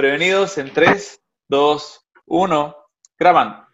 Prevenidos 0.00 0.56
en 0.56 0.72
3, 0.72 1.22
2, 1.50 2.06
1. 2.24 2.76
Graban. 3.18 3.66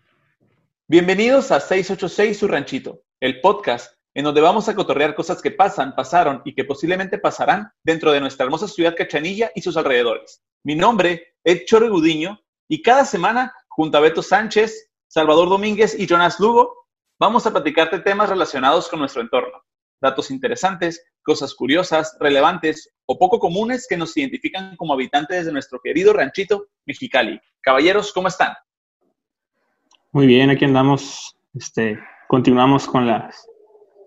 Bienvenidos 0.88 1.52
a 1.52 1.60
686 1.60 2.36
Su 2.36 2.48
Ranchito, 2.48 3.02
el 3.20 3.40
podcast 3.40 3.94
en 4.12 4.24
donde 4.24 4.40
vamos 4.40 4.68
a 4.68 4.74
cotorrear 4.74 5.14
cosas 5.14 5.40
que 5.40 5.52
pasan, 5.52 5.94
pasaron 5.94 6.42
y 6.44 6.52
que 6.56 6.64
posiblemente 6.64 7.18
pasarán 7.18 7.70
dentro 7.84 8.10
de 8.10 8.18
nuestra 8.18 8.42
hermosa 8.44 8.66
ciudad 8.66 8.96
Cachanilla 8.96 9.52
y 9.54 9.62
sus 9.62 9.76
alrededores. 9.76 10.42
Mi 10.64 10.74
nombre 10.74 11.36
es 11.44 11.64
Chore 11.64 11.88
Gudiño 11.88 12.40
y 12.68 12.82
cada 12.82 13.04
semana, 13.04 13.54
junto 13.68 13.96
a 13.96 14.00
Beto 14.00 14.20
Sánchez, 14.20 14.90
Salvador 15.06 15.48
Domínguez 15.48 15.96
y 15.96 16.08
Jonas 16.08 16.40
Lugo, 16.40 16.88
vamos 17.20 17.46
a 17.46 17.52
platicarte 17.52 18.00
temas 18.00 18.30
relacionados 18.30 18.88
con 18.88 18.98
nuestro 18.98 19.22
entorno. 19.22 19.62
Datos 20.02 20.32
interesantes, 20.32 21.06
cosas 21.26 21.54
curiosas, 21.54 22.16
relevantes 22.20 22.94
o 23.04 23.18
poco 23.18 23.40
comunes 23.40 23.86
que 23.88 23.96
nos 23.96 24.16
identifican 24.16 24.76
como 24.76 24.94
habitantes 24.94 25.44
de 25.44 25.52
nuestro 25.52 25.80
querido 25.80 26.12
ranchito 26.12 26.68
Mexicali. 26.86 27.40
Caballeros, 27.60 28.12
¿cómo 28.12 28.28
están? 28.28 28.54
Muy 30.12 30.26
bien, 30.26 30.50
aquí 30.50 30.64
andamos. 30.64 31.36
Este, 31.52 31.98
continuamos 32.28 32.86
con 32.86 33.06
las 33.06 33.44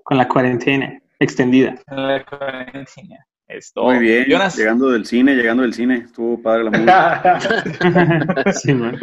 con 0.04 0.18
la 0.18 0.28
cuarentena 0.28 1.00
extendida. 1.20 1.76
La 1.88 2.24
cuarentena. 2.26 3.18
Esto. 3.48 3.84
Muy 3.84 4.00
bien. 4.00 4.26
Llegando 4.26 4.90
del 4.90 5.06
cine, 5.06 5.36
llegando 5.36 5.64
del 5.64 5.74
cine. 5.74 6.04
Estuvo 6.06 6.42
padre 6.42 6.64
la 6.64 6.72
música. 6.72 8.54
sí, 8.54 8.74
man. 8.74 8.98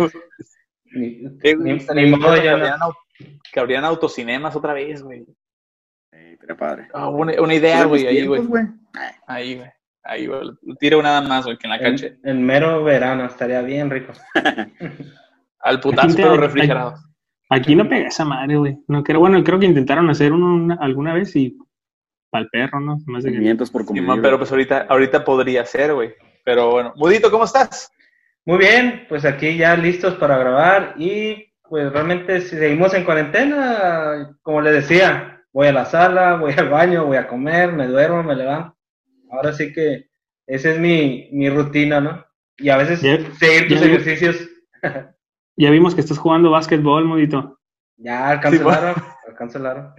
Ni, 0.85 1.19
ni, 1.21 2.07
modo 2.07 2.41
que, 2.41 2.49
abrían, 2.49 2.79
que 3.53 3.61
abrían 3.61 3.85
autocinemas 3.85 4.57
otra 4.57 4.73
vez, 4.73 5.03
güey. 5.03 5.27
Sí, 6.17 6.37
pero 6.41 6.57
padre. 6.57 6.89
Oh, 6.95 7.11
una, 7.11 7.41
una, 7.41 7.55
idea, 7.55 7.85
güey, 7.85 8.07
ahí, 8.07 8.27
güey. 8.27 8.43
Ahí, 9.27 9.57
güey. 9.57 9.71
Ahí, 10.03 10.27
güey. 10.27 10.41
Tiro 10.81 11.03
nada 11.03 11.21
más, 11.21 11.45
güey, 11.45 11.59
que 11.59 11.67
en 11.67 11.71
la 11.71 11.79
cancha. 11.79 12.09
En, 12.25 12.43
mero 12.43 12.83
verano 12.83 13.27
estaría 13.27 13.61
bien 13.61 13.91
rico. 13.91 14.13
Al 15.61 15.81
putazo, 15.81 16.17
pero 16.17 16.37
refrigerado. 16.37 16.95
Aquí 17.51 17.75
no 17.75 17.89
pega 17.89 18.09
esa 18.09 18.25
madre, 18.25 18.57
güey. 18.57 18.79
No 18.89 19.03
creo, 19.05 19.21
bueno, 19.21 19.43
creo 19.45 19.59
que 19.59 19.67
intentaron 19.67 20.09
hacer 20.11 20.33
uno 20.33 20.77
alguna 20.81 21.13
vez 21.15 21.35
y 21.37 21.57
para 22.31 22.45
el 22.45 22.51
perro, 22.51 22.81
¿no? 22.81 22.99
Más 23.07 23.25
de 23.25 23.33
que... 23.33 23.55
por 23.55 23.85
sí, 23.87 24.01
pero 24.23 24.39
pues 24.39 24.51
ahorita, 24.51 24.87
ahorita 24.89 25.25
podría 25.25 25.65
ser, 25.65 25.95
güey. 25.95 26.15
Pero 26.45 26.71
bueno, 26.71 26.93
Mudito, 26.97 27.31
¿cómo 27.31 27.45
estás? 27.45 27.93
Muy 28.45 28.59
bien, 28.59 29.07
pues 29.09 29.25
aquí 29.25 29.57
ya 29.57 29.77
listos 29.77 30.15
para 30.15 30.39
grabar 30.39 30.95
y 30.97 31.53
pues 31.69 31.93
realmente 31.93 32.41
si 32.41 32.57
seguimos 32.57 32.95
en 32.95 33.05
cuarentena, 33.05 34.37
como 34.43 34.61
les 34.61 34.89
decía, 34.89 35.36
voy 35.57 35.69
a 35.69 35.73
la 35.73 35.87
sala, 35.87 36.37
voy 36.41 36.53
al 36.55 36.69
baño, 36.69 37.07
voy 37.07 37.17
a 37.17 37.27
comer, 37.27 37.73
me 37.73 37.87
duermo, 37.87 38.23
me 38.23 38.37
levanto. 38.37 38.77
Ahora 39.31 39.55
sí 39.55 39.73
que 39.73 40.11
esa 40.47 40.71
es 40.71 40.79
mi, 40.79 41.31
mi 41.33 41.49
rutina, 41.49 41.99
¿no? 42.01 42.25
Y 42.59 42.69
a 42.69 42.77
veces 42.77 43.01
seguir 43.01 43.69
tus 43.69 43.83
ejercicios. 43.83 44.37
Ya 45.57 45.71
vimos 45.71 45.95
que 45.95 46.03
estás 46.03 46.19
jugando 46.19 46.51
básquetbol, 46.51 47.07
modito. 47.07 47.59
Ya, 47.97 48.39
cancelaron, 48.41 48.95
cancelaron. 49.37 49.95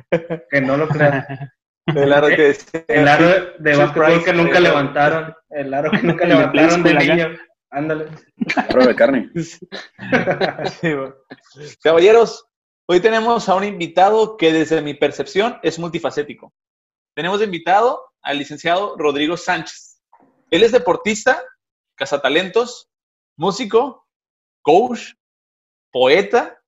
Que 0.49 0.61
no 0.61 0.77
lo 0.77 0.87
crean. 0.87 1.25
El 1.87 2.13
aro 2.13 2.27
que 2.27 2.55
El 2.87 3.07
aro 3.07 3.27
de 3.59 3.75
básquetbol 3.75 4.23
que 4.23 4.33
nunca 4.33 4.59
levantaron. 4.59 5.33
El 5.49 5.73
aro 5.73 5.89
que 5.89 6.01
nunca 6.03 6.25
levantaron 6.25 6.83
de 6.83 6.93
niño. 6.93 7.27
Ándale. 7.71 8.05
Aro 8.69 8.85
de 8.85 8.95
carne. 8.95 9.31
Caballeros, 11.83 12.46
hoy 12.89 13.01
tenemos 13.01 13.47
a 13.49 13.55
un 13.55 13.63
invitado 13.63 14.37
que 14.37 14.51
desde 14.51 14.81
mi 14.81 14.93
percepción 14.93 15.59
es 15.61 15.77
multifacético. 15.77 16.53
Tenemos 17.13 17.39
de 17.39 17.45
invitado 17.45 18.13
al 18.21 18.37
licenciado 18.37 18.95
Rodrigo 18.97 19.37
Sánchez. 19.37 20.01
Él 20.49 20.63
es 20.63 20.71
deportista, 20.71 21.43
cazatalentos, 21.95 22.89
músico, 23.35 24.07
coach, 24.61 25.13
poeta. 25.91 26.61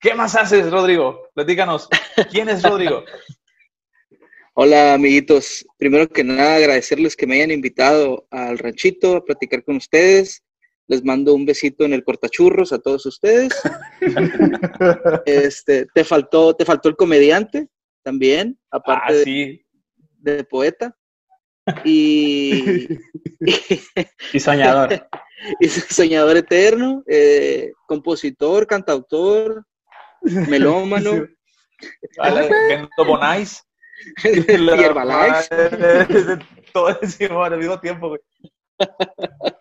¿Qué 0.00 0.14
más 0.14 0.36
haces, 0.36 0.70
Rodrigo? 0.70 1.28
Platícanos. 1.34 1.88
¿Quién 2.30 2.48
es 2.48 2.62
Rodrigo? 2.62 3.04
Hola, 4.54 4.94
amiguitos. 4.94 5.64
Primero 5.78 6.08
que 6.08 6.24
nada, 6.24 6.56
agradecerles 6.56 7.16
que 7.16 7.26
me 7.26 7.36
hayan 7.36 7.52
invitado 7.52 8.26
al 8.30 8.58
ranchito 8.58 9.16
a 9.16 9.24
platicar 9.24 9.64
con 9.64 9.76
ustedes. 9.76 10.42
Les 10.88 11.04
mando 11.04 11.34
un 11.34 11.44
besito 11.44 11.84
en 11.84 11.92
el 11.92 12.02
cortachurros 12.02 12.72
a 12.72 12.78
todos 12.78 13.04
ustedes. 13.06 13.52
este, 15.26 15.86
te 15.94 16.02
faltó, 16.02 16.54
te 16.54 16.64
faltó 16.64 16.88
el 16.88 16.96
comediante 16.96 17.68
también, 18.02 18.58
aparte 18.70 19.60
ah, 19.60 19.64
de, 20.18 20.44
poeta. 20.44 20.96
Y, 21.84 22.88
y 24.32 24.40
soñador. 24.40 25.06
y 25.60 25.68
soñador 25.68 26.38
eterno, 26.38 27.02
eh, 27.06 27.72
compositor, 27.86 28.66
cantautor, 28.66 29.64
melómano. 30.22 31.28
Vendo 32.16 33.04
Bonais. 33.06 33.62
Todo 36.72 36.98
eso 37.00 37.42
al 37.42 37.58
mismo 37.58 37.78
tiempo, 37.80 38.08
güey. 38.08 38.20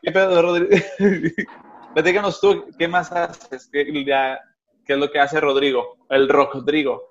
¿Qué 0.02 0.12
pedo, 0.12 0.42
Rodrigo? 0.42 0.70
Platícanos 1.94 2.40
tú, 2.40 2.66
¿qué 2.78 2.88
más 2.88 3.12
haces? 3.12 3.70
¿Qué, 3.72 3.86
¿Qué, 3.86 4.94
es 4.94 5.00
lo 5.00 5.12
que 5.12 5.20
hace 5.20 5.40
Rodrigo? 5.40 5.98
El 6.10 6.30
Rodrigo. 6.30 7.10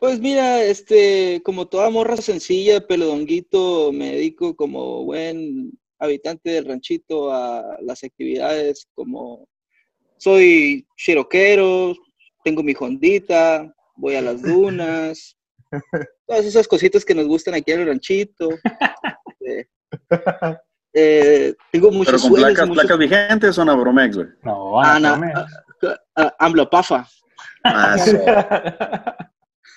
Pues 0.00 0.20
mira, 0.20 0.62
este, 0.62 1.42
como 1.44 1.66
toda 1.66 1.90
morra 1.90 2.16
sencilla, 2.16 2.86
pelodonguito, 2.86 3.92
me 3.92 4.12
dedico 4.12 4.54
como 4.54 5.04
buen 5.04 5.72
habitante 5.98 6.50
del 6.50 6.66
ranchito 6.66 7.32
a 7.32 7.76
las 7.82 8.04
actividades 8.04 8.88
como 8.94 9.48
soy 10.18 10.86
chiroquero, 10.96 11.94
tengo 12.44 12.62
mi 12.62 12.74
hondita, 12.78 13.74
voy 13.96 14.14
a 14.14 14.22
las 14.22 14.42
dunas, 14.42 15.36
todas 16.26 16.44
esas 16.44 16.66
cositas 16.68 17.04
que 17.04 17.14
nos 17.14 17.26
gustan 17.26 17.54
aquí 17.54 17.72
en 17.72 17.80
el 17.80 17.88
ranchito. 17.88 18.48
Eh, 19.50 19.66
eh, 21.00 21.54
tengo 21.70 21.92
muchos 21.92 22.22
Pero 22.22 22.34
con 22.34 22.40
placas, 22.40 22.70
placas 22.70 22.98
vigentes 22.98 23.56
o 23.56 23.64
Nabromex, 23.64 24.16
güey. 24.16 24.26
No, 24.42 24.80
Ana, 24.80 25.46
Amblopafa. 26.40 27.06
Ah, 27.62 27.96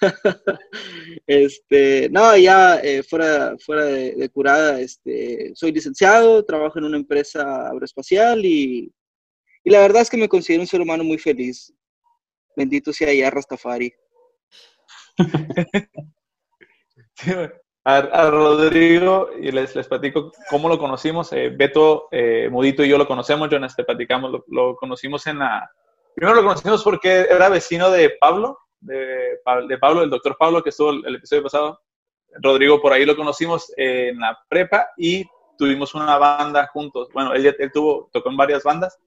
este, 1.28 2.10
no, 2.10 2.36
ya 2.36 2.78
eh, 2.78 3.04
fuera, 3.04 3.56
fuera 3.64 3.86
de, 3.86 4.30
curada, 4.30 4.80
este, 4.80 5.52
soy 5.54 5.72
licenciado, 5.72 6.44
trabajo 6.44 6.80
en 6.80 6.86
una 6.86 6.98
empresa 6.98 7.70
aeroespacial 7.70 8.44
y, 8.44 8.92
y, 9.64 9.70
la 9.70 9.82
verdad 9.82 10.02
es 10.02 10.10
que 10.10 10.18
me 10.18 10.28
considero 10.28 10.64
un 10.64 10.68
ser 10.68 10.82
humano 10.82 11.04
muy 11.04 11.20
feliz. 11.20 11.72
Bendito 12.56 12.92
sea 12.92 13.14
ya 13.14 13.30
Rastafari. 13.30 13.94
a, 17.84 18.30
Rodrigo, 18.30 19.30
y 19.40 19.52
les, 19.52 19.76
les 19.76 19.88
platico 19.88 20.32
cómo 20.50 20.70
lo 20.70 20.78
conocimos. 20.78 21.32
Eh, 21.34 21.50
Beto, 21.50 22.08
eh, 22.12 22.48
Mudito 22.52 22.84
y 22.84 22.90
yo 22.90 22.98
lo 22.98 23.08
conocemos, 23.08 23.50
Jonas, 23.50 23.76
te 23.76 23.84
platicamos, 23.84 24.32
lo, 24.32 24.46
lo 24.48 24.76
conocimos 24.76 25.26
en 25.28 25.40
la... 25.40 25.70
Primero 26.16 26.36
lo 26.36 26.44
conocimos 26.44 26.84
porque 26.84 27.22
era 27.22 27.50
vecino 27.50 27.90
de 27.90 28.12
Pablo, 28.20 28.60
de, 28.82 29.40
Pablo, 29.80 30.04
el 30.04 30.10
doctor 30.10 30.36
Pablo, 30.38 30.62
que 30.62 30.70
estuvo 30.70 30.92
el, 30.92 31.16
episodio 31.16 31.44
pasado. 31.44 31.82
Rodrigo, 32.42 32.82
por 32.82 32.94
ahí 32.94 33.06
lo 33.06 33.16
conocimos 33.16 33.72
en 33.78 34.20
la 34.20 34.38
prepa 34.48 34.90
y 34.98 35.26
tuvimos 35.58 35.96
una 35.96 36.18
banda 36.18 36.68
juntos. 36.68 37.10
Bueno, 37.14 37.34
él, 37.34 37.56
él 37.58 37.72
tuvo, 37.72 38.10
tocó 38.12 38.30
en 38.30 38.38
varias 38.38 38.64
bandas, 38.64 38.98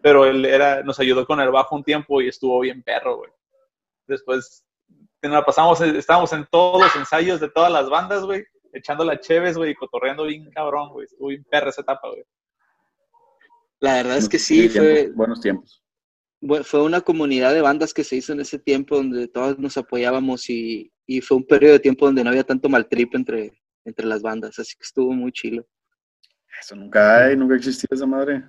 pero 0.00 0.24
él 0.24 0.44
era, 0.44 0.82
nos 0.82 0.98
ayudó 1.00 1.26
con 1.26 1.40
el 1.40 1.50
bajo 1.50 1.76
un 1.76 1.84
tiempo 1.84 2.20
y 2.20 2.28
estuvo 2.28 2.60
bien 2.60 2.82
perro, 2.82 3.18
güey. 3.18 3.30
Después 4.06 4.64
nos 5.28 5.44
pasamos, 5.44 5.80
estábamos 5.80 6.32
en 6.32 6.46
todos 6.50 6.82
los 6.82 6.96
ensayos 6.96 7.40
de 7.40 7.48
todas 7.48 7.72
las 7.72 7.88
bandas, 7.88 8.24
güey, 8.24 8.44
echando 8.72 9.04
la 9.04 9.18
cheves, 9.20 9.56
güey, 9.56 9.70
y 9.70 9.74
cotorreando 9.74 10.24
bien 10.24 10.50
cabrón, 10.50 10.90
güey. 10.90 11.06
Estuvo 11.06 11.28
bien 11.28 11.44
perra 11.44 11.70
esa 11.70 11.82
etapa, 11.82 12.08
güey. 12.08 12.24
La 13.80 13.94
verdad 13.94 14.16
es 14.16 14.28
que 14.28 14.38
sí, 14.38 14.68
fue... 14.68 15.10
Buenos 15.14 15.40
tiempos 15.40 15.82
fue 16.64 16.82
una 16.82 17.00
comunidad 17.00 17.54
de 17.54 17.60
bandas 17.60 17.94
que 17.94 18.04
se 18.04 18.16
hizo 18.16 18.32
en 18.32 18.40
ese 18.40 18.58
tiempo 18.58 18.96
donde 18.96 19.28
todos 19.28 19.58
nos 19.58 19.76
apoyábamos 19.76 20.48
y, 20.50 20.90
fue 21.22 21.36
un 21.36 21.46
periodo 21.46 21.74
de 21.74 21.80
tiempo 21.80 22.06
donde 22.06 22.24
no 22.24 22.30
había 22.30 22.42
tanto 22.42 22.68
mal 22.70 22.88
trip 22.88 23.14
entre, 23.14 23.52
entre 23.84 24.06
las 24.06 24.22
bandas, 24.22 24.58
así 24.58 24.74
que 24.76 24.84
estuvo 24.84 25.12
muy 25.12 25.30
chilo. 25.30 25.66
Eso 26.58 26.74
nunca 26.74 27.24
hay, 27.24 27.36
nunca 27.36 27.56
existió 27.56 27.86
esa 27.90 28.06
madre. 28.06 28.44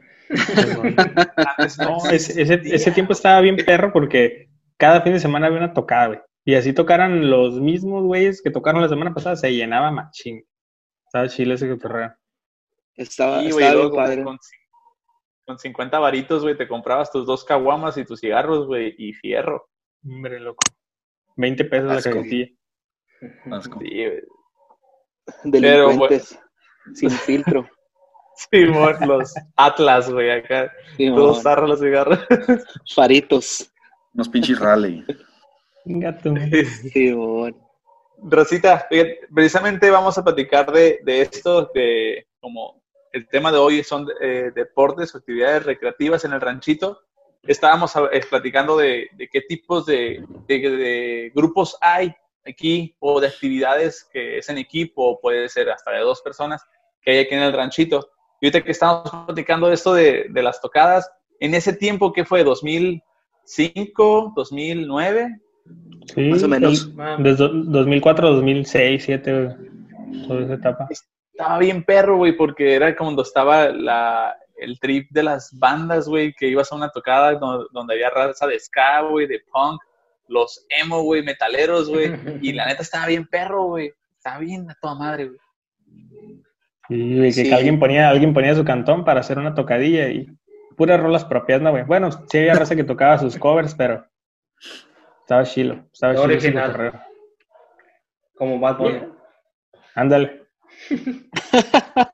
no, 1.80 2.10
ese, 2.10 2.42
ese, 2.42 2.92
tiempo 2.92 3.12
estaba 3.12 3.42
bien 3.42 3.58
perro 3.58 3.92
porque 3.92 4.50
cada 4.78 5.02
fin 5.02 5.14
de 5.14 5.20
semana 5.20 5.48
había 5.48 5.60
una 5.60 5.74
tocada, 5.74 6.08
güey. 6.08 6.20
Y 6.45 6.56
así 6.56 6.74
tocaran 6.74 7.30
los 7.30 7.60
mismos 7.60 8.04
güeyes 8.04 8.42
que 8.42 8.51
tocaron 8.51 8.81
la 8.81 8.90
semana 8.90 9.13
pasada, 9.13 9.36
se 9.36 9.54
llenaba 9.54 9.92
machín. 9.92 10.44
Estaba 11.06 11.30
chile 11.30 11.56
ese 11.56 11.69
cotorreo. 11.69 12.13
Estaba, 12.95 13.42
estaba 13.44 13.92
padre 13.92 14.24
con 15.45 15.60
50 15.60 16.00
varitos, 16.00 16.44
güey, 16.44 16.57
te 16.57 16.68
comprabas 16.68 17.12
tus 17.12 17.25
dos 17.25 17.44
caguamas 17.44 17.98
y 17.98 18.06
tus 18.06 18.19
cigarros, 18.19 18.66
güey, 18.66 18.95
y 18.98 19.13
fierro. 19.13 19.69
Hombre, 20.06 20.40
loco. 20.40 20.60
20 21.36 21.66
pesos 21.66 21.90
la 21.90 22.01
cajetilla. 22.01 22.48
Sí, 22.48 23.80
güey. 23.81 24.22
Delincuentes, 25.44 26.39
sin 26.94 27.10
filtro. 27.10 27.68
Simón, 28.51 28.96
los 29.07 29.34
Atlas, 29.56 30.10
güey, 30.10 30.31
acá. 30.31 30.72
Todos 30.98 31.44
zarros 31.44 31.69
los 31.69 31.80
cigarros. 31.80 32.19
Faritos. 32.96 33.72
Unos 34.13 34.30
pinches 34.30 34.60
rally. 34.60 35.06
Gato. 35.85 36.33
Rosita, 38.25 38.88
precisamente 39.33 39.89
vamos 39.89 40.18
a 40.18 40.24
platicar 40.24 40.71
de, 40.71 41.00
de 41.03 41.21
esto, 41.21 41.69
de 41.74 42.27
como 42.39 42.81
el 43.12 43.27
tema 43.27 43.51
de 43.51 43.57
hoy 43.57 43.83
son 43.83 44.07
eh, 44.21 44.51
deportes 44.56 45.13
o 45.13 45.18
actividades 45.18 45.65
recreativas 45.65 46.24
en 46.25 46.33
el 46.33 46.41
ranchito. 46.41 47.00
Estábamos 47.44 47.94
eh, 48.12 48.21
platicando 48.30 48.77
de, 48.77 49.09
de 49.18 49.27
qué 49.27 49.41
tipos 49.41 49.85
de, 49.85 50.24
de- 50.47 50.69
de 50.69 51.31
grupos 51.35 51.77
hay 51.81 52.13
aquí 52.45 52.95
o 53.00 53.19
de 53.19 53.27
actividades 53.27 54.07
que 54.12 54.38
es 54.38 54.50
en 54.50 54.57
equipo, 54.57 55.19
puede 55.19 55.50
ser 55.50 55.69
hasta 55.69 55.91
de 55.91 56.00
dos 56.00 56.21
personas 56.21 56.63
que 57.01 57.12
hay 57.12 57.19
aquí 57.19 57.36
en 57.36 57.41
el 57.44 57.53
ranchito. 57.53 58.09
Y 58.39 58.45
ahorita 58.47 58.63
que 58.63 58.71
estamos 58.71 59.09
platicando 59.25 59.68
de 59.68 59.74
esto 59.74 59.94
de, 59.94 60.27
de 60.29 60.44
las 60.44 60.62
tocadas, 60.62 61.09
en 61.39 61.53
ese 61.56 61.74
tiempo, 61.74 62.13
¿qué 62.13 62.24
fue? 62.25 62.45
¿2005? 62.45 63.01
¿2009? 64.33 65.39
Sí, 66.13 66.30
Más 66.30 66.44
o 66.44 66.48
menos. 66.48 66.92
Desde 67.19 67.48
2004, 67.50 68.33
2006, 68.36 69.07
2007, 69.07 69.33
güey. 69.33 70.27
Toda 70.27 70.42
esa 70.44 70.54
etapa. 70.56 70.88
Estaba 70.89 71.57
bien 71.60 71.83
perro, 71.83 72.18
güey, 72.18 72.33
porque 72.38 72.75
era 72.75 72.95
cuando 72.95 73.21
estaba 73.24 73.69
la, 73.69 74.36
el 74.57 74.80
trip 74.80 75.10
de 75.12 75.24
las 75.24 75.57
bandas, 75.57 76.07
güey, 76.07 76.33
que 76.33 76.48
ibas 76.48 76.71
a 76.71 76.75
una 76.75 76.89
tocada 76.89 77.33
donde, 77.33 77.65
donde 77.71 77.94
había 77.95 78.10
raza 78.10 78.45
de 78.48 78.60
ska, 78.60 79.01
güey, 79.01 79.25
de 79.27 79.42
punk, 79.51 79.81
los 80.27 80.65
emo, 80.69 81.01
güey, 81.01 81.24
metaleros, 81.24 81.89
güey, 81.89 82.13
y 82.42 82.54
la 82.54 82.68
neta 82.68 82.81
estaba 82.83 83.07
bien 83.07 83.25
perro, 83.27 83.65
güey. 83.65 83.92
Estaba 84.18 84.39
bien 84.39 84.69
a 84.69 84.75
toda 84.81 84.95
madre, 84.95 85.25
güey. 85.25 85.39
Sí, 86.89 87.18
güey, 87.18 87.33
que 87.33 87.45
Sí. 87.45 87.54
alguien 87.54 87.80
ponía, 87.80 88.10
alguien 88.10 88.33
ponía 88.33 88.54
su 88.56 88.63
cantón 88.65 89.04
para 89.06 89.21
hacer 89.21 89.39
una 89.39 89.56
tocadilla 89.56 90.10
y 90.10 90.27
puras 90.77 91.00
rolas 91.00 91.25
propias, 91.25 91.62
¿no, 91.62 91.71
güey? 91.71 91.83
Bueno, 91.83 92.12
sí 92.12 92.38
había 92.38 92.54
raza 92.56 92.75
que 92.75 92.83
tocaba 92.83 93.18
sus 93.18 93.38
covers, 93.38 93.74
pero 93.75 94.06
estaba 95.24 95.44
chilo, 95.44 95.86
estaba 95.92 96.14
chilo. 96.14 96.25
Original. 96.25 97.06
Como 98.36 98.60
Bad 98.60 98.78
Bunny. 98.78 99.00
Ándale. 99.96 100.48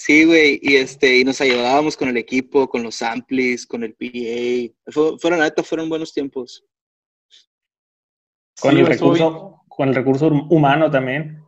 Sí, 0.00 0.24
güey, 0.24 0.60
y 0.62 0.76
este, 0.76 1.18
y 1.18 1.24
nos 1.24 1.40
ayudábamos 1.40 1.96
con 1.96 2.08
el 2.08 2.16
equipo, 2.16 2.68
con 2.68 2.84
los 2.84 3.02
amplis, 3.02 3.66
con 3.66 3.82
el 3.82 3.94
PA. 3.94 4.72
Fue- 4.92 5.18
fueron, 5.18 5.40
neta, 5.40 5.64
fueron 5.64 5.88
buenos 5.88 6.12
tiempos. 6.14 6.64
Con 8.60 8.74
Sí, 8.74 8.78
el 8.80 8.86
recurso, 8.86 9.64
con 9.68 9.88
el 9.88 9.94
recurso 9.96 10.28
humano 10.28 10.88
también. 10.88 11.42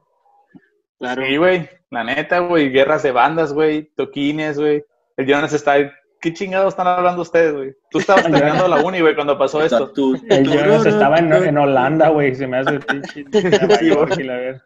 Claro. 0.98 1.24
Sí, 1.24 1.36
güey, 1.36 1.70
la 1.90 2.02
neta, 2.02 2.40
güey, 2.40 2.70
guerras 2.70 3.04
de 3.04 3.12
bandas, 3.12 3.52
güey, 3.52 3.84
toquines, 3.94 4.58
güey. 4.58 4.84
El 5.16 5.26
Jonas 5.26 5.52
está, 5.52 5.76
¿qué 6.20 6.32
chingados 6.32 6.74
están 6.74 6.86
hablando 6.86 7.22
ustedes, 7.22 7.54
güey? 7.54 7.74
Tú 7.90 7.98
estabas 7.98 8.22
terminando 8.30 8.68
la 8.68 8.82
uni, 8.84 9.00
güey, 9.00 9.14
cuando 9.14 9.38
pasó 9.38 9.62
esto. 9.62 9.90
Tú- 9.92 10.14
El 10.28 10.44
tú- 10.44 10.52
Jonas 10.52 10.86
estaba 10.86 11.18
en, 11.18 11.32
en 11.32 11.58
Holanda, 11.58 12.08
güey, 12.10 12.34
se 12.34 12.46
me 12.46 12.58
hace 12.58 12.78
pinche. 12.80 13.24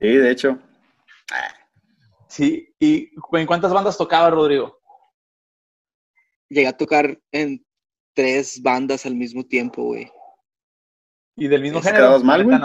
Sí, 0.00 0.16
de 0.16 0.30
hecho. 0.32 0.58
Sí, 2.28 2.74
¿y 2.80 3.10
en 3.34 3.46
cuántas 3.46 3.72
bandas 3.72 3.96
tocaba, 3.96 4.30
Rodrigo? 4.30 4.80
Llegué 6.48 6.66
a 6.66 6.76
tocar 6.76 7.18
en 7.30 7.64
tres 8.14 8.60
bandas 8.60 9.06
al 9.06 9.14
mismo 9.14 9.44
tiempo, 9.44 9.84
güey. 9.84 10.10
¿Y 11.36 11.46
del 11.46 11.62
mismo 11.62 11.78
¿Te 11.80 11.86
género? 11.86 12.04
quedabas 12.06 12.24
mal, 12.24 12.44
güey? 12.44 12.58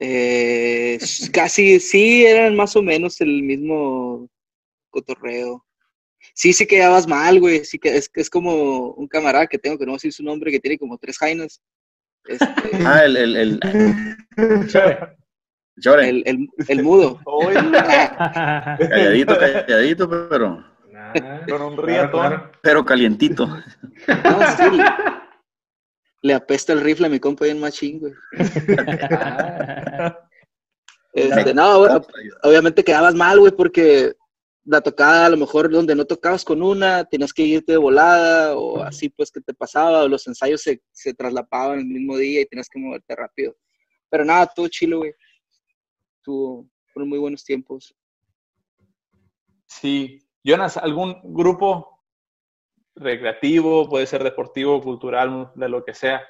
Eh, 0.00 0.98
casi, 1.32 1.80
sí, 1.80 2.24
eran 2.26 2.54
más 2.54 2.76
o 2.76 2.82
menos 2.82 3.20
el 3.20 3.42
mismo 3.42 4.28
cotorreo. 4.90 5.64
Sí, 6.34 6.52
sí 6.52 6.66
quedabas 6.66 7.06
mal, 7.06 7.40
güey. 7.40 7.64
Sí 7.64 7.78
que 7.78 7.96
es, 7.96 8.10
es 8.14 8.30
como 8.30 8.90
un 8.92 9.06
camarada 9.08 9.46
que 9.46 9.58
tengo 9.58 9.78
que 9.78 9.84
no 9.84 9.92
voy 9.92 9.96
a 9.96 9.98
decir 9.98 10.12
su 10.12 10.22
nombre, 10.22 10.50
que 10.50 10.60
tiene 10.60 10.78
como 10.78 10.98
tres 10.98 11.18
jainas. 11.18 11.60
Este, 12.26 12.46
Ah, 12.86 13.04
el, 13.04 13.16
el, 13.16 13.36
el, 13.36 13.58
Llore. 15.76 16.08
el, 16.08 16.22
el, 16.26 16.48
el 16.68 16.82
mudo. 16.82 17.20
Calladito, 17.54 19.38
calladito, 19.38 20.08
pero, 20.28 20.64
Con 21.48 21.62
un 21.62 21.76
claro. 21.76 22.50
pero 22.62 22.84
calientito. 22.84 23.46
no, 23.46 23.62
sí, 24.56 24.70
le, 24.76 24.84
le 26.22 26.34
apesta 26.34 26.72
el 26.72 26.80
rifle 26.80 27.06
a 27.06 27.10
mi 27.10 27.20
compa 27.20 27.44
bien 27.44 27.60
machín, 27.60 28.00
güey. 28.00 28.12
Este, 31.14 31.54
no, 31.54 31.78
güey, 31.78 31.90
obviamente 32.44 32.84
quedabas 32.84 33.14
mal, 33.14 33.40
güey, 33.40 33.50
porque 33.50 34.14
la 34.68 34.82
tocada 34.82 35.26
a 35.26 35.30
lo 35.30 35.38
mejor 35.38 35.70
donde 35.70 35.94
no 35.94 36.04
tocabas 36.04 36.44
con 36.44 36.62
una, 36.62 37.02
tenías 37.04 37.32
que 37.32 37.42
irte 37.42 37.72
de 37.72 37.78
volada 37.78 38.54
o 38.54 38.82
así 38.82 39.08
pues 39.08 39.30
que 39.30 39.40
te 39.40 39.54
pasaba, 39.54 40.02
o 40.02 40.08
los 40.08 40.26
ensayos 40.26 40.60
se, 40.60 40.82
se 40.92 41.14
traslapaban 41.14 41.78
el 41.78 41.86
mismo 41.86 42.18
día 42.18 42.42
y 42.42 42.46
tenías 42.46 42.68
que 42.68 42.78
moverte 42.78 43.16
rápido. 43.16 43.56
Pero 44.10 44.26
nada, 44.26 44.46
todo 44.46 44.68
chilo, 44.68 44.98
güey. 44.98 45.14
Tuvo, 46.22 46.68
fueron 46.92 47.08
muy 47.08 47.18
buenos 47.18 47.44
tiempos. 47.44 47.94
Sí. 49.66 50.18
Jonas, 50.44 50.76
¿algún 50.76 51.18
grupo 51.24 52.02
recreativo, 52.94 53.88
puede 53.88 54.06
ser 54.06 54.22
deportivo, 54.22 54.82
cultural, 54.82 55.50
de 55.54 55.68
lo 55.70 55.82
que 55.82 55.94
sea, 55.94 56.22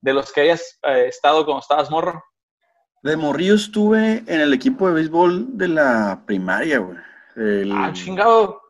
de 0.00 0.14
los 0.14 0.32
que 0.32 0.42
hayas 0.42 0.78
eh, 0.84 1.08
estado 1.08 1.44
cuando 1.44 1.60
estabas 1.60 1.90
morro? 1.90 2.24
De 3.02 3.18
morrillo 3.18 3.54
estuve 3.54 4.24
en 4.26 4.40
el 4.40 4.54
equipo 4.54 4.88
de 4.88 4.94
béisbol 4.94 5.58
de 5.58 5.68
la 5.68 6.22
primaria, 6.26 6.78
güey. 6.78 7.09
El- 7.36 7.72
Ah, 7.72 7.92
chingado. 7.92 8.60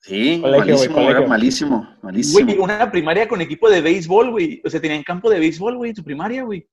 Sí, 0.00 0.40
Colegio, 0.40 0.76
güey, 0.76 0.88
malísimo, 0.88 1.10
era 1.10 1.26
malísimo, 1.26 1.96
malísimo. 2.02 2.44
Güey, 2.44 2.58
una 2.58 2.90
primaria 2.90 3.28
con 3.28 3.40
equipo 3.40 3.70
de 3.70 3.80
béisbol, 3.80 4.30
güey. 4.32 4.60
O 4.64 4.70
sea, 4.70 4.80
tenían 4.80 5.04
campo 5.04 5.30
de 5.30 5.38
béisbol, 5.38 5.76
güey, 5.76 5.94
tu 5.94 6.02
primaria, 6.02 6.42
güey. 6.42 6.68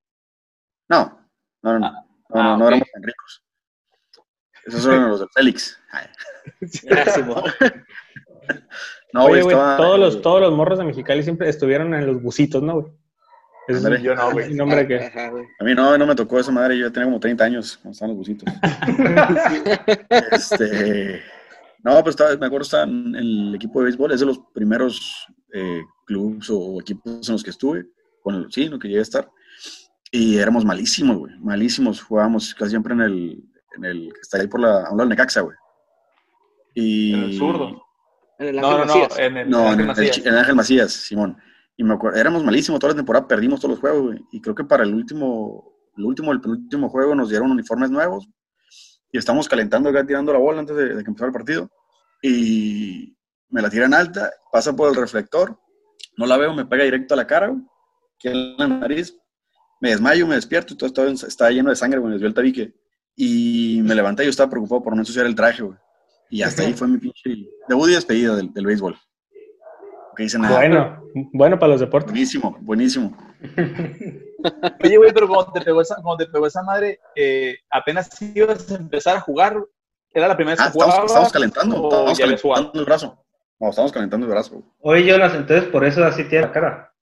No, 0.89 1.27
no, 1.61 1.73
no, 1.73 1.79
no, 1.79 1.85
Ah, 1.87 2.05
no, 2.29 2.43
no, 2.43 2.49
ah, 2.53 2.57
no 2.57 2.67
éramos 2.67 2.87
tan 2.91 3.03
ricos. 3.03 3.43
Esos 4.65 4.85
eran 4.87 5.09
los 5.09 5.19
del 5.19 5.29
Félix. 5.33 5.79
No, 9.13 9.25
Oye, 9.25 9.41
güey, 9.41 9.55
estaba... 9.55 9.77
todos 9.77 9.99
los, 9.99 10.21
todos 10.21 10.41
los 10.41 10.53
morros 10.53 10.77
de 10.77 10.85
Mexicali 10.85 11.23
siempre 11.23 11.49
estuvieron 11.49 11.93
en 11.95 12.05
los 12.05 12.21
busitos, 12.21 12.61
¿no, 12.61 12.81
güey? 12.81 12.93
Ese 13.69 13.77
es 13.77 13.85
Ándale. 13.85 14.01
Yo 14.01 14.15
no, 14.15 14.31
güey. 14.31 14.53
nombre 14.55 14.87
que... 14.87 14.97
A 14.97 15.63
mí 15.63 15.75
no, 15.75 15.95
no 15.95 16.07
me 16.07 16.15
tocó 16.15 16.39
esa 16.39 16.51
madre, 16.51 16.75
yo 16.75 16.87
ya 16.87 16.91
tenía 16.91 17.05
como 17.05 17.19
30 17.19 17.43
años 17.43 17.77
cuando 17.77 17.91
estaban 17.91 18.15
los 18.15 18.17
busitos. 18.17 18.51
este, 20.31 21.21
no, 21.83 22.01
pues 22.01 22.13
estaba, 22.13 22.35
me 22.35 22.47
acuerdo 22.47 22.63
estaba 22.63 22.83
en 22.83 23.15
el 23.15 23.53
equipo 23.53 23.79
de 23.79 23.85
béisbol, 23.85 24.11
es 24.11 24.21
de 24.21 24.25
los 24.25 24.39
primeros 24.55 25.27
eh, 25.53 25.83
clubes 26.05 26.49
o 26.49 26.81
equipos 26.81 27.29
en 27.29 27.33
los 27.33 27.43
que 27.43 27.51
estuve, 27.51 27.85
con 28.23 28.33
el, 28.33 28.51
sí, 28.51 28.63
en 28.63 28.71
lo 28.71 28.79
que 28.79 28.87
llegué 28.87 29.01
a 29.01 29.03
estar. 29.03 29.29
Y 30.11 30.37
éramos 30.39 30.65
malísimos, 30.65 31.17
güey, 31.17 31.37
malísimos. 31.37 32.01
Jugábamos 32.01 32.55
casi 32.55 32.71
siempre 32.71 32.95
en 32.95 33.01
el, 33.01 33.43
en 33.77 33.85
el 33.85 34.11
que 34.11 34.19
está 34.21 34.39
ahí 34.39 34.47
por 34.47 34.61
la, 34.61 34.77
a 34.77 34.91
un 34.91 34.97
lado 34.97 35.01
del 35.01 35.09
Necaxa, 35.09 35.41
güey. 35.41 35.55
Y, 36.73 37.13
En 37.13 37.23
el 37.23 37.37
zurdo. 37.37 37.85
En 38.39 38.47
el 38.47 38.55
No, 38.55 38.69
Ángel 38.69 38.79
no, 38.79 38.85
no, 38.85 38.93
Macías. 38.95 39.19
en 39.19 39.37
el 39.37 39.49
No, 39.49 39.73
el, 39.73 39.79
en 39.81 40.27
el 40.27 40.37
Ángel 40.39 40.55
Macías, 40.55 40.91
Simón. 40.91 41.37
Y 41.79 41.83
me 41.85 41.93
acuerdo, 41.93 42.19
éramos 42.19 42.43
malísimos 42.43 42.77
toda 42.77 42.91
la 42.91 42.97
temporada, 42.97 43.25
perdimos 43.25 43.61
todos 43.61 43.71
los 43.71 43.79
juegos, 43.79 44.07
güey. 44.07 44.25
Y 44.33 44.41
creo 44.41 44.53
que 44.53 44.65
para 44.65 44.83
el 44.83 44.93
último, 44.93 45.63
el 45.95 46.03
último, 46.03 46.33
el 46.33 46.41
penúltimo 46.41 46.89
juego 46.89 47.15
nos 47.15 47.29
dieron 47.29 47.49
uniformes 47.49 47.89
nuevos. 47.89 48.27
Y 49.13 49.17
estamos 49.17 49.47
calentando 49.47 49.87
acá, 49.87 50.05
tirando 50.05 50.33
la 50.33 50.39
bola 50.39 50.59
antes 50.59 50.75
de, 50.75 50.93
de 50.93 51.03
que 51.03 51.09
empezara 51.09 51.27
el 51.27 51.33
partido. 51.33 51.71
Y 52.21 53.15
me 53.47 53.61
la 53.61 53.69
tiran 53.69 53.93
alta, 53.93 54.29
pasa 54.51 54.75
por 54.75 54.89
el 54.89 54.95
reflector, 54.95 55.57
no 56.17 56.25
la 56.25 56.35
veo, 56.35 56.53
me 56.53 56.65
pega 56.65 56.83
directo 56.83 57.13
a 57.13 57.17
la 57.17 57.25
cara, 57.25 57.47
güey, 57.47 57.61
aquí 58.15 58.27
en 58.27 58.57
la 58.57 58.67
nariz. 58.67 59.17
Me 59.79 59.91
desmayo, 59.91 60.27
me 60.27 60.35
despierto 60.35 60.73
y 60.73 60.77
todo 60.77 60.87
estaba, 60.87 61.09
estaba 61.09 61.49
lleno 61.49 61.69
de 61.69 61.77
sangre, 61.77 61.99
güey, 61.99 62.09
me 62.09 62.15
desvió 62.15 62.27
el 62.27 62.33
tabique. 62.33 62.75
Y 63.15 63.79
me 63.83 63.95
levanté 63.95 64.23
y 64.23 64.25
yo 64.25 64.31
estaba 64.31 64.49
preocupado 64.49 64.83
por 64.83 64.95
no 64.95 65.01
ensuciar 65.01 65.25
el 65.25 65.33
traje, 65.33 65.63
güey. 65.63 65.77
Y 66.29 66.41
hasta 66.41 66.63
ahí 66.63 66.73
fue 66.73 66.89
mi 66.89 66.97
pinche 66.97 67.47
debut 67.69 67.87
y 67.87 67.93
despedida 67.93 68.35
del, 68.35 68.51
del 68.51 68.65
béisbol. 68.65 68.99
Que 70.19 70.23
dice 70.23 70.37
nada. 70.37 70.57
Bueno, 70.57 71.01
bueno 71.31 71.57
para 71.57 71.71
los 71.71 71.79
deportes. 71.79 72.11
Buenísimo, 72.11 72.57
buenísimo. 72.59 73.17
Oye, 74.83 74.97
güey, 74.97 75.13
pero 75.13 75.29
cuando 75.29 75.53
te 75.53 75.61
pegó 75.61 75.79
esa, 75.79 75.95
cuando 76.03 76.25
te 76.25 76.29
pegó 76.29 76.45
esa 76.45 76.61
madre, 76.61 76.99
eh, 77.15 77.55
apenas 77.71 78.21
ibas 78.35 78.69
a 78.69 78.75
empezar 78.75 79.15
a 79.15 79.21
jugar, 79.21 79.55
¿era 80.13 80.27
la 80.27 80.35
primera 80.35 80.55
vez 80.55 80.59
Ah, 80.59 80.63
que 80.65 80.77
estamos, 80.77 80.93
jugabas? 80.93 81.11
estamos 81.11 81.31
calentando, 81.31 81.75
estamos 81.87 82.19
calentando 82.19 82.71
el 82.81 82.85
brazo. 82.85 83.25
No, 83.61 83.69
estamos 83.69 83.91
calentando 83.93 84.25
el 84.25 84.31
brazo. 84.33 84.61
Oye, 84.81 85.09
Jonas, 85.09 85.33
entonces 85.35 85.69
por 85.69 85.85
eso 85.85 86.03
así 86.03 86.25
tiene 86.25 86.47
la 86.47 86.51
cara. 86.51 86.93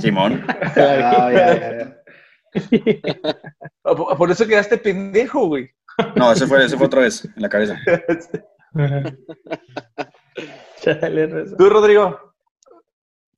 Simón. 0.00 0.44
Ah, 0.48 1.30
ya, 1.32 1.60
ya, 1.60 1.78
ya. 1.78 2.02
Ah, 3.84 3.94
Por 4.16 4.32
eso 4.32 4.48
quedaste 4.48 4.78
pendejo, 4.78 5.46
güey. 5.46 5.70
No, 6.16 6.32
ese 6.32 6.44
fue, 6.48 6.64
ese 6.64 6.76
fue 6.76 6.86
otra 6.86 7.02
vez, 7.02 7.24
en 7.24 7.40
la 7.40 7.48
cabeza. 7.48 7.78
Chale. 10.80 11.28
¿Tú, 11.56 11.68
Rodrigo? 11.70 12.27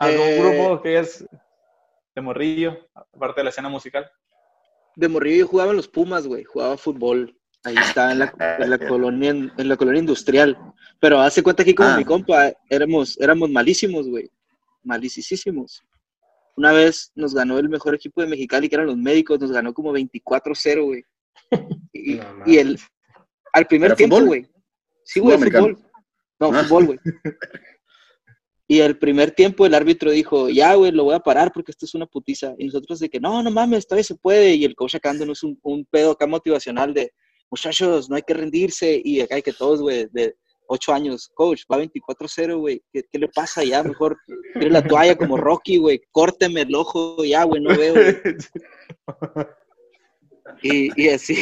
¿Algún 0.01 0.27
Eh, 0.27 0.39
grupo 0.41 0.83
que 0.83 0.99
es 0.99 1.25
de 2.15 2.21
morrillo, 2.23 2.77
aparte 3.15 3.41
de 3.41 3.45
la 3.45 3.51
escena 3.51 3.69
musical? 3.69 4.11
De 4.97 5.09
morrillo 5.09 5.37
yo 5.41 5.47
jugaba 5.47 5.71
en 5.71 5.77
los 5.77 5.89
Pumas, 5.89 6.27
güey. 6.27 6.43
Jugaba 6.45 6.77
fútbol. 6.77 7.37
Ahí 7.63 7.77
está, 7.77 8.11
en 8.13 8.21
la, 8.21 8.35
en 8.59 8.71
la 8.71 8.79
colonia, 8.89 9.31
en 9.31 9.69
la 9.69 9.77
colonia 9.77 10.01
industrial. 10.01 10.57
Pero 10.99 11.21
hace 11.21 11.43
cuenta 11.43 11.65
que 11.65 11.75
como 11.75 11.91
Ah. 11.91 11.97
mi 11.97 12.05
compa, 12.05 12.53
éramos, 12.69 13.19
éramos 13.21 13.51
malísimos, 13.51 14.09
güey. 14.09 14.31
Malicisísimos. 14.83 15.83
Una 16.57 16.73
vez 16.73 17.13
nos 17.15 17.35
ganó 17.35 17.59
el 17.59 17.69
mejor 17.69 17.95
equipo 17.95 18.21
de 18.23 18.27
Mexicali, 18.29 18.69
que 18.69 18.75
eran 18.75 18.87
los 18.87 18.97
médicos, 18.97 19.39
nos 19.41 19.53
ganó 19.53 19.73
como 19.73 19.93
24-0, 19.93 20.85
güey. 20.85 21.05
Y, 21.93 22.15
No 22.15 22.45
y 22.47 22.57
el, 22.59 22.79
al 23.53 23.67
primer 23.67 23.89
¿Era 23.89 23.97
tiempo, 23.97 24.21
güey. 24.25 24.47
Sí, 25.05 25.21
güey, 25.21 25.37
fútbol. 25.37 25.79
No, 26.39 26.51
Ah. 26.53 26.63
fútbol, 26.65 26.87
güey. 26.87 26.99
Y 28.71 28.79
el 28.79 28.97
primer 28.97 29.33
tiempo 29.33 29.67
el 29.67 29.75
árbitro 29.75 30.13
dijo, 30.13 30.49
ya, 30.49 30.77
güey, 30.77 30.93
lo 30.93 31.03
voy 31.03 31.17
a 31.17 31.19
parar 31.19 31.51
porque 31.53 31.73
esto 31.73 31.87
es 31.87 31.95
una 31.97 32.07
putiza. 32.07 32.55
Y 32.57 32.67
nosotros 32.67 33.01
de 33.01 33.09
que, 33.09 33.19
no, 33.19 33.43
no 33.43 33.51
mames, 33.51 33.85
todavía 33.85 34.05
se 34.05 34.15
puede. 34.15 34.55
Y 34.55 34.65
el 34.65 34.77
coach 34.77 34.95
acá 34.95 35.09
dándonos 35.09 35.43
un, 35.43 35.59
un 35.63 35.85
pedo 35.87 36.13
acá 36.13 36.29
motivacional 36.29 36.95
de, 36.95 37.13
muchachos, 37.51 38.09
no 38.09 38.15
hay 38.15 38.23
que 38.23 38.33
rendirse. 38.33 39.03
Y 39.05 39.23
acá 39.23 39.35
hay 39.35 39.43
que 39.43 39.53
todos, 39.53 39.81
güey, 39.81 40.07
de 40.13 40.37
ocho 40.69 40.93
años, 40.93 41.33
coach, 41.35 41.65
va 41.69 41.83
24-0, 41.83 42.61
güey. 42.61 42.81
¿Qué, 42.93 43.03
¿Qué 43.11 43.19
le 43.19 43.27
pasa 43.27 43.65
ya? 43.65 43.83
Mejor 43.83 44.17
tire 44.55 44.71
la 44.71 44.87
toalla 44.87 45.17
como 45.17 45.37
Rocky, 45.37 45.79
güey. 45.79 46.01
Córteme 46.13 46.61
el 46.61 46.73
ojo, 46.73 47.25
ya, 47.25 47.43
güey, 47.43 47.61
no 47.61 47.77
veo. 47.77 47.95
güey". 47.95 48.17
Y, 50.63 50.91
y 51.01 51.09
así, 51.09 51.35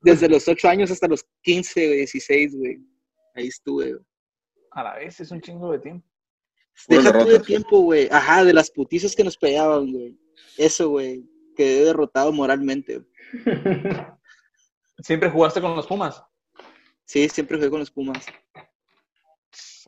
desde 0.00 0.28
los 0.28 0.46
ocho 0.48 0.68
años 0.68 0.90
hasta 0.90 1.08
los 1.08 1.24
15, 1.42 1.86
güey, 1.88 1.98
16, 1.98 2.56
güey. 2.56 2.78
Ahí 3.34 3.48
estuve, 3.48 3.92
güey. 3.92 4.04
A 4.70 4.82
la 4.82 4.94
vez, 4.94 5.18
es 5.20 5.30
un 5.30 5.40
chingo 5.40 5.72
de 5.72 5.78
tiempo. 5.80 6.13
Deja 6.88 7.12
tú 7.12 7.18
de 7.18 7.24
derrotas. 7.24 7.46
tiempo, 7.46 7.80
güey. 7.80 8.08
Ajá, 8.10 8.44
de 8.44 8.52
las 8.52 8.70
putizas 8.70 9.14
que 9.14 9.24
nos 9.24 9.36
pegaban, 9.36 9.90
güey. 9.92 10.18
Eso, 10.58 10.88
güey. 10.90 11.24
Quedé 11.56 11.84
derrotado 11.84 12.32
moralmente. 12.32 13.02
¿Siempre 14.98 15.30
jugaste 15.30 15.60
con 15.60 15.74
los 15.76 15.86
Pumas? 15.86 16.22
Sí, 17.04 17.28
siempre 17.28 17.56
jugué 17.58 17.70
con 17.70 17.80
los 17.80 17.90
Pumas. 17.90 18.24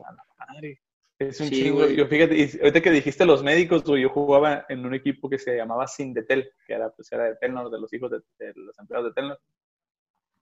A 0.03 0.11
la 0.13 0.23
madre. 0.47 0.81
Es 1.19 1.39
un 1.41 1.47
Sí, 1.47 1.63
chingo. 1.63 1.79
güey. 1.79 1.95
Yo 1.95 2.05
fíjate, 2.07 2.35
y 2.37 2.57
ahorita 2.59 2.81
que 2.81 2.91
dijiste 2.91 3.25
los 3.25 3.41
médicos, 3.43 3.83
güey, 3.83 4.03
yo 4.03 4.09
jugaba 4.09 4.65
en 4.69 4.85
un 4.85 4.93
equipo 4.93 5.27
que 5.29 5.39
se 5.39 5.55
llamaba 5.57 5.87
Sindetel, 5.87 6.51
que 6.65 6.73
era, 6.73 6.91
pues, 6.91 7.11
era 7.11 7.23
de 7.25 7.35
Telnor, 7.37 7.71
de 7.71 7.79
los 7.79 7.91
hijos 7.93 8.11
de, 8.11 8.19
de 8.37 8.53
los 8.55 8.77
empleados 8.77 9.09
de 9.09 9.13
Telnor. 9.13 9.39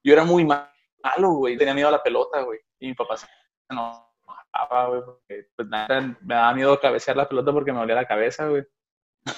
Yo 0.03 0.13
era 0.13 0.25
muy 0.25 0.43
ma- 0.43 0.69
malo, 1.01 1.31
güey. 1.35 1.57
Tenía 1.57 1.73
miedo 1.73 1.87
a 1.87 1.91
la 1.91 2.03
pelota, 2.03 2.41
güey. 2.41 2.59
Y 2.79 2.87
mi 2.87 2.93
papá 2.93 3.15
se 3.15 3.25
enojaba, 3.69 4.11
güey, 4.89 5.01
porque 5.05 5.47
pues 5.55 5.67
nada, 5.67 6.01
me 6.21 6.35
daba 6.35 6.53
miedo 6.53 6.79
cabecear 6.79 7.17
la 7.17 7.27
pelota 7.27 7.51
porque 7.51 7.71
me 7.71 7.79
dolía 7.79 7.95
la 7.95 8.07
cabeza, 8.07 8.47
güey. 8.47 8.63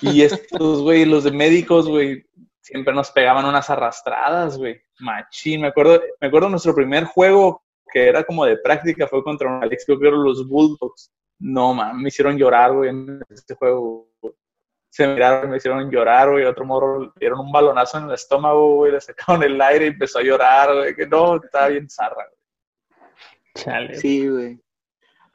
Y 0.01 0.21
estos, 0.23 0.81
güey, 0.81 1.05
los 1.05 1.23
de 1.23 1.31
médicos, 1.31 1.87
güey, 1.87 2.25
siempre 2.61 2.93
nos 2.93 3.11
pegaban 3.11 3.45
unas 3.45 3.69
arrastradas, 3.69 4.57
güey. 4.57 4.81
Machín. 4.99 5.61
Me 5.61 5.67
acuerdo, 5.67 6.01
me 6.19 6.27
acuerdo 6.27 6.49
nuestro 6.49 6.75
primer 6.75 7.05
juego 7.05 7.63
que 7.91 8.07
era 8.07 8.23
como 8.23 8.45
de 8.45 8.57
práctica 8.57 9.07
fue 9.07 9.23
contra 9.23 9.47
un 9.47 9.63
Alex, 9.63 9.85
creo 9.85 9.99
que 9.99 10.07
eran 10.07 10.23
los 10.23 10.47
Bulldogs. 10.47 11.11
No, 11.39 11.73
man, 11.73 12.01
me 12.01 12.09
hicieron 12.09 12.37
llorar, 12.37 12.73
güey, 12.73 12.89
en 12.89 13.21
este 13.29 13.55
juego. 13.55 14.09
Se 14.89 15.07
miraron, 15.07 15.51
me 15.51 15.57
hicieron 15.57 15.89
llorar, 15.91 16.31
güey. 16.31 16.45
Otro 16.45 16.65
morro 16.65 17.01
le 17.01 17.11
dieron 17.19 17.39
un 17.39 17.51
balonazo 17.51 17.99
en 17.99 18.05
el 18.05 18.13
estómago, 18.13 18.75
güey. 18.75 18.91
Le 18.91 19.01
sacaron 19.01 19.43
el 19.43 19.61
aire 19.61 19.85
y 19.85 19.89
empezó 19.89 20.19
a 20.19 20.23
llorar, 20.23 20.73
güey. 20.73 20.95
Que 20.95 21.05
no, 21.05 21.35
estaba 21.35 21.67
bien 21.67 21.87
zarra, 21.89 22.25
güey. 22.25 23.03
Chale. 23.55 23.95
Sí, 23.95 24.27
güey. 24.27 24.59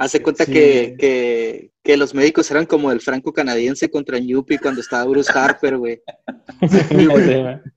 Hace 0.02 0.20
cuenta 0.22 0.44
Sí. 0.44 0.52
que, 0.52 0.96
que, 0.98 1.70
que 1.82 1.96
los 1.96 2.12
médicos 2.14 2.50
eran 2.50 2.66
como 2.66 2.90
el 2.90 3.00
franco-canadiense 3.00 3.88
contra 3.88 4.18
Ñupi 4.18 4.58
cuando 4.58 4.80
estaba 4.80 5.04
Bruce 5.04 5.30
Harper, 5.32 5.78
güey. 5.78 6.00
Sí. 6.90 7.70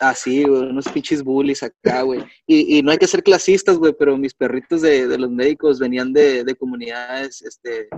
Así, 0.00 0.44
güey, 0.44 0.62
unos 0.62 0.88
pinches 0.88 1.22
bullies 1.24 1.62
acá, 1.62 2.02
güey. 2.02 2.20
Y, 2.46 2.78
y 2.78 2.82
no 2.82 2.90
hay 2.92 2.98
que 2.98 3.06
ser 3.06 3.22
clasistas, 3.22 3.78
güey, 3.78 3.92
pero 3.98 4.16
mis 4.16 4.32
perritos 4.34 4.82
de, 4.82 5.08
de 5.08 5.18
los 5.18 5.30
médicos 5.30 5.78
venían 5.80 6.12
de, 6.12 6.44
de 6.44 6.54
comunidades, 6.54 7.42
este, 7.42 7.88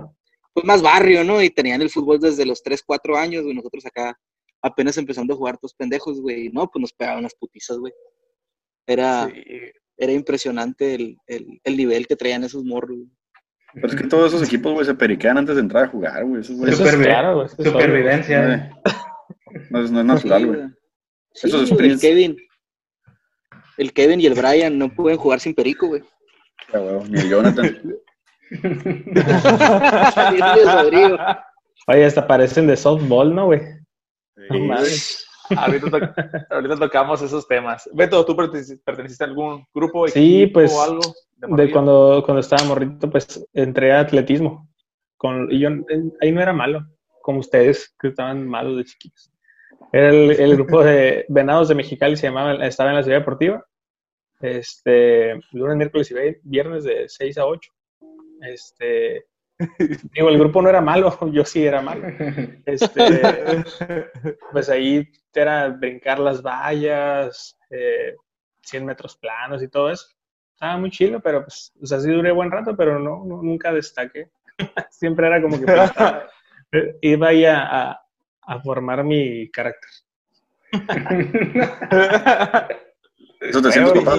pues 0.53 0.65
más 0.65 0.81
barrio, 0.81 1.23
¿no? 1.23 1.41
Y 1.43 1.49
tenían 1.51 1.81
el 1.81 1.89
fútbol 1.91 2.19
desde 2.19 2.45
los 2.45 2.61
3, 2.63 2.81
4 2.85 3.17
años, 3.17 3.43
güey. 3.43 3.55
Nosotros 3.55 3.85
acá 3.85 4.17
apenas 4.63 4.97
empezando 4.97 5.33
a 5.33 5.37
jugar 5.37 5.57
todos 5.57 5.73
pendejos, 5.75 6.19
güey. 6.21 6.47
Y 6.47 6.49
no, 6.49 6.67
pues 6.71 6.81
nos 6.81 6.93
pegaban 6.93 7.19
unas 7.19 7.35
putizas, 7.35 7.77
güey. 7.77 7.93
Era, 8.87 9.27
Sí. 9.27 9.43
era 9.97 10.11
impresionante 10.11 10.95
el, 10.95 11.17
el, 11.27 11.59
el 11.63 11.77
nivel 11.77 12.07
que 12.07 12.15
traían 12.15 12.43
esos 12.43 12.63
morros, 12.63 12.97
güey. 12.97 13.09
Pero 13.73 13.87
es 13.87 13.95
que 13.95 14.07
todos 14.07 14.33
esos 14.33 14.45
equipos, 14.47 14.73
güey, 14.73 14.85
se 14.85 14.93
periquean 14.93 15.37
antes 15.37 15.55
de 15.55 15.61
entrar 15.61 15.85
a 15.85 15.87
jugar, 15.87 16.23
güey. 16.25 16.41
Eso, 16.41 16.53
güey, 16.55 16.71
Eso 16.73 16.85
es 16.85 16.95
claro, 16.95 17.35
güey. 17.35 17.47
Supervivencia. 17.49 18.45
güey, 18.45 19.63
no, 19.69 19.81
es, 19.83 19.91
no 19.91 19.99
es 20.01 20.05
natural, 20.05 20.41
Sí, 20.41 20.47
güey. 20.47 20.59
Sí, 21.33 21.47
Esos 21.47 21.69
güey, 21.69 21.71
el 21.71 21.77
sprints. 21.97 22.01
Kevin. 22.01 22.37
El 23.77 23.93
Kevin 23.93 24.19
y 24.21 24.25
el 24.25 24.33
Brian 24.33 24.77
no 24.77 24.89
pueden 24.93 25.17
jugar 25.17 25.39
sin 25.39 25.53
perico, 25.55 25.87
güey. 25.87 26.03
Ya, 26.73 26.79
güey, 26.79 27.09
Ni 27.09 27.19
el 27.19 27.29
Jonathan. 27.29 27.81
Ni 28.51 28.59
el 30.39 30.71
Rodrigo. 30.71 31.17
Oye, 31.87 32.05
hasta 32.05 32.27
parecen 32.27 32.67
de 32.67 32.75
softball, 32.77 33.33
¿no, 33.33 33.45
güey? 33.45 33.61
No 34.49 34.59
mames. 34.59 35.25
Ahorita, 35.57 35.89
to- 35.89 36.13
ahorita 36.55 36.75
tocamos 36.77 37.21
esos 37.21 37.47
temas. 37.47 37.89
Beto, 37.93 38.25
¿tú 38.25 38.35
pertenec- 38.35 38.81
perteneciste 38.83 39.23
a 39.23 39.27
algún 39.27 39.65
grupo, 39.73 40.07
Sí, 40.07 40.43
equipo 40.43 40.53
pues, 40.59 40.71
o 40.73 40.81
algo? 40.81 41.01
De 41.37 41.71
cuando, 41.71 42.21
cuando 42.25 42.39
estaba 42.41 42.63
morrito, 42.65 43.09
pues 43.09 43.43
entré 43.53 43.91
a 43.93 44.01
atletismo. 44.01 44.69
Con, 45.17 45.51
y 45.51 45.59
yo 45.59 45.69
eh, 45.69 46.03
ahí 46.21 46.31
no 46.31 46.41
era 46.41 46.53
malo, 46.53 46.85
como 47.21 47.39
ustedes, 47.39 47.93
que 47.99 48.09
estaban 48.09 48.47
malos 48.47 48.77
de 48.77 48.85
chiquitos. 48.85 49.31
Era 49.91 50.09
el, 50.09 50.31
el 50.31 50.55
grupo 50.55 50.83
de 50.83 51.25
Venados 51.29 51.67
de 51.67 51.75
Mexicali, 51.75 52.15
se 52.15 52.27
llamaba, 52.27 52.53
estaba 52.65 52.91
en 52.91 52.95
la 52.97 53.03
ciudad 53.03 53.19
deportiva. 53.19 53.65
Este, 54.39 55.39
lunes, 55.51 55.77
miércoles 55.77 56.11
y 56.11 56.15
viernes 56.43 56.83
de 56.83 57.05
6 57.07 57.37
a 57.37 57.45
8. 57.45 57.71
Este, 58.41 59.25
digo, 60.13 60.29
el 60.29 60.39
grupo 60.39 60.61
no 60.61 60.69
era 60.69 60.81
malo, 60.81 61.17
yo 61.31 61.43
sí 61.45 61.65
era 61.65 61.81
malo. 61.81 62.07
Este, 62.65 63.63
pues 64.51 64.69
ahí 64.69 65.07
era 65.33 65.69
brincar 65.69 66.19
las 66.19 66.41
vallas, 66.41 67.57
eh, 67.69 68.15
100 68.61 68.85
metros 68.85 69.15
planos 69.17 69.61
y 69.63 69.67
todo 69.67 69.89
eso. 69.91 70.07
Estaba 70.53 70.77
muy 70.77 70.91
chido, 70.91 71.19
pero 71.19 71.43
pues, 71.43 71.73
o 71.81 71.85
sea, 71.85 71.99
sí 71.99 72.09
duré 72.11 72.31
buen 72.31 72.51
rato, 72.51 72.75
pero 72.75 72.99
no, 72.99 73.23
no- 73.25 73.41
nunca 73.41 73.71
destaqué. 73.73 74.29
Siempre 74.91 75.25
era 75.27 75.41
como 75.41 75.59
que 75.59 75.65
iba 77.01 77.27
ahí 77.27 77.45
a, 77.45 77.89
a- 77.91 78.01
a 78.43 78.59
formar 78.61 79.03
mi 79.03 79.49
carácter. 79.49 79.89
Eso 83.39 83.61
te 83.61 83.71
sientes, 83.71 84.03
papá. 84.03 84.17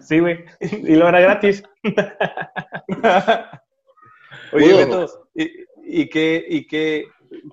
Sí, 0.00 0.18
güey. 0.18 0.44
Y 0.60 0.94
lo 0.96 1.08
era 1.08 1.20
gratis. 1.20 1.62
Oye. 4.52 4.74
Beto, 4.84 5.28
¿y, 5.34 5.50
y 5.84 6.08
qué, 6.08 6.44
y 6.48 6.66
qué, 6.66 7.06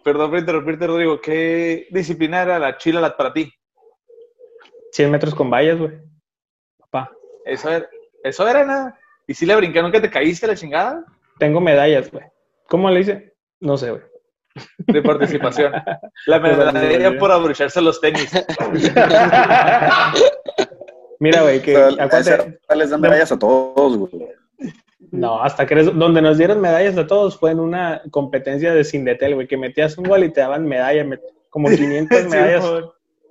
perdón 0.03 0.29
por 0.31 0.39
interrumpirte, 0.39 0.87
Rodrigo, 0.87 1.19
¿qué 1.21 1.87
disciplina 1.91 2.41
era 2.41 2.59
la 2.59 2.77
chila 2.77 3.15
para 3.15 3.33
ti? 3.33 3.51
100 4.91 5.11
metros 5.11 5.35
con 5.35 5.49
vallas, 5.49 5.77
güey. 5.77 5.91
Papá. 6.79 7.11
Eso 7.45 7.69
era, 7.69 7.87
eso 8.23 8.47
era 8.47 8.65
nada. 8.65 8.99
¿Y 9.27 9.33
si 9.33 9.45
le 9.45 9.55
brinqué, 9.55 9.81
nunca 9.81 10.01
te 10.01 10.09
caíste 10.09 10.47
la 10.47 10.55
chingada 10.55 11.03
Tengo 11.37 11.59
medallas, 11.59 12.09
güey. 12.11 12.23
¿Cómo 12.67 12.89
le 12.89 13.01
hice? 13.01 13.33
No 13.59 13.77
sé, 13.77 13.91
güey. 13.91 14.03
de 14.87 15.01
participación? 15.01 15.73
La 16.25 16.39
medalla 16.39 17.17
por 17.19 17.31
abrocharse 17.31 17.81
los 17.81 17.99
tenis. 18.01 18.31
Mira, 21.19 21.41
güey, 21.41 21.59
O 21.59 21.61
que 21.61 21.73
sea, 21.73 21.87
acuérdate- 21.89 22.59
les 22.75 22.89
dan 22.89 23.01
medallas 23.01 23.31
a 23.31 23.39
todos, 23.39 23.97
güey. 23.97 24.27
No, 25.11 25.41
hasta 25.41 25.65
que 25.65 25.75
eres- 25.75 25.93
donde 25.97 26.21
nos 26.21 26.37
dieron 26.37 26.59
medallas 26.59 26.97
a 26.97 27.05
todos 27.07 27.37
fue 27.37 27.51
en 27.51 27.59
una 27.59 28.01
competencia 28.11 28.73
de 28.73 28.83
Sindetel, 28.83 29.35
güey, 29.35 29.47
que 29.47 29.55
metías 29.57 29.97
un 29.97 30.05
gol 30.05 30.23
y 30.23 30.31
te 30.33 30.41
daban 30.41 30.65
medalla, 30.65 31.03
met- 31.03 31.21
como 31.49 31.67
500 32.09 32.19
Sí, 32.23 32.27
medallas. 32.29 32.65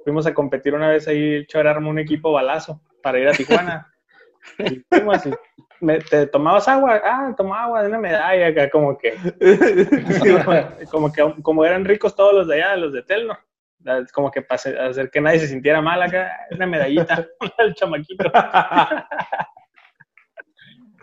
Fuimos 0.05 0.27
a 0.27 0.33
competir 0.35 0.73
una 0.75 0.89
vez 0.89 1.09
ahí, 1.09 1.45
el 1.53 1.67
armó 1.67 1.91
un 1.91 1.99
equipo 1.99 2.31
balazo 2.33 2.81
para 3.03 3.19
ir 3.19 3.29
a 3.29 3.33
Tijuana. 3.33 3.93
Y 4.59 4.77
fuimos 4.89 5.27
y 5.27 5.31
me- 5.81 5.99
¿Te 5.99 6.27
tomabas 6.29 6.69
agua? 6.69 7.01
Ah, 7.05 7.35
tomaba 7.37 7.65
agua 7.65 7.83
de 7.83 7.89
una 7.89 7.99
medalla 7.99 8.47
acá, 8.47 8.71
como 8.71 8.97
que, 8.97 9.15
como 10.91 11.13
que, 11.13 11.35
como 11.43 11.65
eran 11.65 11.85
ricos 11.85 12.15
todos 12.15 12.33
los 12.33 12.47
de 12.49 12.55
allá, 12.63 12.77
los 12.77 12.93
de 12.93 13.03
Telno. 13.03 13.37
Como 14.13 14.31
que 14.31 14.43
para 14.43 14.89
hacer 14.89 15.11
que 15.11 15.21
nadie 15.21 15.41
se 15.41 15.49
sintiera 15.49 15.81
mal 15.83 16.01
acá, 16.03 16.31
una 16.53 16.67
medallita 16.67 17.27
al 17.59 17.75
chamaquito. 17.75 18.31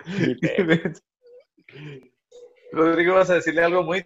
Rodrigo, 2.71 3.15
vas 3.15 3.29
a 3.29 3.35
decirle 3.35 3.63
algo 3.63 3.83
muy... 3.83 4.03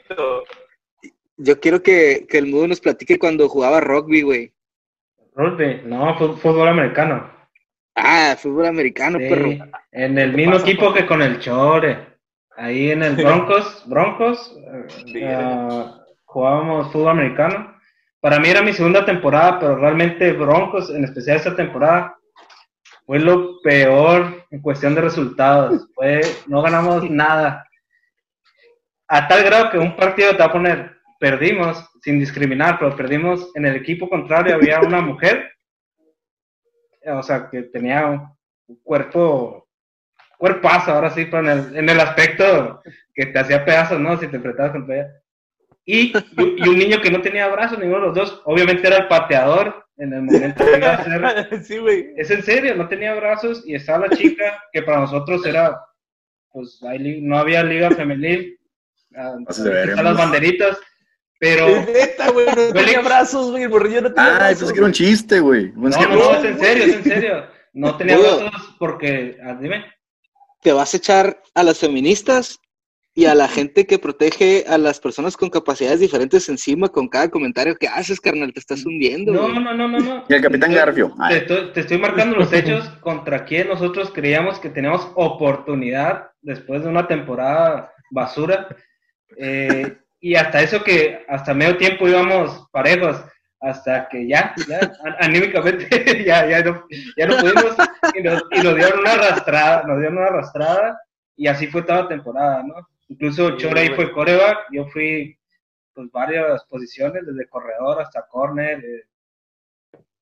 Yo 1.37 1.59
quiero 1.59 1.81
que, 1.81 2.25
que 2.29 2.37
el 2.39 2.47
mudo 2.47 2.67
nos 2.67 2.81
platique 2.81 3.19
cuando 3.19 3.47
jugaba 3.47 3.79
rugby, 3.79 4.21
güey. 4.23 4.53
Rugby, 5.35 5.81
no, 5.85 6.17
fútbol 6.37 6.67
americano. 6.67 7.31
Ah, 7.95 8.35
fútbol 8.37 8.65
americano, 8.65 9.19
Sí, 9.19 9.29
perro. 9.29 9.49
En 9.91 10.17
el 10.17 10.33
mismo 10.33 10.53
pasa, 10.53 10.65
equipo 10.67 10.93
que 10.93 11.05
con 11.05 11.21
el 11.21 11.39
Chore. 11.39 12.17
Ahí 12.55 12.91
en 12.91 13.03
el 13.03 13.15
Broncos, 13.15 13.83
Broncos, 13.87 14.55
eh, 14.57 14.87
Sí. 15.05 15.21
ah, 15.23 16.03
jugábamos 16.25 16.91
fútbol 16.91 17.09
americano. 17.09 17.75
Para 18.19 18.39
mí 18.39 18.49
era 18.49 18.61
mi 18.63 18.73
segunda 18.73 19.05
temporada, 19.05 19.59
pero 19.59 19.75
realmente 19.77 20.33
Broncos, 20.33 20.89
en 20.89 21.03
especial 21.05 21.37
esta 21.37 21.55
temporada, 21.55 22.17
fue 23.05 23.19
lo 23.19 23.61
peor 23.61 24.36
en 24.51 24.61
cuestión 24.61 24.95
de 24.95 25.01
resultados. 25.01 25.87
Fue, 25.93 26.21
no 26.47 26.61
ganamos 26.61 27.09
nada. 27.09 27.67
A 29.07 29.27
tal 29.27 29.43
grado 29.43 29.71
que 29.71 29.77
un 29.77 29.95
partido 29.95 30.31
te 30.31 30.39
va 30.39 30.45
a 30.45 30.51
poner, 30.51 30.97
perdimos, 31.19 31.89
sin 32.01 32.19
discriminar, 32.19 32.77
pero 32.79 32.95
perdimos 32.95 33.51
en 33.55 33.65
el 33.65 33.75
equipo 33.75 34.09
contrario, 34.09 34.55
había 34.55 34.81
una 34.81 35.01
mujer, 35.01 35.51
o 37.05 37.23
sea, 37.23 37.49
que 37.49 37.63
tenía 37.63 38.07
un 38.67 38.81
cuerpo, 38.83 39.67
cuerpazo, 40.37 40.91
ahora 40.91 41.09
sí, 41.09 41.25
pero 41.25 41.39
en 41.39 41.47
el, 41.47 41.77
en 41.77 41.89
el 41.89 41.99
aspecto 41.99 42.81
que 43.13 43.27
te 43.27 43.39
hacía 43.39 43.63
pedazos, 43.63 43.99
¿no? 43.99 44.17
Si 44.17 44.27
te 44.27 44.35
enfrentabas 44.35 44.73
contra 44.73 44.95
ella. 44.95 45.07
Y, 45.85 46.13
y 46.37 46.67
un 46.67 46.77
niño 46.77 47.01
que 47.01 47.09
no 47.09 47.21
tenía 47.21 47.47
brazos, 47.47 47.79
ninguno 47.79 48.01
de 48.01 48.07
los 48.07 48.15
dos, 48.15 48.41
obviamente 48.43 48.85
era 48.85 48.97
el 48.97 49.07
pateador 49.07 49.86
en 49.97 50.13
el 50.13 50.21
momento 50.21 50.63
que 50.65 50.77
iba 50.77 50.89
a 50.91 50.95
hacer. 50.95 51.63
sí, 51.63 51.77
güey. 51.77 52.13
Es 52.17 52.29
en 52.31 52.43
serio, 52.43 52.75
no 52.75 52.87
tenía 52.87 53.13
brazos 53.15 53.63
y 53.65 53.75
estaba 53.75 54.07
la 54.07 54.15
chica 54.15 54.63
que 54.71 54.81
para 54.83 54.99
nosotros 55.01 55.45
era, 55.45 55.79
pues 56.51 56.81
hay 56.83 56.99
li- 56.99 57.21
no 57.21 57.37
había 57.37 57.63
liga 57.63 57.89
femenil, 57.91 58.59
ah, 59.15 59.35
están 59.49 60.03
las 60.03 60.17
banderitas, 60.17 60.77
pero 61.39 61.67
Es 61.67 61.87
neta, 61.87 62.29
güey, 62.31 62.45
no 62.47 62.73
tenía 62.73 63.01
brazos, 63.01 63.51
güey, 63.51 63.63
el 63.63 63.69
morrillo 63.69 64.01
no 64.01 64.13
tenía 64.13 64.31
Ay, 64.33 64.37
brazos. 64.37 64.59
pensé 64.59 64.73
que 64.73 64.79
era 64.79 64.85
un 64.87 64.93
chiste, 64.93 65.39
güey. 65.39 65.71
No, 65.75 65.89
que- 65.89 66.05
no, 66.07 66.15
no, 66.15 66.31
es 66.35 66.45
en 66.45 66.59
serio, 66.59 66.83
es 66.85 66.93
en 66.95 67.03
serio. 67.03 67.45
No 67.73 67.95
tenía 67.97 68.17
brazos 68.17 68.75
porque, 68.79 69.37
ah, 69.43 69.57
dime, 69.59 69.85
Te 70.61 70.71
vas 70.73 70.93
a 70.93 70.97
echar 70.97 71.41
a 71.53 71.63
las 71.63 71.77
feministas 71.79 72.59
y 73.17 73.25
a 73.25 73.33
la 73.33 73.47
gente 73.47 73.87
que 73.87 73.97
protege 73.97 74.63
a 74.67 74.77
las 74.77 74.99
personas 74.99 75.35
con 75.35 75.49
capacidades 75.49 75.99
diferentes 75.99 76.47
encima 76.49 76.87
con 76.89 77.07
cada 77.07 77.29
comentario 77.29 77.75
que 77.75 77.87
haces, 77.87 78.21
carnal. 78.21 78.53
Te 78.53 78.59
estás 78.59 78.85
hundiendo. 78.85 79.33
no, 79.33 79.41
güey. 79.41 79.53
no, 79.55 79.73
no, 79.73 79.87
no, 79.87 79.97
no. 79.97 80.23
Y 80.29 80.33
el 80.35 80.41
Capitán 80.43 80.69
Te- 80.69 80.75
Garfio. 80.75 81.11
Te 81.27 81.37
estoy, 81.37 81.71
te 81.73 81.79
estoy 81.79 81.97
marcando 81.97 82.35
los 82.35 82.53
hechos 82.53 82.87
contra 83.01 83.43
quien 83.43 83.69
nosotros 83.69 84.11
creíamos 84.13 84.59
que 84.59 84.69
teníamos 84.69 85.11
oportunidad 85.15 86.27
después 86.43 86.83
de 86.83 86.89
una 86.89 87.07
temporada 87.07 87.91
basura. 88.11 88.67
Eh, 89.35 89.97
y 90.19 90.35
hasta 90.35 90.61
eso 90.61 90.83
que 90.83 91.25
hasta 91.27 91.55
medio 91.55 91.75
tiempo 91.77 92.07
íbamos 92.07 92.67
parejos, 92.71 93.17
hasta 93.61 94.07
que 94.09 94.27
ya, 94.27 94.53
ya 94.69 94.91
anímicamente 95.19 95.89
ya, 96.23 96.47
ya, 96.47 96.61
no, 96.61 96.85
ya 97.17 97.25
no 97.25 97.37
pudimos 97.37 97.75
y 98.13 98.21
nos, 98.21 98.43
y 98.51 98.61
nos 98.61 98.75
dieron 98.75 98.99
una 98.99 99.13
arrastrada, 99.13 99.83
nos 99.87 99.97
dieron 99.97 100.19
una 100.19 100.27
arrastrada 100.27 100.99
y 101.35 101.47
así 101.47 101.65
fue 101.65 101.81
toda 101.81 102.03
la 102.03 102.07
temporada, 102.09 102.61
¿no? 102.61 102.75
Incluso 103.09 103.49
Sí, 103.51 103.57
Chore 103.57 103.81
ahí 103.81 103.89
fue 103.95 104.11
coreback, 104.11 104.67
yo 104.71 104.85
fui 104.87 105.37
pues 105.93 106.11
varias 106.11 106.63
posiciones, 106.65 107.25
desde 107.25 107.49
corredor 107.49 108.01
hasta 108.01 108.27
corner, 108.27 108.83
eh, 108.85 109.03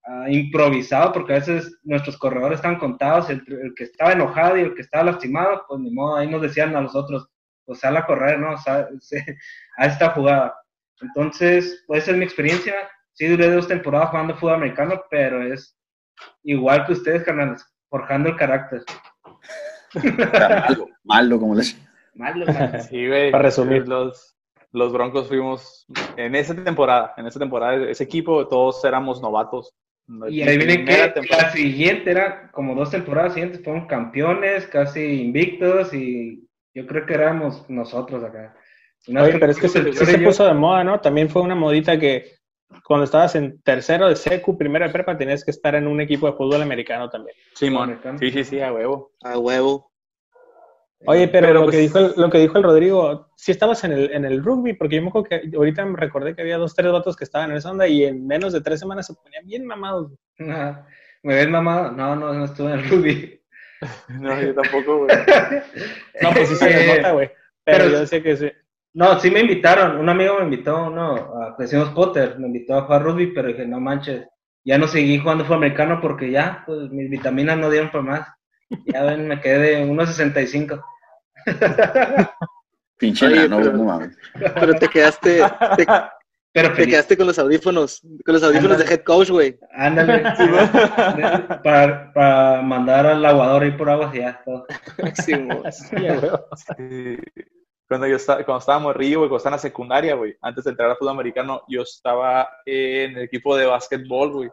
ah, 0.06 0.30
improvisado, 0.30 1.12
porque 1.12 1.34
a 1.34 1.38
veces 1.38 1.80
nuestros 1.84 2.18
corredores 2.18 2.58
están 2.60 2.78
contados, 2.78 3.30
el, 3.30 3.44
el 3.62 3.74
que 3.76 3.84
estaba 3.86 4.14
enojado 4.14 4.58
y 4.58 4.62
el 4.62 4.74
que 4.76 4.82
estaba 4.82 5.04
lastimado, 5.06 5.66
pues 5.68 5.82
ni 5.82 5.92
modo, 5.92 6.16
ahí 6.18 6.30
nos 6.30 6.42
decían 6.42 6.76
a 6.76 6.82
los 6.82 6.96
otros, 6.96 7.28
pues 7.66 7.80
sal 7.80 7.98
a 7.98 8.06
correr, 8.06 8.40
¿no? 8.40 8.56
Se- 8.58 9.38
a 9.78 9.86
esta 9.86 10.12
jugada. 10.12 10.56
Entonces, 11.02 11.84
pues 11.88 12.04
esa 12.04 12.12
es 12.12 12.18
mi 12.18 12.24
experiencia. 12.26 12.74
Sí 13.14 13.28
duré 13.28 13.50
dos 13.52 13.68
temporadas 13.68 14.10
jugando 14.12 14.36
fútbol 14.36 14.56
americano, 14.56 15.02
pero 15.10 15.42
es 15.42 15.78
igual 16.44 16.86
que 16.86 16.94
ustedes, 16.94 17.24
canales, 17.24 17.66
forjando 17.90 18.30
el 18.30 18.38
carácter. 18.38 18.82
malo, 19.94 20.88
malo, 21.04 21.40
como 21.40 21.56
les. 21.56 21.78
Malo, 22.16 22.46
malo. 22.46 22.80
Sí, 22.90 23.08
güey. 23.08 23.32
Para 23.32 23.44
resumir. 23.44 23.88
Los, 23.88 24.36
los 24.72 24.92
Broncos 24.92 25.28
fuimos, 25.28 25.86
en 26.18 26.36
esa 26.36 26.56
temporada, 26.56 27.14
en 27.18 27.28
esa 27.28 27.40
temporada, 27.40 27.90
ese 27.90 28.04
equipo, 28.04 28.48
todos 28.48 28.84
éramos 28.84 29.22
novatos. 29.22 29.74
Y 30.30 30.42
adivinen 30.44 30.86
Primera 30.86 31.08
que 31.08 31.22
temporada. 31.22 31.48
la 31.48 31.52
siguiente 31.54 32.12
era 32.12 32.52
como 32.52 32.76
dos 32.76 32.92
temporadas 32.92 33.34
siguientes, 33.34 33.64
fueron 33.64 33.88
campeones, 33.88 34.68
casi 34.68 35.22
invictos, 35.22 35.94
y 35.94 36.48
yo 36.74 36.86
creo 36.86 37.06
que 37.06 37.14
éramos 37.14 37.68
nosotros 37.70 38.24
acá. 38.24 38.56
Oye, 39.08 39.40
pero 39.40 39.52
es 39.52 39.60
que 39.60 39.68
se, 39.68 39.94
sí 39.94 40.06
se 40.06 40.20
puso 40.20 40.46
de 40.46 40.54
moda, 40.54 40.84
¿no? 40.84 41.00
También 41.00 41.30
fue 41.30 41.42
una 41.42 41.56
modita 41.56 41.98
que 42.00 42.36
cuando 42.84 43.06
estabas 43.06 43.36
en 43.36 43.62
tercero 43.62 44.10
de 44.10 44.16
secu, 44.16 44.58
primero 44.58 44.86
de 44.86 44.92
prepa, 44.92 45.18
tenías 45.18 45.44
que 45.44 45.52
estar 45.52 45.76
en 45.76 45.88
un 45.88 46.02
equipo 46.02 46.28
de 46.28 46.34
fútbol 46.34 46.62
americano 46.62 47.10
también. 47.10 47.36
Simón. 47.54 48.00
Sí, 48.20 48.32
sí, 48.32 48.44
sí, 48.44 48.60
a 48.60 48.74
huevo. 48.74 49.12
A 49.24 49.38
huevo. 49.38 49.92
Oye, 51.08 51.28
pero, 51.28 51.48
Pero, 51.48 51.60
lo, 51.60 51.66
pues- 51.66 51.76
que 51.76 51.82
dijo 51.82 52.00
el, 52.00 52.14
lo 52.18 52.30
que 52.30 52.38
dijo 52.40 52.58
el 52.58 52.64
Rodrigo, 52.64 53.28
sí 53.36 53.52
estabas 53.52 53.84
en 53.84 53.92
el, 53.92 54.12
en 54.12 54.26
el 54.26 54.44
rugby, 54.44 54.74
porque 54.74 54.96
yo 54.96 55.02
me 55.02 55.10
acuerdo 55.10 55.28
que 55.30 55.52
ahorita 55.56 55.86
me 55.86 55.98
recordé 55.98 56.36
que 56.36 56.42
había 56.42 56.58
dos, 56.58 56.74
tres 56.74 56.92
vatos 56.92 57.16
que 57.16 57.24
estaban 57.26 57.52
en 57.52 57.58
esa 57.58 57.72
onda 57.72 57.88
y 57.88 58.04
en 58.06 58.26
menos 58.26 58.54
de 58.54 58.62
tres 58.62 58.80
semanas 58.80 59.06
se 59.08 59.14
ponían 59.14 59.46
bien 59.46 59.66
mamados. 59.66 60.12
¿Me 60.38 61.36
ves, 61.36 61.50
mamá? 61.50 61.92
No, 61.96 62.16
no, 62.16 62.34
no 62.34 62.46
estuve 62.46 62.74
en 62.74 62.80
el 62.80 62.90
rugby. 62.90 63.42
No, 64.08 64.42
yo 64.42 64.56
tampoco, 64.56 65.00
güey. 65.00 65.16
No, 66.22 66.32
pues 66.32 66.50
sí 66.50 66.56
se 66.56 66.70
les 66.70 66.76
Eh, 66.88 66.98
nota, 66.98 67.12
güey. 67.12 67.28
Pero, 67.64 67.78
pero- 67.80 67.90
yo 67.92 68.00
decía 68.00 68.24
que 68.24 68.38
sí. 68.38 68.52
No, 68.94 69.20
sí 69.20 69.30
me 69.30 69.42
invitaron. 69.42 69.98
Un 69.98 70.08
amigo 70.08 70.38
me 70.40 70.46
invitó, 70.46 70.86
uno, 70.88 71.34
decimos 71.60 71.90
Potter, 71.90 72.40
me 72.40 72.48
invitó 72.48 72.76
a 72.78 72.84
jugar 72.84 73.04
rugby, 73.04 73.28
pero 73.34 73.50
dije, 73.50 73.68
no 73.68 73.82
manches, 73.82 74.26
ya 74.64 74.78
no 74.78 74.88
seguí 74.88 75.20
jugando 75.20 75.44
fútbol 75.44 75.58
americano 75.58 76.00
porque 76.02 76.32
ya, 76.32 76.64
pues 76.66 76.90
mis 76.90 77.10
vitaminas 77.10 77.58
no 77.58 77.70
dieron 77.70 77.92
para 77.92 78.04
más. 78.04 78.28
Ya 78.86 79.04
ven, 79.04 79.28
me 79.28 79.40
quedé 79.42 79.60
de 79.78 79.86
1.65. 79.86 80.84
Pinche 82.98 83.26
Oye, 83.28 83.50
pero- 83.50 83.74
no 83.74 83.84
mames. 83.84 84.18
Pero 84.34 84.74
te 84.76 84.88
quedaste, 84.88 85.44
te, 85.78 85.86
Pero 86.54 86.74
te 86.74 86.88
quedaste 86.88 87.18
con 87.18 87.28
los 87.28 87.38
audífonos, 87.38 88.02
con 88.26 88.34
los 88.34 88.44
audífonos 88.44 88.78
de 88.78 88.86
head 88.86 89.04
coach, 89.04 89.30
güey. 89.30 89.60
Ándale. 89.74 90.24
para, 91.64 92.14
para 92.14 92.62
mandar 92.62 93.06
al 93.06 93.26
aguador 93.26 93.64
ahí 93.64 93.72
por 93.72 93.90
aguas 93.90 94.16
y 94.16 94.20
ya, 94.20 94.42
todo. 94.46 94.66
Sí, 95.26 95.34
güey. 95.34 95.60
Sí. 95.72 97.18
Cuando 97.88 98.08
yo 98.08 98.16
estaba, 98.16 98.44
cuando 98.44 98.60
estábamos 98.60 98.96
Río, 98.96 99.20
güey, 99.20 99.30
cuando 99.30 99.38
estaba 99.38 99.56
en 99.56 99.58
la 99.58 99.62
secundaria, 99.62 100.16
güey, 100.16 100.36
antes 100.42 100.64
de 100.64 100.72
entrar 100.72 100.90
al 100.90 100.98
fútbol 100.98 101.14
americano, 101.14 101.62
yo 101.68 101.82
estaba 101.84 102.50
en 102.66 103.18
el 103.18 103.24
equipo 103.26 103.56
de 103.56 103.66
básquetbol, 103.68 104.32
güey. 104.32 104.50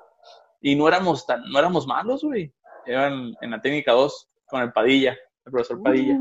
Y 0.60 0.74
no 0.76 0.86
éramos 0.86 1.24
tan, 1.26 1.42
no 1.50 1.58
éramos 1.58 1.86
malos, 1.86 2.22
güey. 2.22 2.52
Eran 2.86 3.34
en 3.40 3.50
la 3.50 3.60
técnica 3.60 3.92
2 3.92 4.28
con 4.46 4.62
el 4.62 4.72
Padilla, 4.72 5.16
el 5.44 5.52
profesor 5.52 5.82
Padilla. 5.82 6.20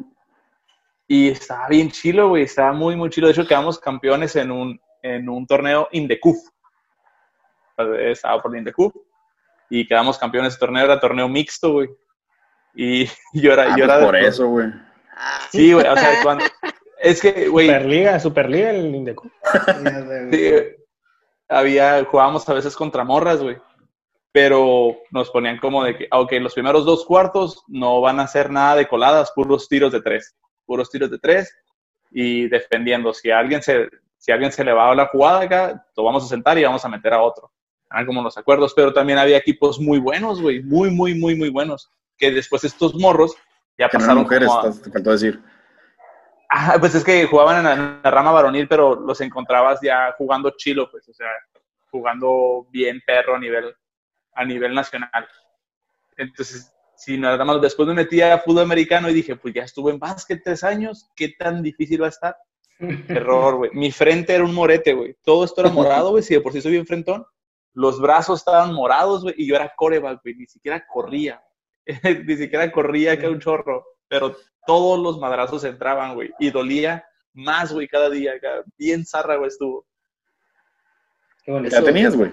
Y 1.08 1.30
estaba 1.30 1.68
bien 1.68 1.92
chilo, 1.92 2.30
güey, 2.30 2.44
estaba 2.44 2.72
muy, 2.74 2.96
muy 2.96 3.10
chilo. 3.10 3.28
De 3.28 3.34
hecho, 3.34 3.46
quedamos 3.48 3.80
campeones 3.80 4.36
en 4.36 4.52
un, 4.52 4.80
en 5.02 5.28
un 5.28 5.46
torneo 5.46 5.88
Indecuf. 5.92 6.38
Estaba 7.78 8.42
por 8.42 8.52
el 8.54 8.60
Indecuf. 8.60 8.94
Y 9.70 9.88
quedamos 9.88 10.18
campeones 10.18 10.54
de 10.54 10.60
torneo, 10.60 10.84
era 10.86 11.00
torneo 11.00 11.28
mixto, 11.30 11.72
güey. 11.74 11.90
Y 12.76 13.06
yo 13.34 13.54
era, 13.54 13.64
Ah, 13.74 13.78
yo 13.78 13.86
pues 13.86 13.90
era 13.90 13.98
de- 14.00 14.06
por 14.06 14.16
eso, 14.16 14.48
güey. 14.48 14.68
Sí, 15.50 15.74
güey, 15.74 15.86
o 15.86 15.96
sea, 15.96 16.24
cuando... 16.24 16.46
Es 17.00 17.22
que, 17.22 17.48
güey, 17.48 17.68
Superliga, 17.68 18.20
Superliga 18.20 18.70
el 18.72 18.96
Indeco. 18.96 19.30
sí, 20.32 20.52
había, 21.50 22.04
jugábamos 22.06 22.48
a 22.48 22.54
veces 22.54 22.76
contra 22.76 23.04
morras, 23.04 23.42
güey. 23.42 23.58
Pero 24.34 24.98
nos 25.12 25.30
ponían 25.30 25.58
como 25.58 25.84
de 25.84 25.98
que, 25.98 26.08
ok, 26.12 26.32
los 26.40 26.54
primeros 26.54 26.86
dos 26.86 27.06
cuartos 27.06 27.64
no 27.68 28.00
van 28.00 28.20
a 28.20 28.24
hacer 28.24 28.50
nada 28.50 28.76
de 28.76 28.88
coladas, 28.88 29.32
puros 29.36 29.68
tiros 29.68 29.92
de 29.92 30.02
tres. 30.02 30.36
Puros 30.66 30.90
tiros 30.90 31.12
de 31.12 31.20
tres 31.20 31.54
y 32.12 32.48
defendiendo. 32.48 33.14
Si 33.14 33.30
a 33.30 33.40
alguien 33.40 33.62
se, 33.62 33.90
si 34.18 34.32
a 34.32 34.36
alguien 34.36 34.52
se 34.52 34.64
le 34.64 34.72
va 34.72 34.96
la 34.96 35.08
jugada 35.08 35.42
acá, 35.42 35.86
lo 35.98 36.04
vamos 36.04 36.24
a 36.24 36.28
sentar 36.28 36.58
y 36.58 36.64
vamos 36.64 36.86
a 36.86 36.90
meter 36.90 37.14
a 37.14 37.22
otro. 37.22 37.52
Eran 37.92 38.06
como 38.06 38.22
los 38.22 38.38
acuerdos, 38.38 38.74
pero 38.74 38.94
también 38.94 39.20
había 39.20 39.36
equipos 39.38 39.78
muy 39.80 40.00
buenos, 40.00 40.42
güey, 40.42 40.64
muy, 40.64 40.90
muy, 40.92 41.14
muy, 41.14 41.36
muy 41.36 41.50
buenos. 41.50 41.92
Que 42.18 42.32
después 42.32 42.64
estos 42.64 42.96
morros 42.96 43.36
ya 43.78 43.90
Que 43.90 43.98
no 43.98 44.02
pasaron 44.02 44.24
mujeres, 44.24 44.48
como 44.48 44.60
a- 44.62 44.72
te- 44.72 44.80
te 44.80 44.92
faltó 44.92 45.12
decir. 45.12 45.42
Ah, 46.50 46.76
pues 46.80 46.96
es 46.96 47.04
que 47.04 47.26
jugaban 47.26 47.58
en 47.58 47.64
la, 47.64 47.74
en 47.74 48.00
la 48.04 48.12
rama 48.12 48.32
varonil, 48.32 48.68
pero 48.68 48.96
los 48.96 49.20
encontrabas 49.22 49.80
ya 49.82 50.14
jugando 50.18 50.52
chilo, 50.58 50.90
pues, 50.90 51.08
o 51.10 51.14
sea, 51.14 51.28
jugando 51.90 52.66
bien 52.70 53.02
perro 53.06 53.36
a 53.36 53.40
nivel, 53.40 53.74
a 54.34 54.46
nivel 54.46 54.74
nacional. 54.74 55.28
Entonces, 56.18 56.74
si 56.96 57.18
nada 57.18 57.44
más 57.44 57.62
después 57.62 57.88
me 57.88 57.96
metí 57.96 58.22
a 58.22 58.38
fútbol 58.38 58.64
americano 58.64 59.10
y 59.10 59.14
dije, 59.14 59.36
pues 59.36 59.54
ya 59.54 59.64
estuve 59.64 59.92
en 59.92 60.00
básquet 60.00 60.42
tres 60.44 60.64
años, 60.64 61.10
¿qué 61.16 61.30
tan 61.30 61.64
difícil 61.64 62.02
va 62.02 62.08
a 62.08 62.10
estar? 62.10 62.36
Error, 63.08 63.56
güey. 63.58 63.72
Mi 63.74 63.92
frente 63.92 64.36
era 64.36 64.44
un 64.44 64.54
morete, 64.54 64.94
güey. 64.94 65.16
Todo 65.24 65.44
esto 65.44 65.62
era 65.62 65.70
morado, 65.70 66.12
güey, 66.12 66.24
si 66.24 66.34
de 66.34 66.42
por 66.42 66.54
sí 66.54 66.62
soy 66.62 66.74
bien 66.74 66.86
frentón. 66.86 67.26
Los 67.74 68.02
brazos 68.02 68.40
estaban 68.40 68.74
morados, 68.74 69.24
güey, 69.24 69.36
y 69.38 69.48
yo 69.48 69.56
era 69.56 69.74
coreback, 69.76 70.22
güey, 70.22 70.36
ni 70.36 70.46
siquiera 70.46 70.86
corría. 70.86 71.42
ni 72.26 72.38
siquiera 72.38 72.72
corría 72.72 73.18
que 73.18 73.28
un 73.28 73.40
chorro, 73.40 73.86
pero 74.08 74.36
todos 74.68 75.00
los 75.00 75.20
madrazos 75.20 75.64
entraban, 75.64 76.14
güey, 76.14 76.32
y 76.38 76.52
dolía 76.52 77.04
más, 77.34 77.74
güey, 77.74 77.88
cada 77.88 78.10
día, 78.10 78.40
cada- 78.40 78.64
bien 78.78 79.06
zarra, 79.06 79.38
güey, 79.38 79.48
estuvo. 79.48 79.88
Qué 81.44 81.52
bonito. 81.52 81.76
¿Ya 81.76 81.84
tenías, 81.84 82.16
güey? 82.16 82.32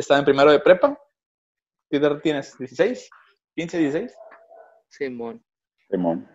Estaba 0.00 0.18
en 0.18 0.24
primero 0.24 0.50
de 0.50 0.60
prepa. 0.60 0.98
¿Qué 1.90 1.98
edad 1.98 2.18
tienes? 2.22 2.56
¿16? 2.58 3.08
¿15, 3.56 3.78
16? 3.78 4.14
Simón. 4.88 5.44
Simón. 5.90 6.28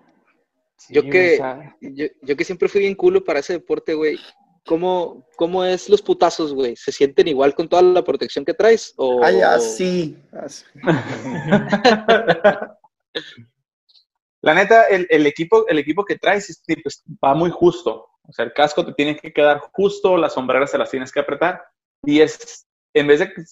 Yo 0.89 1.01
Sí, 1.01 1.09
que- 1.09 1.33
o 1.33 1.37
sea, 1.37 1.75
Yo, 1.81 2.05
yo 2.21 2.35
que 2.35 2.43
siempre 2.43 2.67
fui 2.69 2.81
bien 2.81 2.95
culo 2.95 3.23
para 3.23 3.39
ese 3.39 3.53
deporte, 3.53 3.93
güey. 3.93 4.17
¿cómo, 4.65 5.27
¿cómo 5.37 5.63
es 5.63 5.89
los 5.89 6.01
putazos, 6.01 6.51
güey? 6.53 6.75
¿Se 6.75 6.91
sienten 6.91 7.27
igual 7.27 7.53
con 7.53 7.69
toda 7.69 7.83
la 7.83 8.03
protección 8.03 8.43
que 8.43 8.55
traes? 8.55 8.93
O, 8.97 9.23
Ay, 9.23 9.39
así. 9.41 10.17
así. 10.31 10.65
La 14.41 14.53
neta, 14.53 14.83
el, 14.87 15.07
el 15.09 15.25
equipo, 15.25 15.67
el 15.67 15.79
equipo 15.79 16.05
que 16.05 16.17
traes 16.19 16.61
pues, 16.83 17.03
va 17.23 17.33
muy 17.33 17.49
justo. 17.49 18.07
O 18.27 18.33
sea, 18.33 18.45
el 18.45 18.53
casco 18.53 18.85
te 18.85 18.93
tiene 18.93 19.15
que 19.15 19.33
quedar 19.33 19.59
justo, 19.73 20.17
las 20.17 20.33
sombreras 20.33 20.69
se 20.71 20.77
las 20.77 20.91
tienes 20.91 21.11
que 21.11 21.19
apretar. 21.19 21.63
Y 22.03 22.21
es, 22.21 22.67
en 22.95 23.07
vez 23.07 23.19
de 23.19 23.31
que 23.33 23.43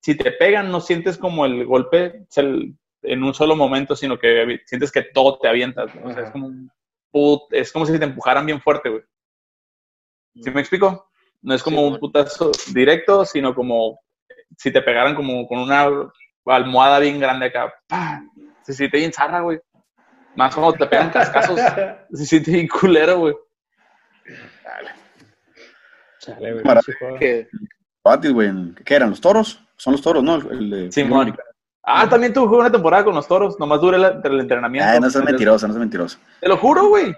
si 0.00 0.16
te 0.16 0.30
pegan, 0.32 0.70
no 0.70 0.80
sientes 0.80 1.18
como 1.18 1.44
el 1.44 1.64
golpe 1.66 2.26
en 3.02 3.22
un 3.22 3.34
solo 3.34 3.54
momento, 3.56 3.94
sino 3.96 4.18
que 4.18 4.60
sientes 4.66 4.90
que 4.92 5.02
todo 5.02 5.38
te 5.38 5.48
avientas. 5.48 5.94
¿no? 5.94 6.08
O 6.08 6.12
sea, 6.12 6.22
es 6.22 6.30
como, 6.30 6.46
un 6.46 6.70
put- 7.12 7.48
es 7.50 7.72
como 7.72 7.84
si 7.86 7.98
te 7.98 8.04
empujaran 8.04 8.46
bien 8.46 8.60
fuerte, 8.60 8.88
güey. 8.88 9.02
¿Sí 10.42 10.50
me 10.50 10.60
explico? 10.60 11.10
No 11.42 11.54
es 11.54 11.62
como 11.62 11.78
Sí, 11.78 11.82
un 11.82 11.88
bueno. 11.90 12.00
putazo 12.00 12.50
directo, 12.72 13.24
sino 13.24 13.54
como 13.54 14.00
si 14.56 14.72
te 14.72 14.82
pegaran 14.82 15.14
como 15.14 15.46
con 15.48 15.58
una 15.58 15.88
almohada 16.46 16.98
bien 17.00 17.18
grande 17.18 17.46
acá. 17.46 17.74
¡pah! 17.88 18.22
Se 18.62 18.72
siente 18.74 18.98
bien 18.98 19.12
zarra, 19.12 19.40
güey. 19.40 19.58
Más 20.36 20.54
cuando 20.54 20.74
te 20.74 20.86
pegan 20.86 21.10
cascazos, 21.10 21.58
se 22.12 22.26
siente 22.26 22.50
bien 22.52 22.68
culero, 22.68 23.18
güey. 23.18 23.34
Chale, 26.20 26.52
güey, 26.52 26.64
Para- 26.64 26.82
sí, 26.82 26.92
juego. 26.98 27.18
que- 27.18 27.48
Batis, 28.06 28.32
güey. 28.32 28.48
en- 28.48 28.74
¿Qué 28.84 28.94
eran? 28.94 29.10
¿Los 29.10 29.20
toros? 29.20 29.62
Son 29.76 29.92
los 29.92 30.02
toros, 30.02 30.22
¿no? 30.22 30.36
El 30.36 30.90
Simón. 30.92 31.36
Ah, 31.88 32.08
también 32.08 32.32
tuve 32.32 32.56
una 32.56 32.70
temporada 32.72 33.04
con 33.04 33.14
los 33.14 33.28
toros, 33.28 33.58
nomás 33.60 33.80
duré 33.80 33.98
la- 33.98 34.20
el 34.24 34.40
entrenamiento. 34.40 34.88
Ay, 34.90 34.98
no 34.98 35.08
seas 35.10 35.24
mentiroso, 35.24 35.66
no 35.68 35.72
seas 35.74 35.80
mentiroso. 35.80 36.18
Te 36.40 36.48
lo 36.48 36.56
juro, 36.56 36.88
güey. 36.88 37.14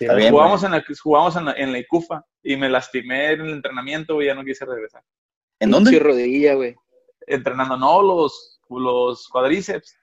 Está 0.00 0.14
bien, 0.14 0.32
Jugamos, 0.32 0.62
en 0.64 0.70
la, 0.70 0.82
jugamos 1.02 1.36
en 1.36 1.44
la, 1.44 1.52
en 1.52 1.72
la 1.72 1.78
ICUFA 1.78 2.24
y 2.42 2.56
me 2.56 2.70
lastimé 2.70 3.32
en 3.32 3.40
el 3.42 3.50
entrenamiento, 3.50 4.14
güey, 4.14 4.28
ya 4.28 4.34
no 4.34 4.42
quise 4.44 4.64
regresar. 4.64 5.02
¿En 5.60 5.70
dónde? 5.70 5.98
rodilla, 5.98 6.54
güey. 6.54 6.74
Entrenando, 7.26 7.76
no, 7.76 8.00
los, 8.00 8.60
los 8.70 9.28
cuadríceps. 9.28 9.94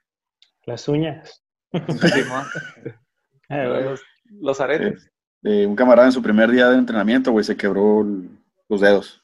Las 0.66 0.88
uñas. 0.88 1.42
Eh, 1.72 1.80
güey. 3.50 3.84
los, 3.86 4.02
los 4.40 4.62
aretes. 4.62 5.10
Eh, 5.44 5.66
un 5.66 5.76
camarada 5.76 6.08
en 6.08 6.12
su 6.14 6.22
primer 6.22 6.52
día 6.52 6.70
de 6.70 6.78
entrenamiento, 6.78 7.32
güey, 7.32 7.44
se 7.44 7.58
quebró 7.58 8.02
el- 8.02 8.30
los 8.70 8.82
dedos. 8.82 9.24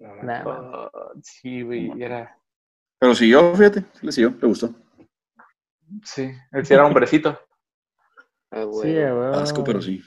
No. 0.00 0.22
Nah. 0.22 0.42
Oh, 0.46 1.12
sí, 1.22 1.62
güey, 1.62 1.90
era... 2.00 2.36
Pero 2.98 3.14
siguió, 3.14 3.54
fíjate, 3.54 3.80
sí 3.80 4.06
le 4.06 4.12
siguió, 4.12 4.34
le 4.40 4.48
gustó. 4.48 4.74
Sí, 6.04 6.30
él 6.52 6.66
sí 6.66 6.74
era 6.74 6.86
hombrecito. 6.86 7.38
Ah, 8.50 8.64
güey. 8.64 8.94
Sí, 8.94 8.94
güey. 8.94 9.34
Asco, 9.34 9.64
pero 9.64 9.80
sí. 9.80 10.02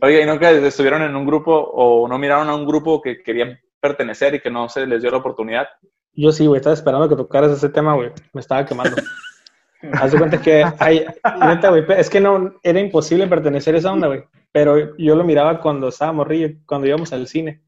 Oye, 0.00 0.22
¿y 0.22 0.26
nunca 0.26 0.50
estuvieron 0.50 1.02
en 1.02 1.16
un 1.16 1.26
grupo 1.26 1.52
o 1.52 2.06
no 2.08 2.18
miraron 2.18 2.48
a 2.48 2.54
un 2.54 2.66
grupo 2.66 3.02
que 3.02 3.22
querían 3.22 3.58
pertenecer 3.80 4.34
y 4.34 4.40
que 4.40 4.50
no 4.50 4.68
se 4.68 4.86
les 4.86 5.02
dio 5.02 5.10
la 5.10 5.18
oportunidad? 5.18 5.66
Yo 6.12 6.30
sí, 6.30 6.46
güey, 6.46 6.58
estaba 6.58 6.74
esperando 6.74 7.08
que 7.08 7.16
tocaras 7.16 7.50
ese 7.50 7.68
tema, 7.68 7.94
güey. 7.94 8.10
Me 8.32 8.40
estaba 8.40 8.64
quemando. 8.64 8.96
Haz 9.94 10.12
de 10.12 10.18
cuenta 10.18 10.40
que 10.40 10.64
hay, 10.78 11.04
neta, 11.44 11.70
güey, 11.70 11.84
es 11.96 12.08
que 12.08 12.20
no, 12.20 12.54
era 12.62 12.78
imposible 12.78 13.26
pertenecer 13.26 13.74
a 13.74 13.78
esa 13.78 13.92
onda, 13.92 14.06
güey. 14.06 14.22
Pero 14.52 14.96
yo 14.96 15.16
lo 15.16 15.24
miraba 15.24 15.60
cuando 15.60 15.88
estaba 15.88 16.12
morrillo, 16.12 16.50
cuando 16.66 16.86
íbamos 16.86 17.12
al 17.12 17.26
cine. 17.26 17.62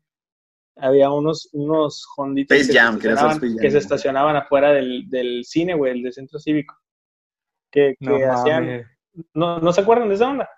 Había 0.77 1.11
unos, 1.11 1.49
unos 1.53 2.05
honditos 2.17 2.57
Space 2.57 2.73
que, 2.73 2.79
Jam, 2.79 2.95
se 3.01 3.09
estacionaban, 3.09 3.31
Space 3.37 3.49
Jam, 3.53 3.57
que 3.61 3.69
se 3.71 3.75
güey. 3.77 3.83
estacionaban 3.83 4.37
afuera 4.37 4.73
del, 4.73 5.09
del 5.09 5.45
cine, 5.45 5.75
güey, 5.75 5.93
el 5.93 6.03
del 6.03 6.13
centro 6.13 6.39
cívico. 6.39 6.75
Que, 7.71 7.95
que 7.99 8.07
No 8.07 8.33
hacían, 8.33 8.85
no, 9.35 9.59
¿no 9.61 9.73
se 9.73 9.81
acuerdan 9.81 10.09
de 10.09 10.15
esa 10.17 10.29
onda? 10.31 10.49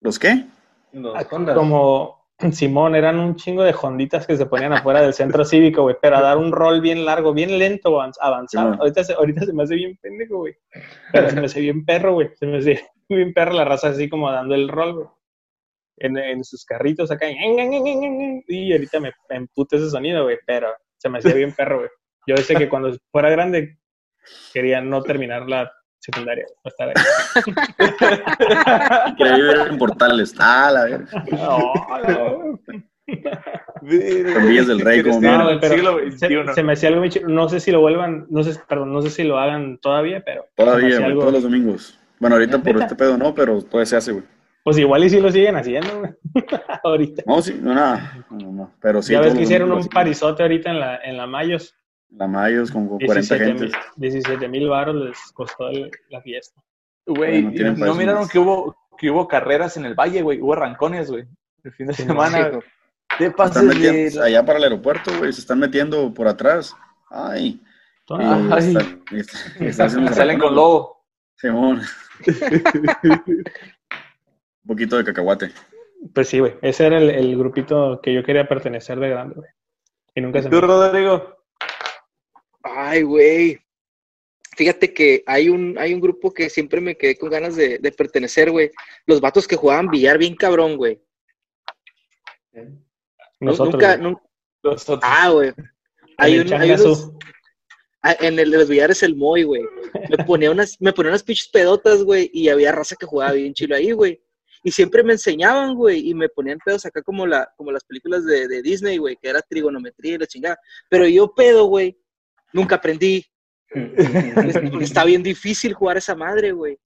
¿Los 0.00 0.18
qué? 0.18 0.44
Los 0.92 1.14
Ah, 1.16 1.26
Hondas. 1.30 1.56
Como 1.56 2.26
Simón, 2.52 2.94
eran 2.94 3.18
un 3.18 3.36
chingo 3.36 3.62
de 3.62 3.74
honditas 3.80 4.26
que 4.26 4.36
se 4.36 4.46
ponían 4.46 4.72
afuera 4.72 5.02
del 5.02 5.12
centro 5.14 5.44
cívico, 5.44 5.82
güey, 5.82 5.96
pero 6.00 6.16
a 6.16 6.22
dar 6.22 6.38
un 6.38 6.52
rol 6.52 6.80
bien 6.80 7.04
largo, 7.04 7.32
bien 7.34 7.58
lento, 7.58 7.90
avanz- 7.90 8.18
avanzado. 8.20 8.74
Ahorita, 8.80 9.04
se, 9.04 9.12
ahorita 9.14 9.44
se 9.44 9.52
me 9.52 9.62
hace 9.62 9.74
bien 9.74 9.98
pendejo, 10.00 10.38
güey. 10.38 10.54
Pero 11.12 11.30
se 11.30 11.36
me 11.40 11.46
hace 11.46 11.60
bien 11.60 11.84
perro, 11.84 12.14
güey. 12.14 12.30
Se 12.36 12.46
me 12.46 12.58
hace 12.58 12.82
bien 13.08 13.32
perro 13.34 13.52
la 13.52 13.64
raza 13.64 13.88
así 13.88 14.08
como 14.08 14.30
dando 14.30 14.54
el 14.54 14.68
rol, 14.68 14.94
güey. 14.94 15.06
En, 15.98 16.16
en 16.18 16.44
sus 16.44 16.64
carritos 16.64 17.10
acá. 17.10 17.26
Y 17.30 18.72
ahorita 18.72 19.00
me, 19.00 19.12
me 19.30 19.36
emputa 19.36 19.76
ese 19.76 19.88
sonido, 19.90 20.24
güey, 20.24 20.38
pero 20.46 20.68
se 20.98 21.08
me 21.08 21.18
hacía 21.18 21.34
bien 21.34 21.52
perro, 21.56 21.78
güey. 21.78 21.90
Yo 22.26 22.34
decía 22.34 22.58
que 22.58 22.68
cuando 22.68 22.94
fuera 23.10 23.30
grande 23.30 23.78
quería 24.52 24.80
no 24.80 25.02
terminar 25.02 25.48
la 25.48 25.72
secundaria, 25.98 26.44
para 26.62 26.72
estar 26.72 26.88
ahí. 26.88 26.94
Quería 29.16 29.36
vivir 29.36 29.56
en 29.70 29.78
portales. 29.78 30.34
Ah, 30.38 30.70
la 30.72 30.84
verga. 30.84 31.24
No, 31.32 31.72
no. 32.08 32.60
Villas 33.82 34.66
del 34.66 34.80
Rey, 34.80 35.02
como 35.02 35.20
No, 35.20 35.60
pero 35.60 35.98
se, 36.54 36.62
me 36.62 36.72
hacía 36.72 36.88
algo 36.88 37.00
muy 37.00 37.10
chido. 37.10 37.28
No 37.28 37.48
sé 37.48 37.60
si 37.60 37.70
lo 37.70 37.80
vuelvan, 37.80 38.26
no 38.30 38.42
sé, 38.42 38.58
perdón, 38.68 38.92
no 38.92 39.02
sé 39.02 39.10
si 39.10 39.24
lo 39.24 39.38
hagan 39.38 39.78
todavía, 39.78 40.22
pero 40.24 40.46
Todavía, 40.56 41.04
algo- 41.04 41.20
todos 41.20 41.34
los 41.34 41.42
domingos. 41.44 41.98
Bueno, 42.18 42.36
ahorita 42.36 42.62
por 42.62 42.80
este 42.80 42.94
pedo 42.96 43.16
no, 43.16 43.34
pero 43.34 43.62
todavía 43.62 43.86
se 43.86 43.96
hace, 43.96 44.12
güey. 44.12 44.24
Pues 44.66 44.78
igual 44.78 45.04
y 45.04 45.10
si 45.10 45.20
lo 45.20 45.30
siguen 45.30 45.54
haciendo, 45.54 46.00
güey. 46.00 46.10
ahorita. 46.82 47.22
No, 47.24 47.40
sí, 47.40 47.56
no, 47.62 47.72
nada. 47.72 48.26
No, 48.30 48.50
no, 48.50 48.74
pero 48.80 49.00
sí. 49.00 49.12
ya 49.12 49.20
ves 49.20 49.32
que 49.32 49.42
hicieron 49.42 49.70
un 49.70 49.86
parizote 49.86 50.42
ahorita 50.42 50.70
en 50.70 50.80
la, 50.80 50.96
en 51.04 51.16
la 51.16 51.28
Mayos. 51.28 51.72
La 52.10 52.26
Mayos 52.26 52.72
con, 52.72 52.88
con 52.88 52.98
40 52.98 53.36
17 53.36 53.44
gente. 53.46 53.62
mil 53.66 53.72
17 53.94 54.48
mil 54.48 54.68
baros 54.68 54.96
les 54.96 55.18
costó 55.32 55.68
el- 55.68 55.88
la 56.08 56.20
fiesta. 56.20 56.60
Güey, 57.06 57.42
Bueno, 57.42 57.50
¿y 57.50 57.54
tienen 57.54 57.78
¿no 57.78 57.94
miraron 57.94 58.28
que 58.28 58.40
hubo, 58.40 58.76
que 58.98 59.08
hubo 59.08 59.28
carreras 59.28 59.76
en 59.76 59.84
el 59.84 59.94
valle, 59.94 60.22
güey? 60.22 60.40
Hubo 60.40 60.54
arrancones, 60.54 61.12
güey. 61.12 61.26
El 61.62 61.72
fin 61.72 61.86
de 61.86 61.94
Sí, 61.94 62.02
semana. 62.02 62.50
sí, 62.50 62.58
¿Qué 63.18 63.24
Se 63.26 63.30
pasa? 63.30 63.60
están 63.60 63.68
metiendo 63.68 64.20
allá 64.24 64.44
para 64.44 64.58
el 64.58 64.64
aeropuerto, 64.64 65.12
güey. 65.16 65.32
Se 65.32 65.42
están 65.42 65.60
metiendo 65.60 66.12
por 66.12 66.26
atrás. 66.26 66.74
Ay. 67.08 67.60
Y 68.08 68.14
Ay. 68.14 68.76
están 69.68 69.86
haciendo 69.86 70.12
Salen 70.12 70.40
con 70.40 70.56
lobo. 70.56 71.04
Simón. 71.36 71.82
Un 74.66 74.74
poquito 74.74 74.96
de 74.96 75.04
cacahuate. 75.04 75.52
pues 76.12 76.28
sí, 76.28 76.40
güey. 76.40 76.54
Ese 76.60 76.86
era 76.86 76.98
el, 76.98 77.08
el 77.10 77.36
grupito 77.38 78.00
que 78.02 78.12
yo 78.12 78.24
quería 78.24 78.48
pertenecer 78.48 78.98
de 78.98 79.08
grande, 79.10 79.34
güey. 79.36 79.48
Y 80.14 80.20
nunca 80.20 80.42
se 80.42 80.48
¿Tú, 80.48 80.56
me... 80.56 80.62
Rodrigo? 80.62 81.36
Ay, 82.62 83.02
güey. 83.02 83.58
Fíjate 84.56 84.92
que 84.92 85.22
hay 85.26 85.48
un, 85.50 85.76
hay 85.78 85.92
un 85.94 86.00
grupo 86.00 86.32
que 86.32 86.48
siempre 86.50 86.80
me 86.80 86.96
quedé 86.96 87.16
con 87.16 87.30
ganas 87.30 87.54
de, 87.54 87.78
de 87.78 87.92
pertenecer, 87.92 88.50
güey. 88.50 88.70
Los 89.06 89.20
vatos 89.20 89.46
que 89.46 89.54
jugaban 89.56 89.88
billar 89.88 90.18
bien 90.18 90.34
cabrón, 90.34 90.76
güey. 90.76 91.00
Nosotros, 93.40 93.74
Nunca, 93.74 93.96
güey. 93.96 94.02
nunca. 94.02 94.22
Ah, 95.02 95.30
güey. 95.30 95.52
Hay, 96.16 96.38
un, 96.38 96.52
hay 96.54 96.70
unos- 96.72 97.12
ah, 98.02 98.16
en 98.20 98.38
el 98.38 98.50
de 98.50 98.58
los 98.58 98.68
billares 98.68 99.02
el 99.02 99.14
Moy, 99.14 99.42
güey. 99.44 99.62
Me 100.08 100.24
ponía 100.24 100.50
unas, 100.50 100.80
me 100.80 100.92
ponía 100.92 101.10
unas 101.10 101.22
pinches 101.22 101.48
pedotas, 101.48 102.02
güey, 102.02 102.30
y 102.32 102.48
había 102.48 102.72
raza 102.72 102.96
que 102.98 103.06
jugaba 103.06 103.32
bien 103.32 103.52
chilo 103.54 103.76
ahí, 103.76 103.92
güey. 103.92 104.20
Y 104.62 104.70
siempre 104.70 105.02
me 105.02 105.12
enseñaban, 105.12 105.74
güey, 105.74 106.08
y 106.08 106.14
me 106.14 106.28
ponían 106.28 106.58
pedos 106.64 106.86
acá 106.86 107.02
como, 107.02 107.26
la, 107.26 107.48
como 107.56 107.72
las 107.72 107.84
películas 107.84 108.24
de, 108.24 108.48
de 108.48 108.62
Disney, 108.62 108.98
güey, 108.98 109.16
que 109.16 109.28
era 109.28 109.42
trigonometría 109.42 110.14
y 110.14 110.18
la 110.18 110.26
chingada. 110.26 110.58
Pero 110.88 111.06
yo 111.06 111.32
pedo, 111.34 111.66
güey, 111.66 111.98
nunca 112.52 112.76
aprendí. 112.76 113.24
Está 114.80 115.04
bien 115.04 115.22
difícil 115.22 115.74
jugar 115.74 115.96
esa 115.96 116.14
madre, 116.14 116.52
güey. 116.52 116.78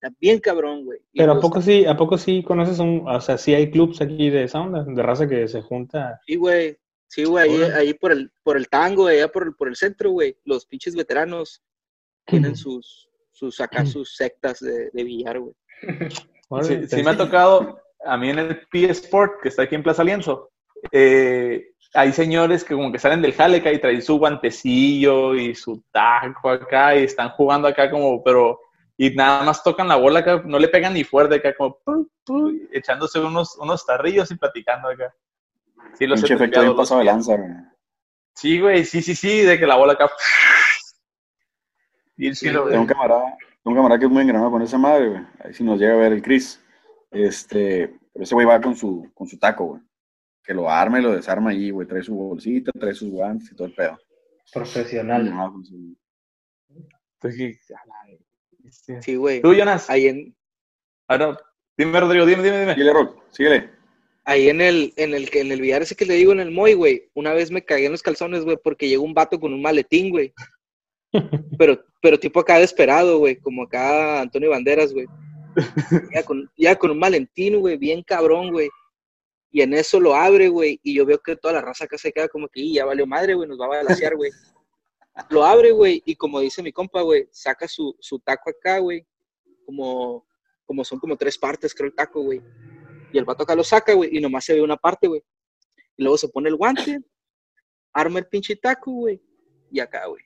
Está 0.00 0.16
bien 0.20 0.40
cabrón, 0.40 0.84
güey. 0.84 0.98
Y 1.12 1.18
Pero 1.18 1.32
¿a 1.32 1.40
poco 1.40 1.60
sí, 1.60 1.84
a 1.86 1.96
poco 1.96 2.18
sí 2.18 2.42
conoces 2.42 2.78
un, 2.78 3.04
o 3.06 3.20
sea, 3.20 3.38
sí 3.38 3.54
hay 3.54 3.70
clubs 3.70 4.00
aquí 4.00 4.30
de 4.30 4.44
esa 4.44 4.60
onda, 4.60 4.84
de 4.84 5.02
raza 5.02 5.28
que 5.28 5.46
se 5.46 5.62
junta. 5.62 6.20
Sí, 6.26 6.36
güey. 6.36 6.76
Sí, 7.06 7.24
güey, 7.24 7.62
ahí, 7.64 7.92
por 7.92 8.10
el, 8.10 8.32
por 8.42 8.56
el 8.56 8.68
tango, 8.70 9.06
allá 9.06 9.28
por 9.28 9.46
el, 9.46 9.54
por 9.54 9.68
el 9.68 9.76
centro, 9.76 10.10
güey. 10.12 10.34
Los 10.44 10.64
pinches 10.64 10.96
veteranos 10.96 11.62
tienen 12.24 12.56
sus, 12.56 13.06
sus 13.32 13.60
acá 13.60 13.84
sus 13.84 14.16
sectas 14.16 14.60
de, 14.60 14.88
de 14.90 15.04
billar, 15.04 15.38
güey. 15.38 15.54
Sí, 16.62 16.86
sí 16.88 17.02
me 17.02 17.10
ha 17.10 17.16
tocado, 17.16 17.80
a 18.04 18.16
mí 18.16 18.30
en 18.30 18.38
el 18.38 18.66
P 18.68 18.84
Sport, 18.90 19.40
que 19.42 19.48
está 19.48 19.62
aquí 19.62 19.74
en 19.74 19.82
Plaza 19.82 20.04
Lienzo, 20.04 20.50
eh, 20.90 21.72
hay 21.94 22.12
señores 22.12 22.64
que 22.64 22.74
como 22.74 22.90
que 22.90 22.98
salen 22.98 23.22
del 23.22 23.34
jale 23.34 23.58
acá 23.58 23.72
y 23.72 23.80
traen 23.80 24.02
su 24.02 24.18
guantecillo 24.18 25.34
y 25.34 25.54
su 25.54 25.82
taco 25.92 26.50
acá 26.50 26.96
y 26.96 27.04
están 27.04 27.30
jugando 27.30 27.68
acá 27.68 27.90
como, 27.90 28.22
pero, 28.22 28.58
y 28.96 29.10
nada 29.10 29.44
más 29.44 29.62
tocan 29.62 29.88
la 29.88 29.96
bola 29.96 30.20
acá, 30.20 30.42
no 30.44 30.58
le 30.58 30.68
pegan 30.68 30.94
ni 30.94 31.04
fuerte 31.04 31.36
acá, 31.36 31.54
como, 31.54 31.78
pu, 31.84 32.08
pu, 32.24 32.52
echándose 32.72 33.20
unos, 33.20 33.56
unos 33.58 33.84
tarrillos 33.84 34.30
y 34.30 34.36
platicando 34.36 34.88
acá. 34.88 35.14
Sí, 35.94 36.06
los 36.06 36.22
he 36.22 36.34
efecto 36.34 36.74
pasado 36.76 37.00
de 37.00 37.06
lanza, 37.06 37.36
güey. 37.36 37.50
Sí, 38.34 38.60
güey, 38.60 38.84
sí, 38.84 39.02
sí, 39.02 39.14
sí, 39.14 39.42
de 39.42 39.58
que 39.58 39.66
la 39.66 39.76
bola 39.76 39.92
acá. 39.94 40.10
Y 42.14 42.28
el 42.28 42.36
Sí, 42.36 42.44
cielo, 42.44 42.62
güey. 42.62 42.72
Tengo 42.72 42.82
un 42.82 42.88
camarada, 42.88 43.36
un 43.64 43.74
camarada 43.74 43.98
que 43.98 44.06
es 44.06 44.10
muy 44.10 44.22
engranado 44.22 44.50
con 44.50 44.62
esa 44.62 44.78
madre, 44.78 45.08
güey. 45.08 45.22
Ahí 45.40 45.54
sí 45.54 45.62
nos 45.64 45.78
llega 45.78 45.94
a 45.94 45.98
ver 45.98 46.12
el 46.12 46.22
Chris. 46.22 46.60
Este, 47.10 47.94
pero 48.12 48.24
ese 48.24 48.34
güey 48.34 48.46
va 48.46 48.60
con 48.60 48.74
su, 48.76 49.10
con 49.14 49.26
su 49.28 49.38
taco, 49.38 49.66
güey. 49.66 49.80
Que 50.44 50.54
lo 50.54 50.68
arma 50.68 50.98
y 50.98 51.02
lo 51.02 51.12
desarma 51.12 51.50
ahí, 51.50 51.70
güey. 51.70 51.86
Trae 51.86 52.02
su 52.02 52.14
bolsita, 52.14 52.72
trae 52.72 52.94
sus 52.94 53.10
guantes 53.10 53.52
y 53.52 53.54
todo 53.54 53.68
el 53.68 53.74
pedo. 53.74 53.98
Profesional. 54.52 55.26
Su- 55.64 55.96
la 57.22 58.16
bestia. 58.58 59.02
Sí, 59.02 59.14
güey. 59.16 59.40
Tú, 59.40 59.54
Jonas. 59.54 59.88
Ahí 59.88 60.08
en, 60.08 60.36
Ahora, 61.08 61.38
dime, 61.76 62.00
Rodrigo, 62.00 62.26
dime, 62.26 62.42
dime, 62.42 62.60
dime. 62.60 62.72
Síguele, 62.74 62.92
Rock, 62.92 63.22
síguele. 63.30 63.70
ahí 64.24 64.48
en 64.48 64.60
el, 64.60 64.92
en 64.96 65.14
el, 65.14 65.28
en 65.32 65.52
el 65.52 65.60
billar 65.60 65.82
ese 65.82 65.94
que 65.96 66.06
le 66.06 66.14
digo 66.14 66.32
en 66.32 66.40
el 66.40 66.50
Moy, 66.50 66.74
güey, 66.74 67.10
una 67.14 67.32
vez 67.34 67.50
me 67.50 67.64
cagué 67.64 67.86
en 67.86 67.92
los 67.92 68.02
calzones, 68.02 68.44
güey, 68.44 68.56
porque 68.62 68.88
llegó 68.88 69.04
un 69.04 69.14
vato 69.14 69.38
con 69.38 69.52
un 69.52 69.62
maletín, 69.62 70.10
güey. 70.10 70.32
Pero, 71.58 71.84
pero 72.00 72.18
tipo 72.18 72.40
acá 72.40 72.54
desesperado, 72.54 73.18
güey, 73.18 73.36
como 73.36 73.64
acá 73.64 74.22
Antonio 74.22 74.50
Banderas, 74.50 74.92
güey. 74.92 75.06
Ya 76.14 76.22
con, 76.24 76.50
ya 76.56 76.76
con 76.76 76.90
un 76.90 76.98
maletín, 76.98 77.60
güey, 77.60 77.76
bien 77.76 78.02
cabrón, 78.02 78.50
güey. 78.50 78.70
Y 79.50 79.60
en 79.60 79.74
eso 79.74 80.00
lo 80.00 80.14
abre, 80.14 80.48
güey, 80.48 80.80
y 80.82 80.94
yo 80.94 81.04
veo 81.04 81.18
que 81.18 81.36
toda 81.36 81.54
la 81.54 81.60
raza 81.60 81.84
acá 81.84 81.98
se 81.98 82.10
queda 82.10 82.28
como 82.28 82.48
que, 82.48 82.60
"Y, 82.60 82.74
ya 82.74 82.86
valió 82.86 83.06
madre, 83.06 83.34
güey, 83.34 83.46
nos 83.46 83.60
va 83.60 83.66
a 83.66 83.68
balasear, 83.68 84.16
güey. 84.16 84.30
Lo 85.28 85.44
abre, 85.44 85.72
güey, 85.72 86.02
y 86.06 86.16
como 86.16 86.40
dice 86.40 86.62
mi 86.62 86.72
compa, 86.72 87.02
güey, 87.02 87.28
saca 87.30 87.68
su, 87.68 87.94
su 88.00 88.18
taco 88.18 88.48
acá, 88.48 88.78
güey, 88.78 89.06
como, 89.66 90.26
como 90.64 90.84
son 90.84 90.98
como 90.98 91.16
tres 91.16 91.36
partes, 91.36 91.74
creo, 91.74 91.88
el 91.88 91.94
taco, 91.94 92.22
güey. 92.22 92.40
Y 93.12 93.18
el 93.18 93.26
vato 93.26 93.42
acá 93.42 93.54
lo 93.54 93.62
saca, 93.62 93.92
güey, 93.92 94.16
y 94.16 94.20
nomás 94.20 94.46
se 94.46 94.54
ve 94.54 94.62
una 94.62 94.78
parte, 94.78 95.06
güey. 95.06 95.22
Y 95.98 96.02
luego 96.02 96.16
se 96.16 96.28
pone 96.28 96.48
el 96.48 96.56
guante, 96.56 96.98
arma 97.92 98.20
el 98.20 98.26
pinche 98.26 98.56
taco, 98.56 98.90
güey, 98.90 99.20
y 99.70 99.80
acá, 99.80 100.06
güey. 100.06 100.22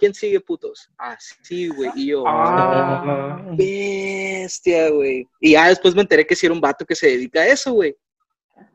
¿Quién 0.00 0.14
sigue, 0.14 0.40
putos? 0.40 0.88
Ah, 0.98 1.16
sí, 1.42 1.68
güey, 1.68 1.90
y 1.94 2.06
yo, 2.08 2.24
Ah. 2.26 3.46
bestia, 3.52 4.88
güey. 4.88 5.28
Y 5.40 5.52
ya 5.52 5.68
después 5.68 5.94
me 5.94 6.00
enteré 6.00 6.26
que 6.26 6.34
sí 6.34 6.46
era 6.46 6.54
un 6.54 6.60
vato 6.60 6.86
que 6.86 6.94
se 6.96 7.08
dedica 7.08 7.40
a 7.42 7.46
eso, 7.48 7.72
güey. 7.74 7.94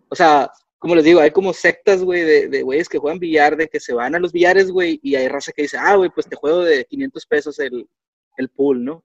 O 0.07 0.15
sea, 0.15 0.51
como 0.77 0.93
les 0.93 1.03
digo, 1.03 1.19
hay 1.19 1.31
como 1.31 1.51
sectas, 1.51 2.03
güey, 2.03 2.21
de, 2.21 2.47
de 2.47 2.61
güeyes 2.61 2.87
que 2.87 2.99
juegan 2.99 3.17
billar, 3.17 3.57
de 3.57 3.67
que 3.67 3.79
se 3.79 3.93
van 3.95 4.13
a 4.13 4.19
los 4.19 4.31
billares, 4.31 4.69
güey, 4.69 4.99
y 5.01 5.15
hay 5.15 5.27
raza 5.27 5.51
que 5.51 5.63
dice, 5.63 5.77
ah, 5.79 5.95
güey, 5.95 6.11
pues 6.11 6.27
te 6.29 6.35
juego 6.35 6.63
de 6.63 6.85
500 6.85 7.25
pesos 7.25 7.57
el, 7.59 7.89
el 8.37 8.49
pool, 8.49 8.85
¿no? 8.85 9.03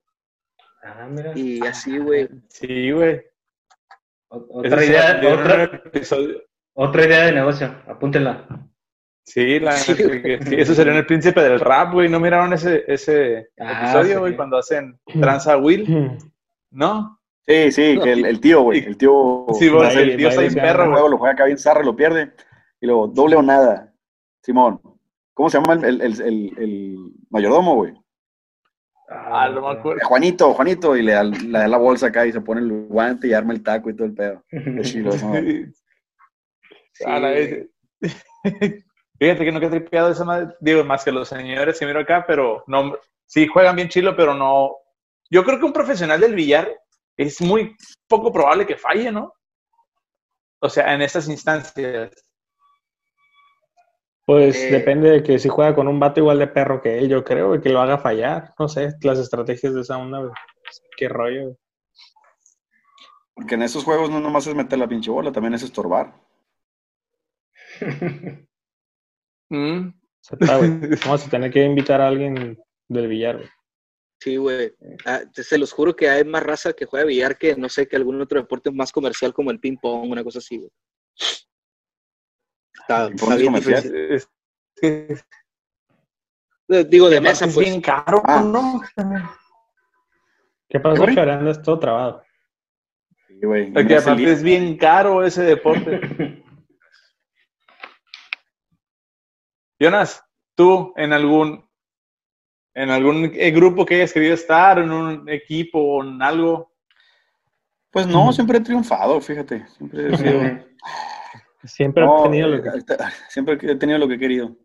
Ah, 0.83 1.07
mira. 1.09 1.33
Y 1.35 1.59
así, 1.65 1.97
güey. 1.97 2.29
Sí, 2.49 2.91
güey. 2.91 3.19
Otra 4.29 4.85
idea, 4.85 5.19
otra, 5.27 5.81
otra 6.73 7.05
idea 7.05 7.25
de 7.25 7.31
negocio, 7.31 7.83
apúntenla. 7.87 8.47
Sí, 9.23 9.59
la, 9.59 9.73
Sí, 9.73 9.93
eso 10.57 10.73
sería 10.73 10.91
en 10.93 10.99
el 10.99 11.05
príncipe 11.05 11.41
del 11.41 11.59
rap, 11.59 11.93
güey. 11.93 12.09
¿No 12.09 12.19
miraron 12.19 12.53
ese, 12.53 12.83
ese 12.87 13.49
Ah, 13.59 13.83
episodio, 13.83 14.15
sí. 14.15 14.19
güey? 14.19 14.35
Cuando 14.35 14.57
hacen 14.57 14.99
tranza 15.19 15.57
Will, 15.57 15.85
¿no? 16.71 17.19
Sí, 17.47 17.71
sí, 17.71 17.99
que 18.01 18.13
el, 18.13 18.25
el 18.25 18.39
tío, 18.39 18.61
güey, 18.61 18.79
el 18.85 18.97
tío... 18.97 19.45
Sí, 19.59 19.67
güey, 19.69 19.83
Baile- 19.87 20.11
el 20.11 20.17
tío 20.17 20.29
está 20.29 20.41
bien 20.41 20.53
baile 20.53 20.67
perro, 20.69 20.83
el 20.83 20.89
güey. 20.89 20.93
juego 20.99 21.09
lo 21.09 21.17
juega 21.17 21.33
acá 21.33 21.45
bien 21.45 21.57
zarra, 21.57 21.83
lo 21.83 21.95
pierde. 21.95 22.31
Y 22.79 22.85
luego, 22.87 23.07
doble 23.07 23.35
o 23.35 23.41
nada. 23.41 23.93
Simón, 24.43 24.79
¿cómo 25.33 25.49
se 25.49 25.59
llama 25.59 25.73
el, 25.73 25.85
el, 25.85 26.01
el, 26.01 26.21
el- 26.21 26.53
el 26.57 26.97
mayordomo, 27.29 27.75
güey? 27.75 27.93
Ah, 29.09 29.49
no 29.53 29.61
me 29.61 29.77
acuerdo. 29.77 29.99
Juanito, 30.07 30.53
Juanito, 30.53 30.95
y 30.95 31.03
le 31.03 31.11
da, 31.13 31.23
le 31.23 31.59
da 31.59 31.67
la 31.67 31.77
bolsa 31.77 32.07
acá 32.07 32.25
y 32.25 32.31
se 32.31 32.41
pone 32.41 32.61
el 32.61 32.71
guante 32.87 33.27
y 33.27 33.33
arma 33.33 33.53
el 33.53 33.61
taco 33.61 33.89
y 33.89 33.95
todo 33.95 34.05
el 34.07 34.13
pedo. 34.13 34.43
Qué 34.49 34.81
chilo, 34.83 35.11
¿no? 35.11 35.33
Sí, 36.93 37.03
A 37.05 37.19
la 37.19 37.31
güey. 37.31 37.67
vez. 38.01 38.25
Fíjate 39.21 39.45
que 39.45 39.51
no 39.51 39.59
queda 39.59 39.69
tripeado 39.69 40.09
esa 40.09 40.25
madre. 40.25 40.55
Digo, 40.59 40.83
más 40.83 41.03
que 41.05 41.11
los 41.11 41.27
señores 41.29 41.77
que 41.77 41.85
miro 41.85 41.99
acá, 41.99 42.25
pero 42.25 42.63
no. 42.65 42.97
Sí, 43.27 43.45
juegan 43.45 43.75
bien 43.75 43.87
chilo, 43.87 44.15
pero 44.15 44.33
no. 44.33 44.77
Yo 45.29 45.43
creo 45.43 45.59
que 45.59 45.65
un 45.65 45.73
profesional 45.73 46.19
del 46.19 46.33
billar 46.33 46.75
es 47.15 47.39
muy 47.39 47.75
poco 48.07 48.33
probable 48.33 48.65
que 48.65 48.77
falle, 48.77 49.11
¿no? 49.11 49.35
O 50.59 50.67
sea, 50.69 50.91
en 50.95 51.03
estas 51.03 51.29
instancias. 51.29 52.09
Pues 54.25 54.55
Eh. 54.55 54.71
depende 54.71 55.11
de 55.11 55.21
que 55.21 55.37
si 55.37 55.49
juega 55.49 55.75
con 55.75 55.87
un 55.87 55.99
vato 55.99 56.19
igual 56.19 56.39
de 56.39 56.47
perro 56.47 56.81
que 56.81 56.97
él, 56.97 57.07
yo 57.07 57.23
creo, 57.23 57.49
güey, 57.49 57.61
que 57.61 57.69
lo 57.69 57.79
haga 57.79 57.99
fallar. 57.99 58.55
No 58.57 58.67
sé, 58.67 58.93
las 59.03 59.19
estrategias 59.19 59.75
de 59.75 59.81
esa 59.81 59.99
onda, 59.99 60.17
güey. 60.17 60.31
Qué 60.97 61.07
rollo, 61.07 61.43
güey. 61.43 61.57
Porque 63.35 63.53
en 63.53 63.61
esos 63.61 63.83
juegos 63.83 64.09
no 64.09 64.19
nomás 64.19 64.47
es 64.47 64.55
meter 64.55 64.79
la 64.79 64.87
pinche 64.87 65.11
bola, 65.11 65.31
también 65.31 65.53
es 65.53 65.61
estorbar. 65.61 66.11
Mm. 69.51 69.87
O 69.89 69.93
sea, 70.23 70.37
está, 70.39 70.57
güey. 70.57 70.69
Vamos 71.05 71.27
a 71.27 71.29
tener 71.29 71.51
que 71.51 71.63
invitar 71.63 71.99
a 72.01 72.07
alguien 72.07 72.57
del 72.87 73.07
billar, 73.07 73.37
güey. 73.37 73.49
Sí, 74.19 74.37
güey. 74.37 74.73
Ah, 75.05 75.21
se 75.33 75.57
los 75.57 75.71
juro 75.73 75.95
que 75.95 76.07
hay 76.09 76.23
más 76.23 76.43
raza 76.43 76.73
que 76.73 76.85
juega 76.85 77.05
billar 77.05 77.37
que, 77.37 77.55
no 77.55 77.67
sé, 77.69 77.87
que 77.87 77.95
algún 77.95 78.21
otro 78.21 78.39
deporte 78.39 78.69
más 78.71 78.91
comercial 78.91 79.33
como 79.33 79.49
el 79.51 79.59
ping-pong, 79.59 80.11
una 80.11 80.23
cosa 80.23 80.37
así, 80.39 80.57
güey. 80.57 80.69
Está, 82.73 83.07
¿El 83.07 83.13
está 83.15 83.25
es 83.33 83.37
bien 83.39 83.45
comercial? 83.53 83.81
difícil. 83.83 84.11
Es, 84.11 84.29
es- 84.81 85.25
Eh, 86.69 86.85
Digo, 86.87 87.09
de 87.09 87.19
mesa, 87.19 87.45
es 87.45 87.53
pues. 87.53 87.67
bien 87.67 87.81
caro, 87.81 88.21
Ah. 88.23 88.41
¿no? 88.41 88.81
¿Qué 90.69 90.79
pasó? 90.79 91.05
Chore? 91.05 91.31
Andas 91.31 91.61
todo 91.61 91.77
trabado. 91.79 92.23
Sí, 93.27 93.39
güey. 93.43 93.73
Porque 93.73 93.97
aparte 93.97 94.31
es 94.31 94.41
bien 94.41 94.77
caro 94.77 95.25
ese 95.25 95.41
deporte. 95.43 95.99
Jonas, 99.81 100.23
tú 100.55 100.93
en 100.95 101.11
algún 101.13 101.65
en 102.73 102.89
algún 102.89 103.31
eh, 103.33 103.51
grupo 103.51 103.85
que 103.85 103.95
hayas 103.95 104.13
querido 104.13 104.33
estar, 104.33 104.79
en 104.79 104.91
un 104.91 105.27
equipo 105.27 105.77
o 105.79 106.03
en 106.03 106.21
algo. 106.21 106.71
Pues 107.89 108.07
no, 108.07 108.31
siempre 108.31 108.59
he 108.59 108.61
triunfado, 108.61 109.19
fíjate. 109.19 109.67
Siempre 109.67 110.13
he 110.13 110.17
sido... 110.17 110.41
Siempre 111.65 112.05
No, 112.05 112.19
he 112.21 112.23
tenido 112.29 112.47
lo 112.47 112.63
que... 112.63 112.69
eh, 112.69 112.97
Siempre 113.27 113.57
he 113.61 113.75
tenido 113.75 113.99
lo 113.99 114.07
que 114.07 114.13
he 114.13 114.19
querido. 114.19 114.55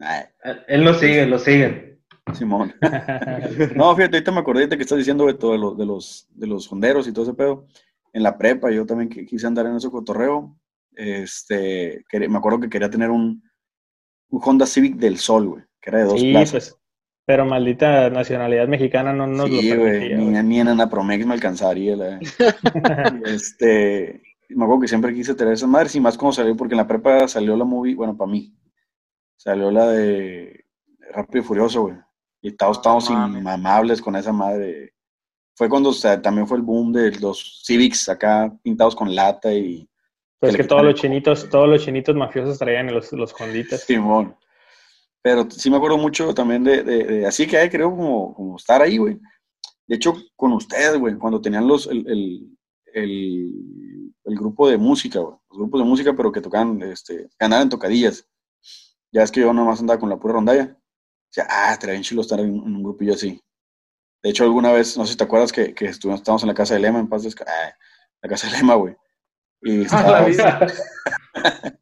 Él 0.68 0.84
lo 0.84 0.94
sigue, 0.94 1.26
lo 1.26 1.38
sigue. 1.40 1.98
Simón. 2.32 2.74
No, 3.74 3.94
fíjate, 3.96 4.16
ahorita 4.18 4.30
me 4.32 4.38
acordé 4.40 4.60
ahorita 4.60 4.76
que 4.76 4.82
estás 4.82 4.98
diciendo 4.98 5.26
de 5.26 5.34
todo 5.34 5.52
de 5.52 5.58
los, 5.58 5.76
de 5.76 5.86
los, 5.86 6.26
de 6.30 6.46
los 6.46 6.70
honderos 6.72 7.08
y 7.08 7.12
todo 7.12 7.24
ese 7.24 7.34
pedo. 7.34 7.66
En 8.12 8.22
la 8.22 8.38
prepa 8.38 8.70
yo 8.70 8.86
también 8.86 9.10
qui- 9.10 9.26
quise 9.26 9.46
andar 9.48 9.66
en 9.66 9.76
ese 9.76 9.90
cotorreo. 9.90 10.56
Este, 10.94 12.04
me 12.12 12.38
acuerdo 12.38 12.60
que 12.60 12.68
quería 12.70 12.88
tener 12.88 13.10
un, 13.10 13.42
un 14.30 14.40
Honda 14.44 14.66
Civic 14.66 14.96
del 14.96 15.18
Sol, 15.18 15.46
güey, 15.48 15.64
que 15.80 15.90
era 15.90 15.98
de 16.00 16.04
dos 16.04 16.20
Sí, 16.20 16.30
plazas. 16.32 16.50
pues. 16.70 16.80
Pero 17.28 17.44
maldita 17.44 18.08
nacionalidad 18.08 18.68
mexicana 18.68 19.12
no 19.12 19.26
nos 19.26 19.48
sí, 19.50 19.68
lo 19.70 19.80
güey, 19.80 19.90
permitía, 19.92 20.16
ni, 20.16 20.30
güey. 20.30 20.42
ni 20.44 20.60
en 20.60 20.68
Anapromex 20.68 21.26
me 21.26 21.34
alcanzaría. 21.34 21.96
la- 21.96 22.20
este, 23.24 24.22
me 24.50 24.64
acuerdo 24.64 24.82
que 24.82 24.88
siempre 24.88 25.14
quise 25.14 25.34
tener 25.34 25.54
esas 25.54 25.68
madres 25.68 25.94
y 25.96 26.00
más 26.00 26.16
como 26.16 26.32
salió, 26.32 26.56
porque 26.56 26.74
en 26.74 26.78
la 26.78 26.86
prepa 26.86 27.26
salió 27.28 27.56
la 27.56 27.64
movie, 27.64 27.94
bueno, 27.94 28.16
para 28.16 28.30
mí, 28.30 28.54
salió 29.36 29.70
la 29.70 29.88
de 29.88 30.64
Rápido 31.12 31.42
y 31.42 31.46
Furioso, 31.46 31.82
güey. 31.82 31.96
Y 32.42 32.52
todos 32.52 32.76
estábamos 32.78 33.10
inmamables 33.10 34.00
con 34.00 34.14
esa 34.14 34.32
madre. 34.32 34.94
Fue 35.56 35.68
cuando 35.68 35.88
o 35.88 35.92
sea, 35.92 36.20
también 36.20 36.46
fue 36.46 36.58
el 36.58 36.62
boom 36.62 36.92
de 36.92 37.10
los 37.18 37.62
Civics 37.64 38.08
acá 38.08 38.54
pintados 38.62 38.94
con 38.94 39.12
lata 39.14 39.52
y 39.52 39.88
Pues 40.40 40.52
que 40.56 40.62
que 40.62 40.68
todos 40.68 40.82
los 40.84 40.94
chinitos, 40.94 41.48
todos 41.48 41.68
los 41.68 41.82
chinitos 41.84 42.14
mafiosos 42.14 42.58
traían 42.58 42.92
los, 42.92 43.12
los 43.12 43.32
Honditas. 43.40 43.82
Simón. 43.82 44.36
Pero 45.22 45.50
sí 45.50 45.70
me 45.70 45.76
acuerdo 45.78 45.98
mucho 45.98 46.32
también 46.34 46.62
de, 46.62 46.82
de- 46.84 47.04
de- 47.04 47.26
así 47.26 47.46
que 47.46 47.68
creo, 47.70 47.90
como, 47.90 48.34
como 48.34 48.56
estar 48.56 48.80
ahí, 48.82 48.96
güey. 48.98 49.18
De 49.86 49.96
hecho, 49.96 50.14
con 50.36 50.52
ustedes, 50.52 50.98
güey, 50.98 51.16
cuando 51.16 51.40
tenían 51.40 51.66
los, 51.66 51.86
el, 51.86 52.06
el, 52.08 52.56
el- 52.92 54.12
el 54.24 54.34
grupo 54.36 54.68
de 54.68 54.76
música, 54.76 55.20
güey. 55.20 55.36
Los 55.50 55.58
grupos 55.58 55.80
de 55.80 55.86
música, 55.86 56.14
pero 56.16 56.30
que 56.32 56.40
tocaban, 56.40 56.80
este, 56.82 57.28
que 57.38 57.44
andaban 57.44 57.64
en 57.64 57.70
tocadillas. 57.70 58.28
Ya 59.12 59.22
es 59.22 59.30
que 59.30 59.40
yo 59.40 59.52
nomás 59.52 59.80
andaba 59.80 59.98
con 59.98 60.08
la 60.10 60.16
pura 60.18 60.34
rondalla. 60.34 60.76
O 60.76 61.32
sea, 61.32 61.46
ah, 61.48 61.72
estaría 61.72 61.92
bien 61.92 62.02
chido 62.02 62.20
estar 62.20 62.38
en, 62.40 62.46
en 62.46 62.76
un 62.76 62.82
grupillo 62.82 63.14
así. 63.14 63.40
De 64.22 64.30
hecho, 64.30 64.44
alguna 64.44 64.72
vez, 64.72 64.96
no 64.98 65.04
sé 65.06 65.12
si 65.12 65.18
te 65.18 65.24
acuerdas 65.24 65.52
que, 65.52 65.74
que 65.74 65.86
estuvimos, 65.86 66.20
estábamos 66.20 66.42
en 66.42 66.48
la 66.48 66.54
casa 66.54 66.74
de 66.74 66.80
Lema, 66.80 66.98
en 66.98 67.08
paz 67.08 67.24
desca- 67.24 67.44
ah, 67.46 67.74
la 68.22 68.28
casa 68.28 68.48
de 68.50 68.56
Lema, 68.56 68.74
güey. 68.74 68.96
Y 69.68 69.78
vida. 70.26 70.66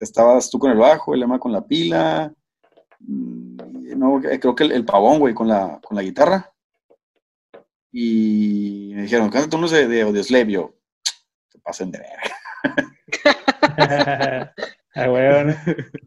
estabas 0.00 0.50
tú 0.50 0.58
con 0.58 0.70
el 0.70 0.78
bajo, 0.78 1.14
el 1.14 1.20
Lema 1.20 1.38
con 1.38 1.52
la 1.52 1.66
pila, 1.66 2.32
mm, 3.00 3.98
no, 3.98 4.22
eh, 4.24 4.40
creo 4.40 4.54
que 4.54 4.64
el, 4.64 4.72
el 4.72 4.84
pavón, 4.84 5.18
güey, 5.18 5.34
con 5.34 5.48
la, 5.48 5.80
con 5.82 5.96
la 5.96 6.02
guitarra. 6.02 6.50
Y 7.92 8.92
me 8.94 9.02
dijeron, 9.02 9.30
cántate 9.30 9.56
unos 9.56 9.70
de, 9.70 9.86
de 9.86 10.02
Audioslave, 10.02 10.50
yo, 10.52 10.74
se 11.48 11.58
pasen 11.60 11.90
de 11.92 12.00
verga. 12.00 12.94
Ah, 14.96 15.08
güey, 15.08 15.44
¿no? 15.46 15.54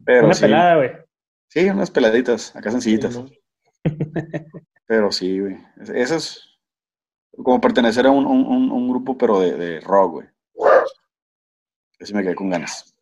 Pero 0.06 0.24
Una 0.24 0.32
sí, 0.34 0.40
pelada, 0.40 0.76
güey. 0.76 0.90
sí, 1.48 1.68
unas 1.68 1.90
peladitas, 1.90 2.56
acá 2.56 2.70
sencillitas. 2.70 3.20
Pero 4.86 5.12
sí, 5.12 5.38
güey, 5.40 5.58
es- 5.82 5.90
eso 5.90 6.16
es 6.16 6.42
como 7.44 7.60
pertenecer 7.60 8.06
a 8.06 8.10
un, 8.10 8.24
un- 8.24 8.46
un- 8.46 8.72
un 8.72 8.88
grupo, 8.88 9.18
pero 9.18 9.40
de, 9.40 9.52
de 9.58 9.80
rock, 9.80 10.12
güey. 10.12 10.26
Así 12.00 12.14
me 12.14 12.22
quedé 12.22 12.34
con 12.34 12.50
ganas. 12.50 12.94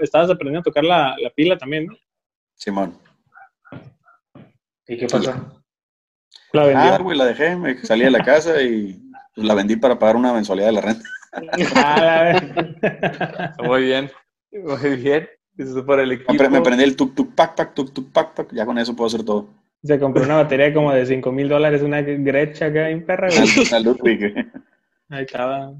Estabas, 0.00 0.30
aprendiendo 0.30 0.60
a 0.60 0.62
tocar 0.62 0.84
la, 0.84 1.14
la 1.20 1.30
pila 1.30 1.58
también, 1.58 1.86
¿no? 1.86 1.96
Simón. 2.54 2.98
¿Y 4.86 4.96
qué 4.96 5.06
pasó? 5.06 5.62
La 6.52 6.64
vendió. 6.64 6.92
Ah, 6.94 6.98
güey, 6.98 7.18
la 7.18 7.26
dejé, 7.26 7.56
me 7.56 7.76
salí 7.84 8.04
de 8.04 8.10
la 8.10 8.24
casa 8.24 8.62
y 8.62 8.98
pues, 9.34 9.46
la 9.46 9.54
vendí 9.54 9.76
para 9.76 9.98
pagar 9.98 10.16
una 10.16 10.32
mensualidad 10.32 10.68
de 10.68 10.72
la 10.72 10.80
renta. 10.80 11.04
Ah, 11.76 12.40
la 12.42 13.56
Muy 13.62 13.82
bien. 13.82 14.10
Muy 14.50 14.96
bien. 14.96 15.28
Eso 15.58 15.78
es 15.80 15.84
por 15.84 16.00
el 16.00 16.12
equipo. 16.12 16.32
Me, 16.32 16.48
me 16.48 16.62
prendí 16.62 16.84
el 16.84 16.96
tuk 16.96 17.14
tuk 17.14 17.34
pac 17.34 17.54
pac 17.54 17.74
tuk 17.74 17.92
tuk 17.92 18.10
pac 18.12 18.32
pac, 18.32 18.52
ya 18.52 18.64
con 18.64 18.78
eso 18.78 18.96
puedo 18.96 19.08
hacer 19.08 19.24
todo. 19.24 19.48
Se 19.82 19.98
compró 19.98 20.24
una 20.24 20.36
batería 20.36 20.72
como 20.72 20.92
de 20.92 21.04
5 21.04 21.30
mil 21.30 21.48
dólares, 21.48 21.82
una 21.82 22.00
Gretsch 22.00 22.62
acá 22.62 22.90
en 22.90 23.04
perra, 23.04 23.28
Ludwig, 23.80 24.32
güey. 24.32 24.46
Ahí 25.10 25.24
estaba. 25.24 25.72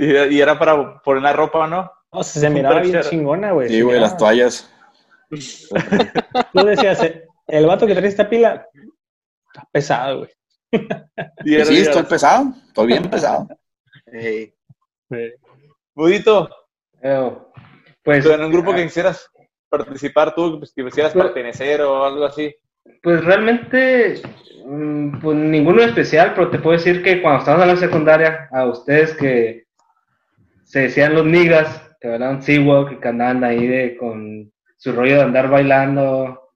Y, 0.00 0.34
y 0.36 0.40
era 0.40 0.58
para 0.58 1.00
poner 1.02 1.22
la 1.22 1.32
ropa, 1.32 1.66
¿no? 1.66 1.90
No, 2.12 2.22
se, 2.22 2.40
se 2.40 2.50
miraba 2.50 2.80
bien 2.80 3.00
chingona, 3.02 3.52
güey. 3.52 3.68
Sí, 3.68 3.82
güey, 3.82 4.00
las 4.00 4.16
toallas. 4.16 4.68
Tú 5.30 6.64
decías, 6.64 7.02
eh, 7.02 7.24
el 7.46 7.66
vato 7.66 7.86
que 7.86 7.94
trae 7.94 8.08
esta 8.08 8.28
pila 8.28 8.66
está 9.52 9.68
pesado, 9.72 10.18
güey. 10.20 10.30
Sí, 11.44 11.56
estoy 11.56 12.02
pesado. 12.04 12.52
Estoy 12.68 12.86
bien 12.86 13.10
pesado. 13.10 13.48
Ey. 14.06 14.52
Sí. 15.10 15.32
Mudito, 15.94 16.48
Eh, 17.02 17.32
pues, 18.02 18.24
en 18.26 18.44
un 18.44 18.52
grupo 18.52 18.74
que 18.74 18.84
quisieras 18.84 19.28
participar 19.68 20.34
tú, 20.34 20.58
pues, 20.58 20.72
que 20.72 20.84
quisieras 20.84 21.12
Pues- 21.12 21.24
pertenecer 21.26 21.82
o 21.82 22.04
algo 22.04 22.24
así. 22.24 22.54
Pues 23.02 23.22
realmente, 23.24 24.22
mm, 24.64 25.20
pues 25.20 25.36
ninguno 25.36 25.82
especial, 25.82 26.32
pero 26.34 26.50
te 26.50 26.58
puedo 26.58 26.76
decir 26.76 27.02
que 27.02 27.20
cuando 27.20 27.40
estábamos 27.40 27.66
en 27.68 27.74
la 27.74 27.80
secundaria, 27.80 28.48
a 28.52 28.64
ustedes 28.66 29.14
que 29.14 29.64
se 30.70 30.82
decían 30.82 31.14
los 31.14 31.26
niggas, 31.26 31.82
que 32.00 32.06
bailaban 32.06 32.44
Seawalk, 32.44 33.00
que 33.00 33.08
andaban 33.08 33.42
ahí 33.42 33.66
de, 33.66 33.96
con 33.96 34.52
su 34.76 34.92
rollo 34.92 35.16
de 35.16 35.22
andar 35.22 35.50
bailando 35.50 36.48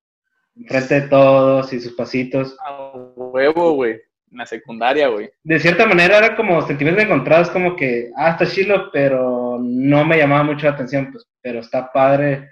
enfrente 0.55 1.01
de 1.01 1.09
todos 1.09 1.73
y 1.73 1.81
sus 1.81 1.95
pasitos. 1.95 2.57
A 2.65 2.93
huevo, 2.95 3.73
güey. 3.73 4.01
En 4.31 4.39
la 4.39 4.47
secundaria, 4.47 5.09
güey. 5.09 5.33
De 5.43 5.59
cierta 5.59 5.85
manera 5.85 6.19
era 6.19 6.37
como 6.37 6.63
sentimientos 6.63 7.05
encontrados, 7.05 7.51
como 7.51 7.75
que, 7.75 8.13
ah, 8.17 8.31
está 8.31 8.47
chilo, 8.47 8.89
pero 8.93 9.59
no 9.61 10.05
me 10.05 10.17
llamaba 10.17 10.45
mucho 10.45 10.67
la 10.67 10.75
atención, 10.75 11.11
pues, 11.11 11.27
pero 11.43 11.59
está 11.59 11.91
padre 11.91 12.49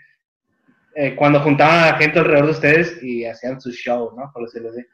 eh, 0.96 1.14
cuando 1.14 1.38
juntaban 1.38 1.78
a 1.78 1.92
la 1.92 1.98
gente 1.98 2.18
alrededor 2.18 2.46
de 2.46 2.52
ustedes 2.52 3.00
y 3.04 3.24
hacían 3.24 3.60
su 3.60 3.70
show, 3.70 4.12
¿no? 4.16 4.32
Por 4.34 4.46
decirlo 4.46 4.70
así. 4.70 4.84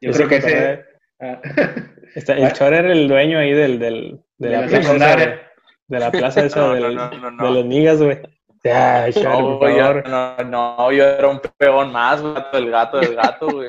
Yo 0.00 0.10
Ese 0.10 0.26
creo 0.26 0.28
que 0.28 0.40
que 0.40 0.84
ese... 1.20 1.86
Está- 2.14 2.34
el 2.34 2.52
chor 2.52 2.72
era 2.74 2.92
el 2.92 3.08
dueño 3.08 3.38
ahí 3.38 3.52
del, 3.52 3.78
del, 3.78 4.20
de, 4.38 4.50
la 4.50 4.60
la 4.62 4.66
plaza 4.68 5.16
de 5.88 5.98
la 6.00 6.10
plaza 6.10 6.44
esa 6.44 6.60
No, 6.66 6.74
del- 6.74 6.94
no, 6.94 7.10
no, 7.10 7.30
no, 7.30 7.44
de 7.46 7.50
los 7.52 7.64
nigas, 7.66 8.02
güey. 8.02 8.20
Chor, 9.12 9.24
No, 9.42 9.58
por 9.60 9.70
yo, 9.70 9.76
favor. 9.78 10.08
no, 10.08 10.36
no, 10.44 10.92
yo 10.92 11.04
era 11.04 11.28
un 11.28 11.40
peón 11.56 11.92
más, 11.92 12.20
güey, 12.20 12.34
el 12.54 12.70
gato 12.70 12.98
del 12.98 13.14
gato, 13.14 13.48
güey. 13.48 13.68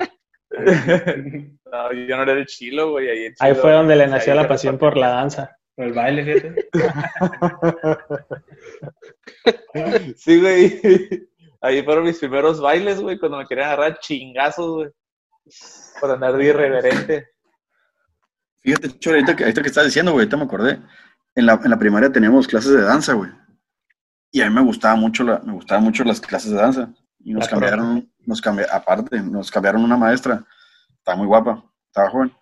No, 1.69 1.91
yo 1.91 2.15
no 2.15 2.23
era 2.23 2.32
el 2.32 2.45
chilo, 2.45 2.91
güey. 2.91 3.10
Ahí, 3.10 3.34
Ahí 3.39 3.54
fue 3.54 3.73
donde 3.73 3.95
le 3.97 4.08
nació 4.08 4.34
la 4.34 4.47
pasión 4.47 4.78
por 4.78 4.95
la 4.95 5.10
danza. 5.10 5.58
por 5.76 5.84
el 5.86 5.91
baile, 5.93 6.23
fíjate. 6.23 6.69
Sí, 10.15 10.39
güey. 10.41 10.82
Ahí 11.62 11.84
fueron 11.84 12.06
mis 12.06 12.19
primeros 12.19 12.62
bailes, 12.62 13.02
güey, 13.02 13.17
cuando 13.19 13.38
me 13.39 13.45
querían 13.45 13.67
agarrar 13.67 14.00
chingazos, 14.00 14.76
güey. 14.76 14.89
Por 16.00 16.12
andar 16.12 16.38
de 16.38 16.45
irreverente. 16.45 17.28
Fíjate, 18.68 19.00
Chore, 19.00 19.20
ahorita 19.20 19.34
que, 19.34 19.44
ahorita 19.46 19.62
que 19.62 19.70
estás 19.70 19.86
diciendo, 19.86 20.12
güey, 20.12 20.24
ahorita 20.24 20.36
me 20.36 20.44
acordé. 20.44 20.82
En 21.36 21.46
la, 21.46 21.54
en 21.64 21.70
la 21.70 21.80
primaria 21.80 22.12
teníamos 22.12 22.50
clases 22.50 22.72
de 22.74 22.82
danza, 22.82 23.14
güey. 23.14 23.32
Y 24.30 24.42
a 24.42 24.50
mí 24.50 24.54
me 24.54 24.62
gustaba 24.62 24.98
mucho, 24.98 25.24
la, 25.24 25.40
me 25.40 25.54
gustaban 25.54 25.86
mucho 25.86 26.04
las 26.04 26.20
clases 26.20 26.52
de 26.52 26.58
danza. 26.58 26.94
Y 27.18 27.32
nos 27.32 27.46
La 27.46 27.50
cambiaron, 27.50 28.12
nos 28.26 28.42
cambiaron, 28.42 28.76
aparte, 28.76 29.22
nos 29.22 29.50
cambiaron 29.50 29.86
una 29.86 29.96
maestra. 29.96 30.46
Estaba 30.98 31.18
muy 31.18 31.28
guapa, 31.28 31.64
estaba 31.86 32.10
joven. 32.10 32.34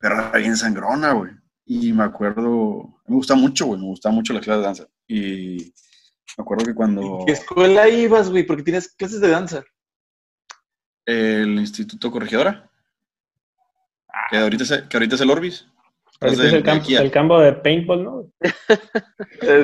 Pero 0.00 0.16
era 0.16 0.38
bien 0.38 0.56
sangrona, 0.56 1.12
güey. 1.12 1.30
Y 1.64 1.92
me 1.92 2.02
acuerdo, 2.02 3.00
me 3.06 3.14
gustaba 3.14 3.38
mucho, 3.38 3.66
güey, 3.66 3.80
me 3.80 3.86
gustaba 3.86 4.12
mucho 4.12 4.32
la 4.32 4.40
clase 4.40 4.58
de 4.58 4.66
danza. 4.66 4.86
Y 5.06 5.72
me 6.36 6.42
acuerdo 6.42 6.64
que 6.64 6.74
cuando 6.74 7.22
¿Qué 7.24 7.34
escuela 7.34 7.88
ibas, 7.88 8.28
güey? 8.28 8.42
Porque 8.42 8.64
tienes 8.64 8.88
clases 8.88 9.20
de 9.20 9.28
danza. 9.28 9.62
el 11.06 11.60
Instituto 11.60 12.10
Corregidora, 12.10 12.69
que 14.30 14.36
ahorita 14.36 14.64
es, 14.64 14.82
que 14.88 14.96
ahorita 14.96 15.14
es 15.14 15.20
el 15.20 15.30
Orbis. 15.30 15.66
Ahorita 16.20 16.42
de- 16.42 16.48
es 16.48 16.54
el, 16.54 17.10
campo, 17.10 17.40
el 17.40 17.46
de 17.46 17.60
paintball, 17.60 18.04
¿no? 18.04 18.26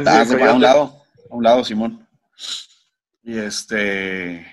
Ah, 0.07 0.25
sí, 0.25 0.31
se 0.31 0.35
güey, 0.35 0.39
fue 0.39 0.49
a 0.49 0.55
un 0.55 0.63
lado, 0.63 1.03
a 1.31 1.35
un 1.35 1.43
lado, 1.45 1.65
Simón. 1.65 2.07
Y 3.23 3.39
este, 3.39 4.47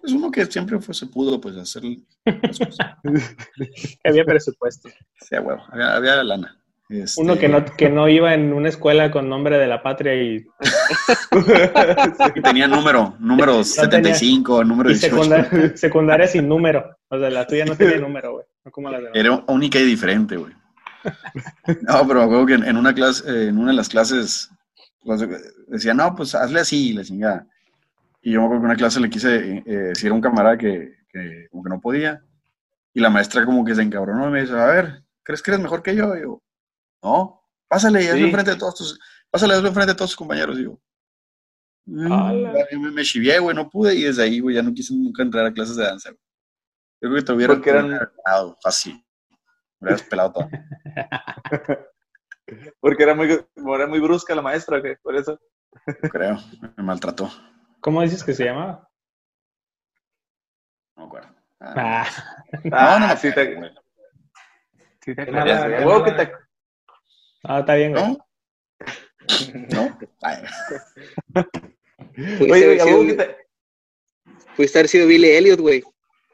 pues 0.00 0.12
uno 0.12 0.30
que 0.30 0.46
siempre 0.46 0.80
fue, 0.80 0.94
se 0.94 1.06
pudo, 1.06 1.40
pues, 1.40 1.56
hacer 1.56 1.82
las 2.24 2.58
cosas. 2.58 2.96
Había 4.04 4.24
presupuesto. 4.24 4.88
Sí, 5.20 5.36
huevo, 5.36 5.62
había, 5.70 5.96
había 5.96 6.22
lana. 6.22 6.56
Este, 6.88 7.20
Uno 7.20 7.36
que 7.36 7.48
no, 7.48 7.64
que 7.64 7.88
no 7.90 8.08
iba 8.08 8.32
en 8.32 8.52
una 8.52 8.68
escuela 8.68 9.10
con 9.10 9.28
nombre 9.28 9.58
de 9.58 9.66
la 9.66 9.82
patria 9.82 10.14
y, 10.14 10.46
tenía 12.44 12.68
número, 12.68 13.16
número 13.18 13.52
tenía. 13.54 13.64
75, 13.64 14.62
número 14.62 14.90
y 14.90 14.94
18. 14.94 15.16
secundaria, 15.16 15.76
secundaria 15.76 16.26
sin 16.28 16.48
número. 16.48 16.96
O 17.08 17.18
sea, 17.18 17.28
la 17.28 17.44
tuya 17.44 17.64
no 17.64 17.76
tenía 17.76 17.98
número, 17.98 18.34
güey. 18.34 18.46
No 18.66 18.72
como 18.72 18.90
la 18.90 19.00
de 19.00 19.10
Era 19.14 19.44
única 19.46 19.78
y 19.78 19.84
diferente, 19.84 20.36
güey. 20.36 20.52
No, 21.82 22.04
pero 22.06 22.14
me 22.18 22.24
acuerdo 22.24 22.46
que 22.46 22.54
en, 22.54 22.76
una 22.76 22.92
clase, 22.92 23.22
eh, 23.30 23.48
en 23.48 23.58
una 23.58 23.70
de 23.70 23.76
las 23.76 23.88
clases, 23.88 24.50
decía, 25.68 25.94
no, 25.94 26.16
pues 26.16 26.34
hazle 26.34 26.58
así, 26.60 26.92
la 26.92 27.04
chingada. 27.04 27.46
Y 28.20 28.32
yo 28.32 28.40
me 28.40 28.46
acuerdo 28.46 28.62
que 28.62 28.64
en 28.66 28.70
una 28.70 28.76
clase 28.76 28.98
le 28.98 29.08
quise 29.08 29.58
eh, 29.58 29.62
decir 29.64 30.10
a 30.10 30.14
un 30.14 30.20
camarada 30.20 30.58
que, 30.58 30.96
que 31.08 31.46
como 31.48 31.62
que 31.62 31.70
no 31.70 31.80
podía. 31.80 32.24
Y 32.92 32.98
la 32.98 33.08
maestra 33.08 33.44
como 33.46 33.64
que 33.64 33.76
se 33.76 33.82
encabronó 33.82 34.26
y 34.28 34.32
me 34.32 34.40
dice, 34.40 34.54
a 34.54 34.66
ver, 34.66 35.04
¿crees 35.22 35.42
que 35.42 35.52
eres 35.52 35.62
mejor 35.62 35.80
que 35.84 35.94
yo? 35.94 36.16
Y 36.16 36.22
yo, 36.22 36.42
no, 37.04 37.42
pásale 37.68 38.02
y 38.02 38.06
hazlo 38.08 38.18
Sí. 38.18 38.24
enfrente 38.24 38.50
de 38.50 38.56
todos 38.56 38.74
tus, 38.74 38.98
pásale 39.30 39.54
hazlo 39.54 39.68
enfrente 39.68 39.92
de 39.92 39.96
todos 39.96 40.10
tus 40.10 40.16
compañeros. 40.16 40.58
Y 40.58 40.64
yo, 40.64 40.80
"Mm", 41.84 42.52
me, 42.82 42.90
me 42.90 43.02
chivié, 43.04 43.38
güey, 43.38 43.54
no 43.54 43.70
pude. 43.70 43.94
Y 43.94 44.02
desde 44.02 44.24
ahí, 44.24 44.40
güey, 44.40 44.56
ya 44.56 44.62
no 44.62 44.74
quise 44.74 44.92
nunca 44.92 45.22
entrar 45.22 45.46
a 45.46 45.52
clases 45.52 45.76
de 45.76 45.84
danza, 45.84 46.10
güey. 46.10 46.20
Yo 47.00 47.08
creo 47.10 47.14
que 47.16 47.22
te 47.22 47.32
hubiera, 47.32 47.54
Porque 47.54 47.70
eran- 47.70 47.88
ganado 48.24 48.56
fácil. 48.62 49.04
Me 49.80 49.88
hubieras 49.88 50.02
pelado 50.02 50.32
todo. 50.32 50.48
Porque 52.80 53.02
era 53.02 53.14
muy, 53.14 53.28
era 53.30 53.86
muy 53.86 53.98
brusca 54.00 54.34
la 54.34 54.42
maestra, 54.42 54.78
güey, 54.78 54.96
por 54.96 55.16
eso. 55.16 55.38
Creo. 56.10 56.36
Me 56.76 56.82
maltrató. 56.82 57.30
¿Cómo 57.80 58.00
dices 58.02 58.22
que 58.24 58.32
se 58.32 58.44
llamaba? 58.44 58.88
No 60.96 61.02
me 61.02 61.06
acuerdo. 61.08 61.28
Ah, 61.60 62.06
Ah, 62.72 62.98
no 63.00 63.16
sí 63.16 63.32
te, 63.34 63.54
sí 65.04 65.14
Qué 65.14 65.22
acuerdas, 65.22 65.64
qué 65.64 66.04
que 66.04 66.12
te- 66.12 66.32
ah, 67.44 67.60
está 67.60 67.74
bien, 67.74 67.92
güey. 67.92 68.04
¿No? 68.04 68.18
¿No? 69.70 69.98
Oye, 72.40 72.80
haber 74.78 74.88
sido 74.88 75.06
Billy 75.06 75.30
Elliot, 75.30 75.60
güey. 75.60 75.82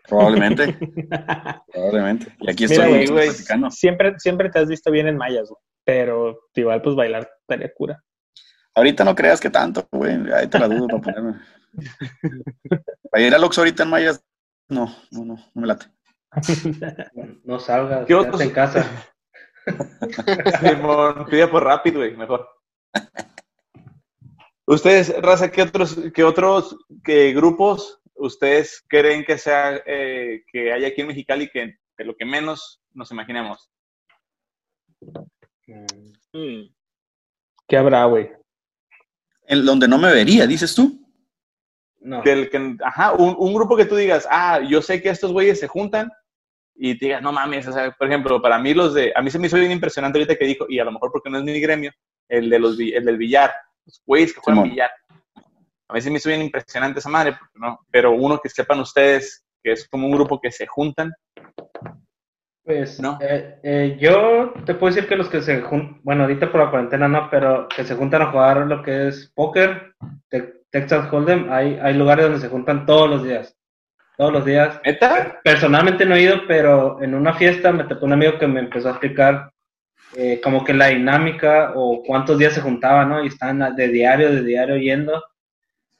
Probablemente. 0.09 0.77
probablemente. 1.73 2.35
Y 2.41 2.51
aquí 2.51 2.67
Mira, 2.67 2.85
estoy 2.87 3.07
güey. 3.09 3.27
platicando. 3.29 3.71
Siempre, 3.71 4.19
siempre 4.19 4.51
te 4.51 4.59
has 4.59 4.69
visto 4.69 4.91
bien 4.91 5.07
en 5.09 5.17
mayas, 5.17 5.49
güey. 5.49 5.61
Pero 5.85 6.41
igual, 6.55 6.81
pues 6.83 6.95
bailar 6.97 7.29
estaría 7.41 7.73
cura. 7.75 8.03
Ahorita 8.75 9.05
no 9.05 9.15
creas 9.15 9.41
que 9.41 9.51
tanto, 9.51 9.87
güey. 9.91 10.15
Ahí 10.33 10.47
te 10.49 10.59
la 10.59 10.69
dudo 10.69 10.87
para 10.87 11.01
ponerme. 11.01 11.41
Para 13.11 13.25
ir 13.25 13.35
al 13.35 13.45
Oxxo 13.45 13.61
ahorita 13.62 13.83
en 13.83 13.91
Mayas, 13.91 14.23
no, 14.69 14.87
no, 15.11 15.25
no, 15.25 15.35
no 15.55 15.61
me 15.61 15.67
late. 15.67 15.87
No 17.45 17.59
salgas, 17.59 18.07
¿Qué 18.07 18.15
otros- 18.15 18.41
en 18.41 18.51
casa. 18.51 18.87
Simón, 20.61 21.27
pide 21.31 21.47
por 21.49 21.65
rápido, 21.65 21.99
güey, 21.99 22.17
mejor. 22.17 22.49
Ustedes, 24.67 25.15
Raza, 25.21 25.51
¿qué 25.51 25.62
otros, 25.62 25.99
qué 26.15 26.25
otros 26.25 26.77
qué 27.05 27.33
grupos 27.33 28.01
ustedes 28.16 28.85
creen 28.88 29.25
que 29.25 29.38
sea 29.38 29.83
eh, 29.87 30.42
que 30.51 30.72
hay 30.72 30.85
aquí 30.85 31.01
en 31.01 31.09
Mexicali 31.09 31.48
que, 31.48 31.77
que 31.96 32.05
lo 32.05 32.16
que 32.16 32.25
menos 32.25 32.83
nos 32.92 33.11
imaginemos? 33.11 33.70
Mm. 36.33 36.62
¿Qué 37.68 37.77
habrá, 37.77 38.05
güey? 38.05 38.31
En 39.46 39.64
donde 39.64 39.88
no 39.88 39.98
me 39.98 40.12
vería, 40.12 40.46
dices 40.46 40.75
tú. 40.75 41.01
No. 42.01 42.22
Que 42.22 42.33
el, 42.33 42.51
que, 42.51 42.77
ajá, 42.85 43.12
un, 43.12 43.37
un 43.38 43.55
grupo 43.55 43.77
que 43.77 43.85
tú 43.85 43.96
digas, 43.96 44.27
ah, 44.31 44.61
yo 44.61 44.83
sé 44.83 45.01
que 45.01 45.09
estos 45.09 45.33
güeyes 45.33 45.60
se 45.60 45.69
juntan 45.69 46.10
y 46.75 46.98
te 46.98 47.06
digas, 47.06 47.23
no 47.23 47.33
mames, 47.33 47.67
o 47.69 47.73
sea, 47.73 47.92
por 47.92 48.08
ejemplo, 48.08 48.40
para 48.42 48.58
mí 48.58 48.75
los 48.75 48.94
de, 48.94 49.13
a 49.15 49.23
mí 49.23 49.31
se 49.31 49.38
me 49.38 49.46
hizo 49.46 49.56
bien 49.56 49.71
impresionante 49.71 50.19
ahorita 50.19 50.37
que 50.37 50.46
dijo, 50.46 50.67
y 50.69 50.79
a 50.79 50.85
lo 50.85 50.92
mejor 50.92 51.13
porque 51.13 51.31
no 51.31 51.38
es 51.38 51.44
mi 51.44 51.60
gremio, 51.60 51.92
el, 52.29 52.50
de 52.50 52.58
los, 52.58 52.79
el 52.79 53.04
del 53.04 53.17
billar, 53.17 53.52
los 53.85 54.02
güeyes 54.04 54.33
que 54.33 54.40
juegan 54.40 54.65
billar. 54.65 54.90
A 55.93 55.95
mí 55.97 56.01
se 56.01 56.11
me 56.11 56.17
hizo 56.17 56.31
bien 56.31 56.40
impresionante 56.40 57.01
esa 57.01 57.11
madre, 57.11 57.37
no, 57.55 57.81
pero 57.90 58.13
uno 58.13 58.40
que 58.43 58.49
sepan 58.49 58.81
ustedes 58.81 59.45
que 59.63 59.73
es 59.73 59.87
como 59.90 60.07
un 60.07 60.13
grupo 60.15 60.40
que 60.40 60.51
se 60.51 60.67
juntan. 60.67 61.13
Pues 62.65 62.99
¿No? 62.99 63.19
eh, 63.21 63.59
eh, 63.63 63.99
yo 64.01 64.55
te 64.65 64.73
puedo 64.75 64.95
decir 64.95 65.07
que 65.07 65.17
los 65.17 65.29
que 65.29 65.43
se 65.43 65.61
juntan, 65.61 66.01
bueno, 66.03 66.23
ahorita 66.23 66.51
por 66.51 66.63
la 66.65 66.71
cuarentena 66.71 67.09
no, 67.09 67.29
pero 67.31 67.69
que 67.69 67.85
se 67.85 67.95
juntan 67.95 68.23
a 68.23 68.31
jugar 68.31 68.67
lo 68.67 68.83
que 68.83 69.09
es 69.09 69.31
póker, 69.35 69.95
te- 70.31 70.63
Texas 70.71 71.13
Hold'em, 71.13 71.53
hay, 71.53 71.79
hay 71.83 71.93
lugares 71.93 72.25
donde 72.25 72.40
se 72.40 72.49
juntan 72.49 72.87
todos 72.87 73.11
los 73.11 73.23
días. 73.25 73.55
Todos 74.17 74.33
los 74.33 74.47
días. 74.47 74.81
¿Neta? 74.87 75.40
Personalmente 75.45 76.07
no 76.07 76.15
he 76.15 76.23
ido, 76.23 76.47
pero 76.49 77.03
en 77.03 77.15
una 77.15 77.35
fiesta 77.35 77.71
me 77.71 77.85
tocó 77.85 78.07
un 78.07 78.15
amigo 78.15 78.38
que 78.38 78.47
me 78.47 78.61
empezó 78.61 78.88
a 78.88 78.93
explicar 78.93 79.53
eh, 80.17 80.40
como 80.43 80.65
que 80.65 80.73
la 80.73 80.87
dinámica 80.87 81.73
o 81.75 82.03
cuántos 82.03 82.38
días 82.38 82.55
se 82.55 82.63
juntaban, 82.63 83.11
¿no? 83.11 83.23
Y 83.23 83.27
están 83.29 83.75
de 83.77 83.88
diario, 83.88 84.31
de 84.33 84.43
diario 84.43 84.77
yendo. 84.79 85.23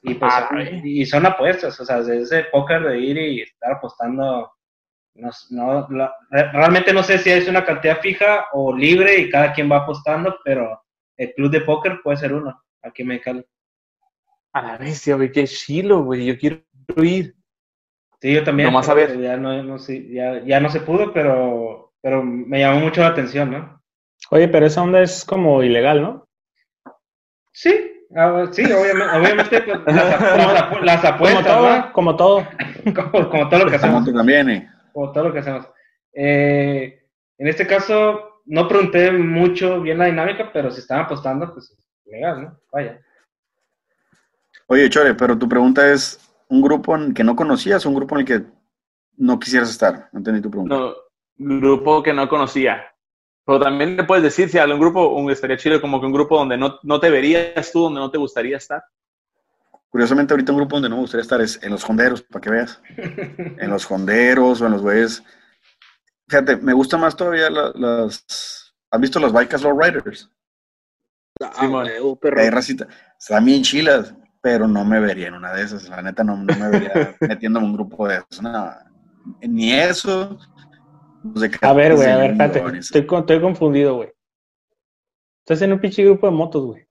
Y 0.03 0.15
pues 0.15 0.33
Ay. 0.51 0.81
y 0.83 1.05
son 1.05 1.25
apuestas, 1.25 1.79
o 1.79 1.85
sea, 1.85 2.01
de 2.01 2.21
ese 2.21 2.43
póker 2.51 2.83
de 2.83 2.99
ir 2.99 3.17
y 3.17 3.41
estar 3.41 3.73
apostando 3.73 4.51
no, 5.15 5.29
no, 5.51 5.87
la- 5.91 6.13
re- 6.29 6.51
realmente 6.51 6.91
no 6.91 7.03
sé 7.03 7.17
si 7.19 7.29
es 7.29 7.47
una 7.47 7.63
cantidad 7.63 7.99
fija 8.01 8.47
o 8.53 8.75
libre 8.75 9.17
y 9.19 9.29
cada 9.29 9.53
quien 9.53 9.71
va 9.71 9.77
apostando, 9.77 10.37
pero 10.43 10.81
el 11.17 11.33
club 11.35 11.51
de 11.51 11.61
póker 11.61 11.99
puede 12.03 12.17
ser 12.17 12.33
uno, 12.33 12.59
aquí 12.81 13.03
en 13.03 13.07
Mexicali. 13.09 13.45
A 14.53 14.61
la 14.61 14.77
bestia, 14.77 15.15
güey, 15.15 15.31
qué 15.31 15.45
chilo, 15.45 16.03
güey. 16.03 16.25
Yo 16.25 16.37
quiero 16.37 16.61
ir. 16.97 17.35
Sí, 18.21 18.33
yo 18.33 18.43
también. 18.43 18.67
Nomás 18.67 18.89
a 18.89 18.93
ver. 18.93 19.19
Ya 19.19 19.37
no, 19.37 19.63
no 19.63 19.77
sé, 19.79 20.07
ya, 20.11 20.43
ya 20.43 20.59
no 20.59 20.69
se 20.69 20.79
pudo, 20.81 21.13
pero, 21.13 21.93
pero 22.01 22.23
me 22.23 22.59
llamó 22.59 22.79
mucho 22.81 23.01
la 23.01 23.07
atención, 23.07 23.51
¿no? 23.51 23.81
Oye, 24.31 24.47
pero 24.47 24.65
esa 24.65 24.81
onda 24.81 25.01
es 25.01 25.25
como 25.25 25.61
ilegal, 25.63 26.01
¿no? 26.01 26.27
Sí, 27.51 27.92
ah, 28.15 28.45
sí, 28.51 28.63
obviamente, 28.63 29.17
obviamente 29.17 29.61
pues, 29.61 29.95
las, 29.95 30.81
las 30.83 31.05
apuestas, 31.05 31.45
todo, 31.45 31.93
como 31.93 32.15
todo. 32.15 32.41
¿no? 32.41 32.93
Como, 32.93 33.29
como 33.29 33.49
todo 33.49 33.63
lo 33.63 33.69
que 33.69 33.77
hacemos. 33.77 34.07
Eh. 34.07 34.67
como 34.91 35.11
todo 35.11 35.23
lo 35.25 35.33
que 35.33 35.39
hacemos. 35.39 35.67
Eh, 36.13 37.01
en 37.37 37.47
este 37.47 37.65
caso, 37.65 38.41
no 38.45 38.67
pregunté 38.67 39.11
mucho 39.11 39.81
bien 39.81 39.97
la 39.97 40.05
dinámica, 40.05 40.51
pero 40.51 40.69
si 40.69 40.81
están 40.81 40.99
apostando, 40.99 41.53
pues 41.53 41.71
es 41.71 41.89
legal, 42.05 42.43
¿no? 42.43 42.59
Vaya. 42.71 42.99
Oye, 44.67 44.89
Chore, 44.89 45.15
pero 45.15 45.37
tu 45.37 45.47
pregunta 45.47 45.91
es 45.91 46.19
un 46.49 46.61
grupo 46.61 46.95
en 46.95 47.13
que 47.13 47.23
no 47.23 47.35
conocías 47.35 47.85
o 47.85 47.89
un 47.89 47.95
grupo 47.95 48.15
en 48.15 48.19
el 48.21 48.25
que 48.27 48.45
no 49.17 49.39
quisieras 49.39 49.69
estar. 49.69 50.09
No 50.11 50.19
entendí 50.19 50.41
tu 50.41 50.51
pregunta. 50.51 50.75
No, 50.75 50.93
grupo 51.37 52.03
que 52.03 52.13
no 52.13 52.27
conocía. 52.27 52.92
Pero 53.45 53.59
también 53.59 53.97
le 53.97 54.03
puedes 54.05 54.23
decir 54.23 54.49
si 54.49 54.57
algún 54.57 54.79
grupo, 54.79 55.09
un 55.15 55.29
estaría 55.29 55.57
chido 55.57 55.81
como 55.81 55.99
que 55.99 56.05
un 56.05 56.13
grupo 56.13 56.37
donde 56.37 56.57
no, 56.57 56.79
no 56.83 56.99
te 56.99 57.09
verías 57.09 57.71
tú, 57.71 57.81
donde 57.83 57.99
no 57.99 58.09
te 58.09 58.17
gustaría 58.17 58.57
estar. 58.57 58.83
Curiosamente, 59.89 60.33
ahorita 60.33 60.51
un 60.53 60.59
grupo 60.59 60.75
donde 60.77 60.89
no 60.89 60.95
me 60.95 61.01
gustaría 61.01 61.21
estar 61.23 61.41
es 61.41 61.61
en 61.61 61.71
los 61.71 61.87
honderos, 61.87 62.21
para 62.23 62.41
que 62.41 62.49
veas. 62.49 62.81
En 62.97 63.69
los 63.69 63.89
honderos 63.91 64.61
o 64.61 64.65
en 64.65 64.71
los 64.71 64.81
güeyes. 64.81 65.23
Fíjate, 66.27 66.57
me 66.57 66.73
gustan 66.73 67.01
más 67.01 67.15
todavía 67.15 67.49
la- 67.49 67.71
las. 67.75 68.73
¿Has 68.89 69.01
visto 69.01 69.19
las 69.19 69.31
bikes 69.33 69.57
Low 69.61 69.79
Riders? 69.79 70.29
Ah, 71.41 71.67
huevo, 71.67 72.15
perro. 72.15 72.39
Hay 72.41 72.49
racita. 72.49 72.87
Están 73.19 73.43
bien 73.45 73.61
chilas, 73.61 74.15
pero 74.41 74.67
no 74.67 74.85
me 74.85 74.99
vería 74.99 75.27
en 75.27 75.33
una 75.35 75.51
de 75.53 75.63
esas. 75.63 75.89
La 75.89 76.01
neta, 76.01 76.23
no, 76.23 76.37
no 76.37 76.55
me 76.55 76.69
vería 76.69 77.15
metiéndome 77.21 77.65
en 77.65 77.71
un 77.71 77.77
grupo 77.77 78.07
de 78.07 78.17
esos. 78.17 78.41
nada. 78.41 78.89
Ni 79.41 79.73
eso. 79.73 80.39
A 81.61 81.73
ver, 81.73 81.95
güey, 81.95 82.09
a 82.09 82.17
ver, 82.17 82.31
espérate. 82.31 82.77
Estoy, 82.79 83.05
con- 83.05 83.19
estoy 83.21 83.41
confundido, 83.41 83.95
güey. 83.95 84.11
Estás 85.39 85.61
en 85.61 85.73
un 85.73 85.79
pinche 85.79 86.03
grupo 86.03 86.27
de 86.27 86.33
motos, 86.33 86.65
güey. 86.65 86.85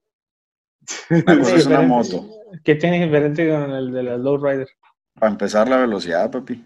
Es 1.10 1.66
una 1.66 1.82
moto. 1.82 2.24
¿Qué 2.64 2.74
tiene 2.74 3.04
diferente 3.04 3.48
con 3.48 3.70
el 3.70 3.92
de 3.92 4.02
las 4.02 4.20
Lowrider? 4.20 4.68
Para 5.14 5.32
empezar, 5.32 5.68
la 5.68 5.78
velocidad, 5.78 6.30
papi. 6.30 6.64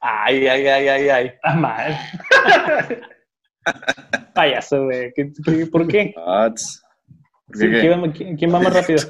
Ay, 0.00 0.46
ay, 0.46 0.66
ay, 0.66 0.88
ay, 0.88 1.08
ay. 1.08 1.32
Ah, 1.42 1.56
mal. 1.56 1.96
Payaso, 4.34 4.84
güey. 4.84 5.12
¿Qué- 5.14 5.32
qué- 5.44 5.66
¿Por 5.66 5.86
qué? 5.86 6.14
Ah, 6.16 6.50
tss. 6.54 6.82
¿Por 7.46 7.56
Sí, 7.56 7.70
qué? 7.70 7.80
¿quién, 7.80 8.02
va- 8.02 8.12
quién- 8.12 8.36
quién 8.36 8.54
va 8.54 8.60
más 8.60 8.72
rápido? 8.88 9.00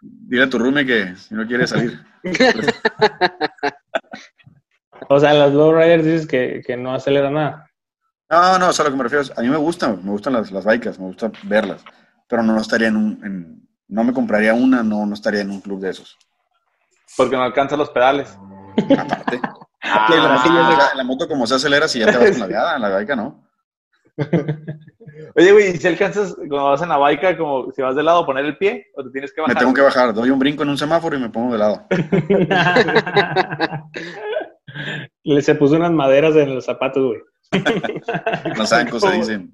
Dile 0.00 0.44
a 0.44 0.48
tu 0.48 0.58
roomie 0.58 0.86
que 0.86 1.16
si 1.16 1.34
no 1.34 1.46
quiere 1.46 1.66
salir. 1.66 1.98
O 5.08 5.20
sea, 5.20 5.32
las 5.34 5.52
Lowriders 5.52 6.04
dices 6.04 6.26
que, 6.26 6.62
que 6.66 6.76
no 6.76 6.94
acelera 6.94 7.30
nada. 7.30 7.66
No, 8.30 8.58
no, 8.58 8.68
o 8.68 8.72
sea, 8.72 8.84
lo 8.84 8.90
que 8.90 8.96
me 8.98 9.04
refiero 9.04 9.22
es, 9.22 9.32
a 9.36 9.40
mí 9.40 9.48
me 9.48 9.56
gustan, 9.56 10.00
me 10.04 10.10
gustan 10.10 10.34
las, 10.34 10.50
las 10.52 10.64
bikes, 10.64 10.90
me 10.98 11.06
gusta 11.06 11.30
verlas, 11.44 11.82
pero 12.28 12.42
no 12.42 12.60
estaría 12.60 12.88
en 12.88 12.96
un, 12.96 13.24
en- 13.24 13.68
no 13.88 14.04
me 14.04 14.12
compraría 14.12 14.52
una, 14.52 14.82
no, 14.82 15.06
no 15.06 15.14
estaría 15.14 15.40
en 15.40 15.50
un 15.50 15.62
club 15.62 15.80
de 15.80 15.90
esos. 15.90 16.18
Porque 17.16 17.36
no 17.36 17.42
alcanza 17.42 17.76
los 17.76 17.90
pedales. 17.90 18.38
Aparte. 18.98 19.40
Ah, 19.90 20.06
la, 20.10 20.28
moto, 20.34 20.48
como 20.50 20.70
se- 20.90 20.96
la 20.96 21.04
moto 21.04 21.28
como 21.28 21.46
se 21.46 21.54
acelera 21.54 21.88
si 21.88 22.00
ya 22.00 22.10
te 22.10 22.18
vas 22.18 22.30
con 22.32 22.40
la 22.40 22.46
viada, 22.46 22.76
en 22.76 22.82
la 22.82 22.90
bike 22.90 23.16
no. 23.16 23.42
Oye, 25.34 25.52
güey, 25.52 25.70
¿y 25.70 25.76
si 25.78 25.86
alcanzas 25.86 26.34
cuando 26.34 26.64
vas 26.64 26.82
en 26.82 26.88
la 26.90 26.98
baica, 26.98 27.38
como 27.38 27.70
si 27.72 27.80
vas 27.80 27.96
de 27.96 28.02
lado, 28.02 28.26
poner 28.26 28.44
el 28.44 28.58
pie 28.58 28.88
o 28.96 29.04
te 29.04 29.10
tienes 29.10 29.32
que 29.32 29.40
Me 29.40 29.46
bajar? 29.46 29.58
tengo 29.60 29.72
que 29.72 29.80
bajar, 29.80 30.12
doy 30.12 30.28
un 30.30 30.38
brinco 30.38 30.64
en 30.64 30.68
un 30.70 30.76
semáforo 30.76 31.16
y 31.16 31.20
me 31.20 31.30
pongo 31.30 31.52
de 31.52 31.58
lado. 31.58 31.86
Le 35.24 35.42
se 35.42 35.54
puso 35.54 35.76
unas 35.76 35.92
maderas 35.92 36.34
en 36.36 36.54
los 36.54 36.64
zapatos, 36.64 37.04
güey. 37.04 37.20
Los 38.56 38.68
zancos 38.68 39.02
se 39.02 39.10
dicen. 39.12 39.52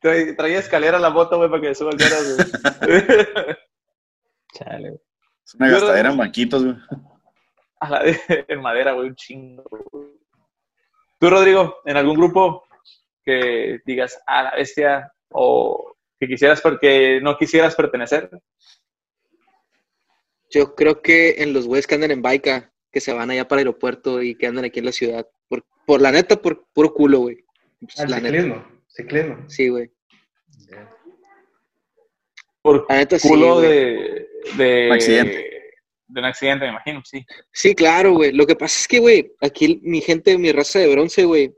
Trae- 0.00 0.34
Traía 0.36 0.58
escalera 0.58 0.98
la 0.98 1.10
moto, 1.10 1.36
güey, 1.38 1.50
para 1.50 1.62
que 1.62 1.74
suba 1.74 1.90
el 1.90 1.98
güey. 1.98 2.46
Chale, 4.54 4.88
güey. 4.90 5.00
Es 5.44 5.54
una 5.54 5.68
gastadera 5.70 6.10
en 6.10 6.16
banquitos, 6.16 6.64
güey. 6.64 6.76
A 7.80 7.90
la 7.90 8.02
de- 8.02 8.20
en 8.48 8.60
madera, 8.60 8.92
güey, 8.92 9.08
un 9.08 9.14
chingo. 9.16 9.64
güey. 9.68 10.08
Tú, 11.18 11.30
Rodrigo, 11.30 11.76
en 11.84 11.96
algún 11.96 12.16
grupo 12.16 12.64
que 13.24 13.80
digas 13.84 14.18
a 14.26 14.42
la 14.44 14.54
bestia 14.54 15.12
o 15.30 15.94
que 16.18 16.28
quisieras 16.28 16.60
porque 16.60 17.20
no 17.22 17.36
quisieras 17.36 17.74
pertenecer. 17.74 18.30
Yo 20.50 20.74
creo 20.74 21.02
que 21.02 21.36
en 21.38 21.52
los 21.52 21.66
güeyes 21.66 21.86
que 21.86 21.94
andan 21.96 22.10
en 22.12 22.22
baica, 22.22 22.72
que 22.92 23.00
se 23.00 23.12
van 23.12 23.30
allá 23.30 23.46
para 23.48 23.60
el 23.62 23.68
aeropuerto 23.68 24.22
y 24.22 24.34
que 24.36 24.46
andan 24.46 24.64
aquí 24.64 24.78
en 24.78 24.84
la 24.86 24.92
ciudad. 24.92 25.26
Por, 25.48 25.64
por 25.86 26.00
la 26.00 26.12
neta, 26.12 26.40
por 26.40 26.66
puro 26.72 26.92
culo, 26.94 27.20
güey. 27.20 27.44
Pues, 27.80 27.98
Al 28.00 28.10
la 28.10 28.20
neta. 28.20 28.28
ciclismo. 28.36 28.66
Ciclismo. 28.88 29.44
Sí, 29.48 29.68
güey. 29.68 29.90
Por 32.62 32.86
La 32.88 32.96
neta 32.96 33.18
sí, 33.18 33.28
culo 33.28 33.54
güey. 33.56 33.68
de, 33.68 34.28
de, 34.56 34.86
Un 34.88 34.92
accidente. 34.92 35.50
de 36.08 36.20
un 36.20 36.26
accidente, 36.26 36.64
me 36.64 36.70
imagino, 36.70 37.02
sí. 37.04 37.24
Sí, 37.52 37.74
claro, 37.74 38.14
güey. 38.14 38.32
Lo 38.32 38.46
que 38.46 38.56
pasa 38.56 38.78
es 38.80 38.88
que, 38.88 38.98
güey, 38.98 39.32
aquí 39.40 39.80
mi 39.84 40.00
gente, 40.00 40.36
mi 40.38 40.50
raza 40.52 40.78
de 40.80 40.88
bronce, 40.90 41.24
güey, 41.24 41.54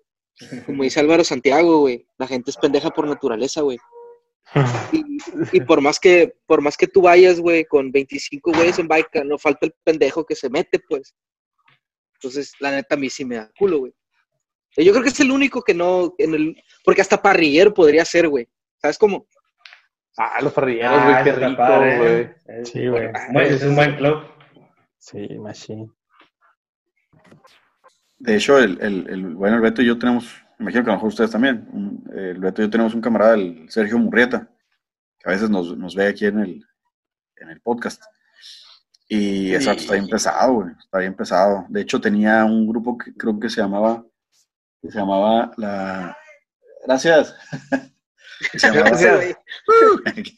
como 0.67 0.83
dice 0.85 1.01
Álvaro 1.01 1.25
Santiago, 1.25 1.79
güey, 1.81 2.07
la 2.19 2.27
gente 2.27 2.51
es 2.51 2.57
pendeja 2.57 2.91
por 2.91 3.07
naturaleza, 3.07 3.63
güey. 3.63 3.79
Y, 4.93 5.05
y 5.59 5.61
por 5.61 5.81
más 5.81 6.01
que 6.01 6.35
por 6.47 6.61
más 6.63 6.77
que 6.77 6.87
tú 6.87 7.03
vayas, 7.03 7.39
güey, 7.41 7.65
con 7.65 7.91
25 7.93 8.53
güeyes 8.53 8.79
en 8.79 8.89
bike, 8.89 9.25
no 9.25 9.37
falta 9.39 9.67
el 9.67 9.75
pendejo 9.85 10.25
que 10.25 10.35
se 10.35 10.49
mete, 10.49 10.79
pues. 10.89 11.15
Entonces, 12.15 12.53
la 12.61 12.71
neta, 12.73 12.95
a 12.95 12.99
mí 12.99 13.11
sí 13.11 13.25
me 13.25 13.37
da 13.37 13.51
culo, 13.59 13.79
güey. 13.81 13.93
Yo 14.77 14.93
creo 14.93 15.03
que 15.03 15.11
es 15.11 15.21
el 15.21 15.31
único 15.31 15.63
que 15.63 15.75
no, 15.75 16.15
en 16.19 16.35
el, 16.35 16.63
porque 16.85 17.01
hasta 17.03 17.21
parrillero 17.21 17.73
podría 17.75 18.05
ser, 18.05 18.29
güey. 18.29 18.49
¿Sabes 18.81 18.97
cómo? 18.99 19.27
Ah, 20.17 20.41
los 20.43 20.53
parrilleros, 20.53 21.03
güey, 21.03 21.15
Ah, 21.15 21.23
qué 21.25 21.33
rico, 21.33 21.57
padre, 21.57 21.99
güey. 21.99 22.59
¿eh? 22.59 22.65
Sí, 22.65 22.87
güey. 22.89 23.09
Bueno, 23.33 23.41
es 23.55 23.63
un 23.63 23.75
buen 23.77 23.97
club. 23.97 24.23
Sí, 24.99 25.29
machine. 25.39 25.89
De 28.19 28.37
hecho, 28.37 28.59
el, 28.59 28.79
el, 28.81 29.09
el- 29.09 29.35
bueno, 29.35 29.57
el 29.57 29.63
Beto 29.63 29.83
y 29.83 29.87
yo 29.87 29.99
tenemos, 29.99 30.43
imagino 30.59 30.85
que 30.85 30.91
a 30.91 30.93
lo 30.93 30.97
mejor 30.99 31.09
ustedes 31.09 31.31
también, 31.31 31.69
un- 31.73 32.05
el 32.15 32.39
Beto 32.39 32.63
y 32.63 32.65
yo 32.67 32.71
tenemos 32.71 32.95
un 32.95 33.01
camarada, 33.01 33.35
el 33.35 33.67
Sergio 33.71 33.99
Murrieta, 33.99 34.49
que 35.19 35.29
a 35.31 35.33
veces 35.33 35.51
nos, 35.51 35.77
nos 35.77 35.95
ve 35.95 36.07
aquí 36.09 36.27
en 36.27 36.39
el, 36.41 36.65
en 37.37 37.51
el 37.51 37.61
podcast. 37.61 38.03
Y 39.09 39.55
está 39.55 39.75
bien 39.93 40.07
pesado, 40.09 40.53
güey, 40.55 40.71
está 40.79 40.99
bien 40.99 41.15
pesado. 41.15 41.65
De 41.69 41.81
hecho, 41.81 42.01
tenía 42.01 42.45
un 42.45 42.67
grupo 42.69 42.99
que 42.99 43.15
creo 43.15 43.39
que 43.41 43.49
se 43.49 43.61
llamaba, 43.61 44.05
que 44.83 44.91
se 44.91 44.99
llamaba 44.99 45.51
la... 45.57 46.17
Gracias. 46.87 47.35
que, 48.53 48.59
se 48.59 48.69
llamaba, 48.69 48.91
Gracias. 48.91 49.37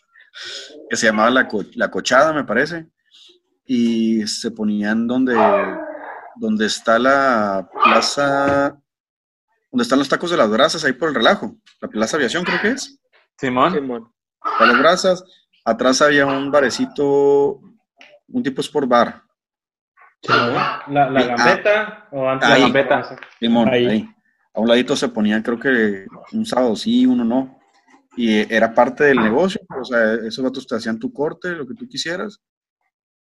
que 0.91 0.97
se 0.97 1.07
llamaba 1.07 1.31
la, 1.31 1.49
Co- 1.49 1.65
la 1.75 1.91
Cochada, 1.91 2.33
me 2.33 2.45
parece. 2.45 2.87
Y 3.67 4.27
se 4.27 4.51
ponían 4.53 5.07
donde, 5.07 5.35
donde 6.37 6.67
está 6.67 6.99
la 6.99 7.69
plaza, 7.73 8.80
donde 9.71 9.83
están 9.83 9.99
los 9.99 10.09
tacos 10.09 10.31
de 10.31 10.37
las 10.37 10.51
brasas, 10.51 10.85
ahí 10.85 10.93
por 10.93 11.09
el 11.11 11.15
relajo. 11.15 11.57
La 11.81 11.89
plaza 11.89 12.17
aviación 12.17 12.45
creo 12.45 12.61
que 12.61 12.71
es. 12.73 12.99
Simón. 13.39 13.73
Simón. 13.75 14.13
Para 14.41 14.73
las 14.73 14.79
brasas. 14.81 15.25
Atrás 15.65 16.01
había 16.03 16.27
un 16.27 16.51
barecito, 16.51 17.61
un 18.29 18.43
tipo 18.43 18.61
sport 18.63 18.89
bar. 18.89 19.23
La, 20.29 20.85
la 20.89 21.21
Ah, 21.21 21.25
gambeta 21.37 22.09
o 22.13 22.29
antes 22.29 22.49
ahí. 22.49 22.61
la 22.61 22.67
Gambeta. 22.67 23.17
Limón, 23.41 23.69
Ahí. 23.69 23.87
ahí. 23.87 24.09
A 24.53 24.61
un 24.61 24.69
ladito 24.69 24.97
se 24.97 25.09
ponían, 25.09 25.43
creo 25.43 25.59
que 25.59 26.07
un 26.33 26.45
sábado 26.45 26.75
sí, 26.77 27.07
uno 27.07 27.25
no. 27.25 27.59
Y 28.17 28.53
era 28.53 28.75
parte 28.75 29.05
del 29.05 29.19
negocio, 29.19 29.61
o 29.81 29.85
sea, 29.85 30.15
esos 30.15 30.43
vatos 30.45 30.67
te 30.67 30.75
hacían 30.75 30.99
tu 30.99 31.13
corte, 31.13 31.51
lo 31.51 31.67
que 31.67 31.75
tú 31.75 31.87
quisieras, 31.89 32.41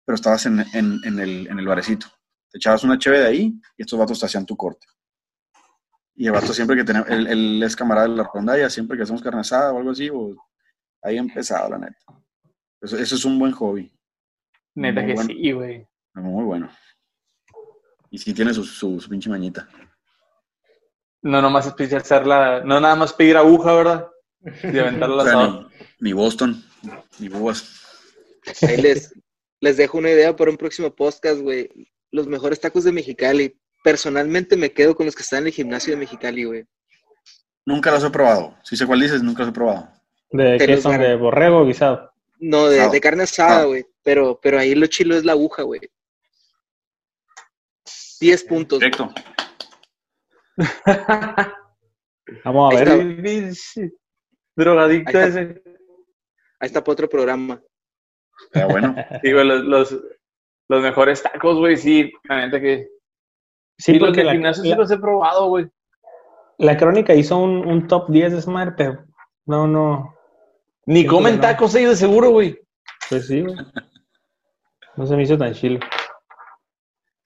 pero 0.06 0.16
estabas 0.16 0.46
en, 0.46 0.62
en- 0.74 1.00
en 1.04 1.20
el, 1.20 1.48
en 1.48 1.60
el 1.60 1.68
barecito. 1.68 2.08
Te 2.50 2.58
echabas 2.58 2.84
una 2.86 2.98
cheve 2.98 3.20
de 3.20 3.28
ahí 3.28 3.54
y 3.78 3.82
estos 3.82 4.00
vatos 4.00 4.20
te 4.20 4.26
hacían 4.26 4.46
tu 4.46 4.56
corte. 4.56 4.88
Y 6.20 6.26
el 6.26 6.34
vato 6.34 6.52
siempre 6.52 6.76
que 6.76 6.84
tenemos, 6.84 7.08
él, 7.10 7.28
él 7.28 7.62
es 7.64 7.76
camarada 7.76 8.08
de 8.08 8.16
la 8.16 8.30
rondalla, 8.34 8.70
siempre 8.72 8.98
que 8.98 9.04
hacemos 9.04 9.22
carne 9.22 9.42
asada 9.42 9.72
o 9.72 9.78
algo 9.78 9.92
así, 9.92 10.10
o, 10.10 10.36
ahí 11.04 11.18
empezado, 11.18 11.70
la 11.70 11.78
neta. 11.78 11.98
Eso, 12.82 12.98
eso 12.98 13.16
es 13.16 13.24
un 13.24 13.38
buen 13.38 13.52
hobby, 13.52 13.92
Neta 14.76 15.02
Muy 15.02 15.10
que 15.10 15.14
bueno. 15.16 15.30
sí, 15.30 15.52
güey. 15.52 15.88
muy 16.16 16.44
bueno. 16.44 16.70
Y 18.10 18.18
sí 18.18 18.34
tiene 18.34 18.54
su, 18.54 18.64
su, 18.64 19.00
su 19.00 19.10
pinche 19.10 19.30
mañita. 19.30 19.70
No 21.22 21.42
nomás 21.42 21.68
es 21.68 21.74
pedir 21.74 21.98
hacerla, 21.98 22.62
no 22.64 22.80
nada 22.80 22.96
más 22.96 23.14
pedir 23.14 23.38
aguja, 23.38 23.74
¿verdad? 23.74 24.08
Y 24.64 24.78
aventarla 24.80 25.24
al 25.24 25.28
O 25.28 25.32
sea, 25.32 25.48
ni, 25.48 25.68
ni 26.00 26.14
Boston, 26.14 26.64
ni 27.20 27.30
Búas. 27.30 27.84
Ahí 28.62 28.78
les, 28.78 29.14
les 29.60 29.78
dejo 29.78 29.98
una 29.98 30.12
idea 30.12 30.36
para 30.36 30.50
un 30.50 30.58
próximo 30.58 30.96
podcast, 30.96 31.42
güey. 31.42 31.70
los 32.12 32.28
mejores 32.28 32.60
tacos 32.60 32.84
de 32.84 32.92
Mexicali. 32.92 33.60
Personalmente 33.88 34.58
me 34.58 34.74
quedo 34.74 34.98
con 34.98 35.06
los 35.06 35.16
que 35.16 35.24
están 35.24 35.44
en 35.44 35.48
el 35.48 35.54
gimnasio 35.54 35.94
de 35.94 36.00
Mexicali, 36.02 36.44
güey. 36.44 36.66
Nunca 37.66 37.90
los 37.90 38.04
he 38.04 38.10
probado. 38.10 38.54
Si 38.62 38.76
sé 38.76 38.86
cuál 38.86 39.00
dices, 39.00 39.24
nunca 39.24 39.44
los 39.44 39.52
he 39.52 39.54
probado. 39.54 39.88
¿De 40.30 40.58
qué 40.58 40.76
son? 40.76 41.00
¿De 41.00 41.16
borrego 41.16 41.60
o 41.60 41.66
guisado? 41.66 42.12
No, 42.38 42.68
de, 42.68 43.00
carne 43.00 43.24
asada, 43.24 43.64
güey. 43.64 43.86
Pero, 44.04 44.38
pero 44.44 44.60
ahí 44.60 44.76
lo 44.76 44.88
chilo 44.88 45.16
es 45.16 45.24
la 45.24 45.32
aguja, 45.32 45.64
güey. 45.64 45.80
10 48.20 48.44
puntos. 48.44 48.80
Directo. 48.80 49.10
Vamos 52.44 52.74
a 52.74 52.78
Ahí 52.78 52.84
ver. 52.84 53.48
está. 53.48 53.82
Drogadicto 54.54 55.18
Ahí 55.18 55.28
está. 55.30 55.42
ese. 55.42 55.64
Ahí 56.60 56.66
está 56.68 56.84
para 56.84 56.92
otro 56.92 57.08
programa. 57.08 57.64
Pero 58.52 58.68
bueno. 58.68 58.94
Sí, 59.24 59.32
güey, 59.32 59.48
los, 59.48 59.64
los, 59.64 59.98
los 60.68 60.84
mejores 60.84 61.24
tacos, 61.24 61.56
güey, 61.56 61.78
sí, 61.78 62.12
la 62.26 62.48
neta 62.48 62.60
que... 62.60 62.97
Sí, 63.78 63.94
Sí, 63.94 64.00
los 64.00 64.08
porque 64.10 64.20
del 64.20 64.28
la, 64.28 64.34
gimnasio 64.34 64.64
sí 64.64 64.70
la- 64.70 64.76
los 64.78 64.90
he 64.92 64.98
probado, 64.98 65.48
güey. 65.48 65.70
la 66.58 66.76
crónica 66.78 67.14
hizo 67.14 67.38
un, 67.38 67.66
un 67.68 67.88
top 67.88 68.10
10 68.10 68.32
de 68.34 68.40
esa 68.40 68.50
madre, 68.52 68.74
pero 68.76 69.06
no, 69.46 69.68
no. 69.68 70.16
Ni 70.86 71.02
Sí, 71.02 71.08
comen 71.08 71.36
no. 71.36 71.42
tacos 71.42 71.76
ellos 71.76 71.92
de 71.92 71.96
seguro, 71.98 72.32
güey. 72.32 72.60
Pues 73.10 73.28
sí, 73.28 73.42
güey. 73.42 73.56
No 74.96 75.06
se 75.06 75.16
me 75.16 75.24
hizo 75.24 75.38
tan 75.38 75.54
chilo. 75.54 75.80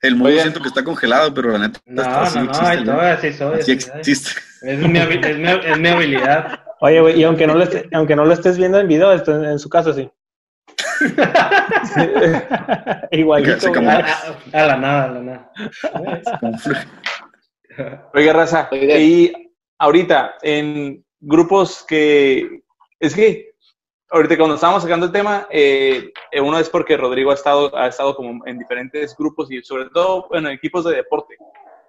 El 0.01 0.15
mundo 0.15 0.31
siento 0.39 0.59
que 0.61 0.67
está 0.67 0.83
congelado, 0.83 1.33
pero 1.33 1.51
la 1.51 1.59
neta 1.59 1.79
No, 1.85 2.01
está- 2.01 2.25
sí 2.25 2.39
no, 2.39 2.45
no, 2.45 2.49
existe, 2.51 2.77
¿no? 2.77 2.91
todo, 2.91 3.01
así 3.01 3.33
soy. 3.33 3.61
Sí 3.61 3.71
así 3.71 4.11
existe. 4.11 4.31
Es 4.63 4.79
mi, 4.79 4.99
habi- 4.99 5.25
es, 5.25 5.37
mi, 5.37 5.71
es 5.71 5.79
mi 5.79 5.87
habilidad. 5.89 6.59
Oye, 6.81 6.99
güey, 7.01 7.19
y 7.19 7.23
aunque 7.23 7.45
no, 7.47 7.53
lo 7.55 7.63
esté- 7.63 7.87
aunque 7.93 8.15
no 8.15 8.25
lo 8.25 8.33
estés 8.33 8.57
viendo 8.57 8.79
en 8.79 8.87
video, 8.87 9.13
en, 9.13 9.59
su 9.59 9.69
casa, 9.69 9.93
sí. 9.93 10.11
Igualito, 13.11 13.71
como- 13.73 13.89
A, 13.89 13.95
a- 13.99 14.35
a 14.53 14.65
la 14.67 14.77
nada, 14.77 15.03
a 15.05 15.09
la 15.09 15.21
nada. 15.21 15.51
Oiga, 18.13 18.33
raza, 18.33 18.67
Oiga. 18.71 18.97
y 18.97 19.31
ahorita, 19.79 20.35
en 20.41 21.03
grupos 21.19 21.83
que... 21.87 22.61
Es 22.99 23.15
que, 23.15 23.51
ahorita 24.11 24.37
cuando 24.37 24.55
estábamos 24.55 24.83
sacando 24.83 25.05
el 25.07 25.11
tema, 25.11 25.47
eh, 25.49 26.11
eh, 26.31 26.41
uno 26.41 26.59
es 26.59 26.69
porque 26.69 26.97
Rodrigo 26.97 27.31
ha 27.31 27.35
estado, 27.35 27.75
ha 27.75 27.87
estado 27.87 28.15
como 28.15 28.45
en 28.45 28.59
diferentes 28.59 29.15
grupos 29.17 29.51
y 29.51 29.61
sobre 29.63 29.89
todo, 29.89 30.27
bueno, 30.29 30.49
equipos 30.49 30.83
de 30.85 30.95
deporte. 30.97 31.35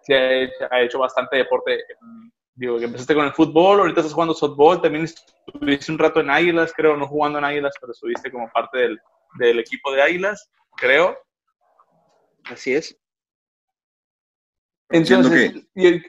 Se 0.03 0.15
ha 0.15 0.33
hecho, 0.43 0.55
ha 0.71 0.81
hecho 0.81 0.99
bastante 1.01 1.37
deporte. 1.37 1.79
mm, 2.01 2.29
Digo, 2.55 2.79
que 2.79 2.85
empezaste 2.85 3.15
con 3.15 3.25
el 3.25 3.33
fútbol, 3.33 3.81
ahorita 3.81 4.01
estás 4.01 4.13
jugando 4.13 4.35
softball, 4.35 4.83
también 4.83 5.05
estuviste 5.05 5.91
un 5.91 5.99
rato 5.99 6.21
en 6.21 6.29
Águilas, 6.31 6.73
creo, 6.77 6.97
no 6.97 7.09
jugando 7.09 7.39
en 7.39 7.45
Águilas, 7.47 7.75
pero 7.81 7.93
estuviste 7.93 8.31
como 8.31 8.51
parte 8.51 8.79
del, 8.79 9.01
del 9.39 9.59
equipo 9.61 9.91
de 9.93 10.03
Águilas, 10.03 10.51
creo. 10.77 11.17
Así 12.45 12.75
es. 12.75 12.99
Entonces, 14.91 15.53
que- 15.53 15.67
y 15.75 15.87
el- 15.87 16.07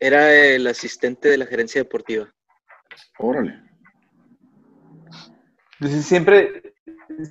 Era 0.00 0.34
el 0.34 0.66
asistente 0.66 1.28
de 1.28 1.38
la 1.38 1.46
gerencia 1.46 1.80
deportiva. 1.80 2.28
Órale. 3.18 3.62
Entonces, 5.78 6.04
siempre, 6.04 6.71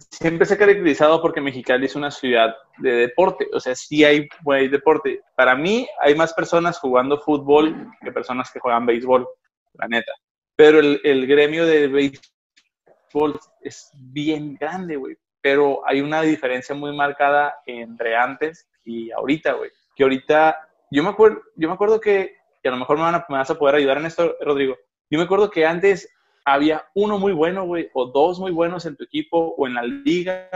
siempre 0.10 0.46
se 0.46 0.54
ha 0.54 0.58
caracterizado 0.58 1.22
porque 1.22 1.42
Mexicali 1.42 1.86
es 1.86 1.96
una 1.96 2.12
ciudad 2.12 2.56
de 2.78 2.92
deporte. 2.92 3.48
O 3.54 3.60
sea, 3.60 3.76
sí 3.76 4.04
hay 4.04 4.28
buen 4.44 4.70
deporte. 4.72 5.22
Para 5.36 5.56
mí, 5.56 5.88
hay 6.00 6.16
más 6.16 6.34
personas 6.34 6.80
jugando 6.80 7.20
fútbol 7.20 7.88
que 8.02 8.12
personas 8.12 8.52
que 8.52 8.60
juegan 8.60 8.86
béisbol, 8.86 9.28
la 9.74 9.88
neta. 9.88 10.12
Pero 10.56 10.80
el, 10.80 11.00
el 11.04 11.28
gremio 11.28 11.66
de 11.66 11.88
béisbol 11.88 13.40
es 13.62 13.92
bien 13.96 14.56
grande, 14.60 14.96
güey. 14.96 15.16
Pero 15.42 15.82
hay 15.88 16.02
una 16.02 16.22
diferencia 16.22 16.76
muy 16.76 16.96
marcada 16.96 17.56
entre 17.66 18.16
antes 18.16 18.70
y 18.86 19.12
ahorita, 19.12 19.54
güey. 19.54 19.72
Que 19.96 20.04
ahorita, 20.04 20.58
yo 20.92 21.04
me 21.04 21.10
acuerdo, 21.10 21.42
yo 21.56 21.68
me 21.68 21.74
acuerdo 21.74 22.00
que, 22.00 22.36
y 22.64 22.68
a 22.68 22.72
lo 22.72 22.78
mejor 22.78 22.98
me, 22.98 23.04
van 23.04 23.16
a- 23.16 23.26
me 23.28 23.38
vas 23.38 23.50
a 23.50 23.58
poder 23.58 23.76
ayudar 23.76 23.98
en 23.98 24.06
esto, 24.06 24.36
Rodrigo. 24.42 24.76
Yo 25.10 25.18
me 25.18 25.26
acuerdo 25.26 25.50
que 25.50 25.66
antes 25.66 26.08
había 26.46 26.86
uno 26.96 27.20
muy 27.20 27.34
bueno, 27.34 27.66
güey, 27.66 27.89
o 27.94 28.08
dos 28.08 28.39
muy 28.39 28.52
buenos 28.52 28.86
en 28.86 28.96
tu 28.96 29.04
equipo 29.04 29.56
o 29.58 29.68
en 29.68 29.76
la 29.76 29.84
liga. 29.84 30.50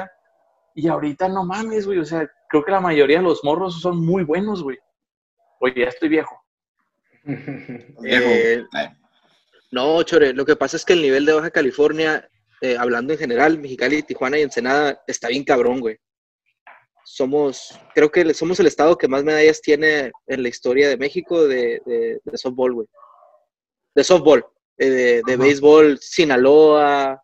Y 0.74 0.88
ahorita 0.88 1.30
no 1.30 1.46
mames, 1.46 1.86
güey. 1.86 2.00
O 2.00 2.06
sea, 2.06 2.30
creo 2.50 2.64
que 2.64 2.72
la 2.72 2.82
mayoría 2.82 3.18
de 3.18 3.24
los 3.24 3.44
morros 3.44 3.82
son 3.82 4.04
muy 4.06 4.24
buenos, 4.24 4.64
güey. 4.64 4.78
Oye, 5.60 5.82
ya 5.82 5.88
estoy 5.88 6.10
viejo. 6.10 6.36
Viejo. 7.24 8.30
Eh, 8.30 8.64
No, 9.72 10.04
Chore, 10.04 10.34
lo 10.34 10.46
que 10.46 10.56
pasa 10.56 10.78
es 10.78 10.86
que 10.86 10.94
el 10.94 11.02
nivel 11.02 11.26
de 11.26 11.34
Baja 11.34 11.50
California, 11.50 12.30
eh, 12.62 12.78
hablando 12.78 13.14
en 13.14 13.20
general, 13.20 13.58
Mexicali, 13.58 14.04
Tijuana 14.04 14.38
y 14.38 14.44
Ensenada, 14.44 15.02
está 15.08 15.30
bien 15.30 15.44
cabrón, 15.44 15.80
güey. 15.80 15.98
Somos, 17.04 17.80
creo 17.94 18.12
que 18.12 18.34
somos 18.34 18.60
el 18.60 18.68
estado 18.68 18.98
que 18.98 19.08
más 19.08 19.24
medallas 19.24 19.62
tiene 19.62 20.12
en 20.28 20.44
la 20.44 20.50
historia 20.50 20.88
de 20.90 20.98
México 20.98 21.48
de, 21.48 21.82
de, 21.86 22.20
de 22.24 22.38
softball, 22.38 22.74
güey. 22.74 22.88
De 23.96 24.04
softball. 24.04 24.46
Eh, 24.78 24.90
de 24.90 25.22
de 25.26 25.38
béisbol, 25.38 25.98
Sinaloa, 26.00 27.22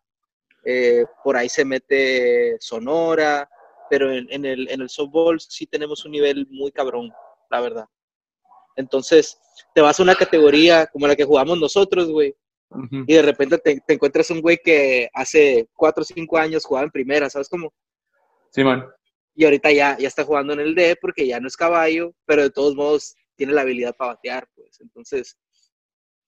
eh, 0.64 1.06
por 1.24 1.38
ahí 1.38 1.49
se 1.49 1.66
mete 1.66 2.58
Sonora, 2.60 3.49
pero 3.89 4.12
en, 4.12 4.28
en 4.32 4.45
el, 4.45 4.70
en 4.70 4.82
el 4.82 4.89
softball 4.89 5.39
sí 5.39 5.66
tenemos 5.68 6.06
un 6.06 6.12
nivel 6.12 6.47
muy 6.49 6.72
cabrón, 6.72 7.12
la 7.49 7.62
verdad. 7.62 7.86
Entonces, 8.76 9.38
te 9.74 9.82
vas 9.82 9.99
a 9.99 10.04
una 10.04 10.16
categoría 10.16 10.88
como 10.88 11.08
la 11.08 11.16
que 11.16 11.26
jugamos 11.26 11.60
nosotros, 11.60 12.10
güey, 12.10 12.36
y 13.06 13.14
de 13.14 13.22
repente 13.22 13.58
te, 13.58 13.82
te 13.86 13.93
encuentras 13.95 14.30
un 14.30 14.39
güey 14.39 14.58
que 14.64 15.10
hace 15.14 15.68
cuatro 15.76 16.04
o 16.04 16.06
cinco 16.06 16.38
años 16.38 16.64
jugaba 16.64 16.86
en 16.86 16.91
primera, 16.91 17.30
¿sabes 17.30 17.49
cómo? 17.49 17.74
Simón. 18.49 18.88
Y 19.36 19.43
ahorita 19.43 19.72
ya, 19.72 19.97
ya 19.97 20.08
está 20.08 20.24
jugando 20.24 20.54
en 20.54 20.62
el 20.62 20.74
D 20.74 20.95
porque 21.02 21.28
ya 21.28 21.39
no 21.41 21.47
es 21.47 21.58
caballo, 21.58 22.14
pero 22.26 22.43
de 22.43 22.49
todos 22.49 22.76
modos 22.76 23.16
tiene 23.36 23.54
la 23.54 23.62
habilidad 23.62 23.95
para 23.95 24.14
batear, 24.14 24.47
pues. 24.56 24.80
Entonces, 24.80 25.38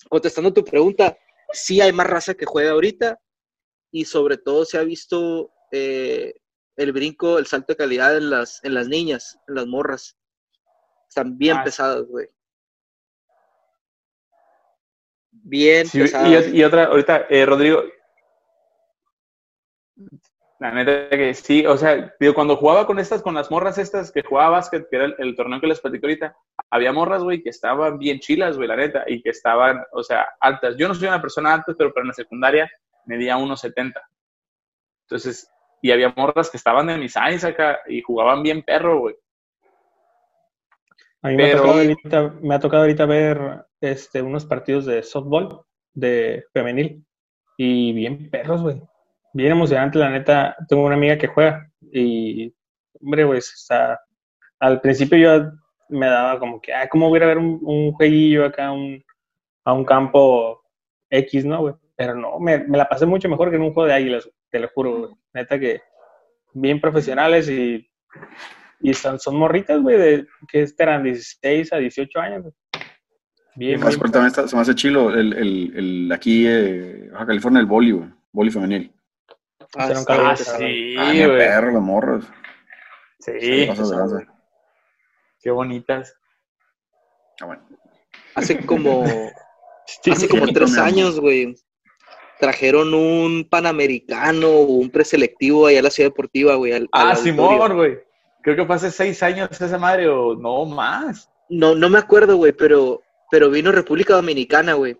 contestando 0.09 0.53
tu 0.53 0.63
pregunta, 0.63 1.17
sí 1.51 1.81
hay 1.81 1.91
más 1.93 2.07
raza 2.07 2.33
que 2.33 2.45
juega 2.45 2.71
ahorita 2.71 3.19
y 3.91 4.05
sobre 4.05 4.37
todo 4.37 4.65
se 4.65 4.77
ha 4.77 4.83
visto 4.83 5.51
eh, 5.71 6.33
el 6.75 6.91
brinco, 6.91 7.37
el 7.37 7.45
salto 7.45 7.73
de 7.73 7.77
calidad 7.77 8.17
en 8.17 8.29
las, 8.29 8.63
en 8.63 8.73
las 8.73 8.87
niñas, 8.87 9.37
en 9.47 9.55
las 9.55 9.67
morras. 9.67 10.17
Están 11.07 11.37
bien 11.37 11.57
Ah, 11.57 11.63
pesadas, 11.63 12.03
güey. 12.07 12.27
Bien 15.31 15.85
Sí, 15.87 15.99
pesadas. 15.99 16.47
y, 16.47 16.57
y 16.57 16.63
otra, 16.63 16.85
ahorita, 16.85 17.27
eh, 17.29 17.45
Rodrigo. 17.45 17.83
La 20.63 20.71
neta 20.71 21.09
que 21.09 21.33
sí, 21.33 21.65
o 21.65 21.75
sea, 21.75 22.15
digo, 22.17 22.33
cuando 22.33 22.55
jugaba 22.55 22.87
con 22.87 22.97
estas, 22.97 23.21
con 23.21 23.35
las 23.35 23.51
morras 23.51 23.77
estas 23.77 24.13
que 24.13 24.23
jugaba 24.23 24.51
básquet, 24.51 24.87
que 24.89 24.95
era 24.95 25.05
el, 25.07 25.15
el 25.17 25.35
torneo 25.35 25.59
que 25.59 25.67
les 25.67 25.81
platico 25.81 26.05
ahorita, 26.05 26.37
había 26.69 26.93
morras, 26.93 27.21
güey, 27.21 27.43
que 27.43 27.49
estaban 27.49 27.97
bien 27.97 28.19
chilas, 28.19 28.55
güey, 28.55 28.69
la 28.69 28.77
neta, 28.77 29.03
y 29.05 29.21
que 29.21 29.31
estaban, 29.31 29.83
o 29.91 30.01
sea, 30.03 30.25
altas. 30.39 30.77
Yo 30.77 30.87
no 30.87 30.95
soy 30.95 31.09
una 31.09 31.21
persona 31.21 31.53
alta, 31.53 31.73
pero 31.77 31.93
para 31.93 32.05
la 32.05 32.13
secundaria 32.13 32.71
medía 33.05 33.35
1.70. 33.35 33.91
Entonces, 35.01 35.51
y 35.81 35.91
había 35.91 36.13
morras 36.15 36.49
que 36.49 36.55
estaban 36.55 36.87
de 36.87 36.97
mis 36.97 37.11
size 37.11 37.45
acá 37.45 37.79
y 37.85 38.01
jugaban 38.01 38.41
bien 38.41 38.63
perro, 38.63 38.99
güey. 38.99 39.15
A 41.23 41.27
mí 41.27 41.35
me, 41.35 41.51
ha 41.51 41.57
tocado 41.57 41.73
ahorita, 41.73 42.33
me 42.41 42.55
ha 42.55 42.59
tocado 42.59 42.83
ahorita 42.83 43.05
ver 43.05 43.65
este, 43.81 44.21
unos 44.21 44.45
partidos 44.45 44.85
de 44.85 45.03
softball 45.03 45.65
de 45.93 46.45
femenil 46.53 47.05
y 47.57 47.91
bien 47.91 48.29
perros, 48.29 48.61
güey. 48.61 48.81
Bien 49.33 49.51
emocionante, 49.51 49.97
la 49.99 50.09
neta. 50.09 50.55
Tengo 50.67 50.83
una 50.85 50.95
amiga 50.95 51.17
que 51.17 51.27
juega 51.27 51.67
y, 51.91 52.53
hombre, 53.01 53.23
güey, 53.23 53.39
está... 53.39 53.99
Al 54.59 54.79
principio 54.79 55.17
yo 55.17 55.51
me 55.89 56.05
daba 56.07 56.39
como 56.39 56.61
que, 56.61 56.73
ah, 56.73 56.87
¿cómo 56.89 57.09
voy 57.09 57.21
a 57.21 57.25
ver 57.27 57.37
un, 57.37 57.59
un 57.61 57.91
jueguillo 57.91 58.45
acá 58.45 58.71
un, 58.71 59.03
a 59.65 59.73
un 59.73 59.83
campo 59.83 60.61
X, 61.09 61.43
no, 61.45 61.59
güey? 61.61 61.73
Pero 61.95 62.15
no, 62.15 62.39
me, 62.39 62.59
me 62.59 62.77
la 62.77 62.87
pasé 62.87 63.05
mucho 63.05 63.27
mejor 63.27 63.49
que 63.49 63.57
en 63.57 63.61
un 63.63 63.73
juego 63.73 63.87
de 63.87 63.93
águilas, 63.95 64.29
te 64.49 64.59
lo 64.59 64.69
juro, 64.69 64.99
güey. 64.99 65.11
Neta 65.33 65.59
que 65.59 65.81
bien 66.53 66.79
profesionales 66.79 67.49
y 67.49 67.87
y 68.79 68.93
son, 68.93 69.17
son 69.17 69.37
morritas, 69.37 69.81
güey, 69.81 69.97
de, 69.97 70.27
que 70.49 70.67
eran 70.77 71.03
16 71.03 71.71
a 71.71 71.77
18 71.77 72.19
años, 72.19 72.41
güey. 72.43 72.53
Bien, 73.55 73.79
¿Sabes 73.79 73.95
bien. 73.95 73.99
cuál 73.99 74.11
también 74.11 74.27
está- 74.27 74.47
se 74.47 74.55
me 74.55 74.61
hace 74.61 74.75
chilo? 74.75 75.09
El, 75.13 75.33
el, 75.33 75.73
el, 75.75 76.11
aquí, 76.11 76.45
eh, 76.47 77.09
Baja 77.13 77.27
California, 77.27 77.61
el 77.61 77.65
boli, 77.65 77.91
güey. 77.91 78.09
Boli 78.33 78.51
femenil. 78.51 78.91
Ah, 79.75 79.91
calor, 80.05 80.23
bien 80.25 80.37
sí. 80.37 80.45
sí, 80.57 80.95
ah, 80.97 81.11
güey. 81.27 81.37
perro, 81.37 81.71
los 81.71 81.81
morros. 81.81 82.25
Sí, 83.19 83.67
qué 85.41 85.51
bonitas. 85.51 86.15
Ah, 87.41 87.45
bueno. 87.45 87.63
Hace 88.35 88.65
como, 88.65 89.03
Sí, 89.85 90.11
hace 90.11 90.21
sí, 90.21 90.27
como 90.27 90.45
sí, 90.47 90.53
tres 90.53 90.77
años, 90.77 91.19
güey. 91.19 91.55
Trajeron 92.39 92.93
un 92.93 93.47
panamericano 93.49 94.47
o 94.49 94.63
un 94.63 94.89
preselectivo 94.89 95.67
allá 95.67 95.79
a 95.79 95.83
la 95.83 95.89
ciudad 95.91 96.09
deportiva, 96.09 96.55
güey. 96.55 96.73
al- 96.73 96.89
Ah. 96.91 97.15
Simón, 97.15 97.75
güey. 97.75 97.99
Creo 98.41 98.55
que 98.57 98.65
fue 98.65 98.75
hace 98.75 98.91
seis 98.91 99.23
años 99.23 99.49
esa 99.59 99.77
madre, 99.77 100.09
o 100.09 100.35
no 100.35 100.65
más. 100.65 101.29
No, 101.49 101.75
no 101.75 101.89
me 101.89 101.99
acuerdo, 101.99 102.35
güey, 102.35 102.51
pero, 102.51 103.01
pero 103.31 103.49
vino 103.49 103.71
República 103.71 104.15
Dominicana, 104.15 104.73
güey. 104.73 104.97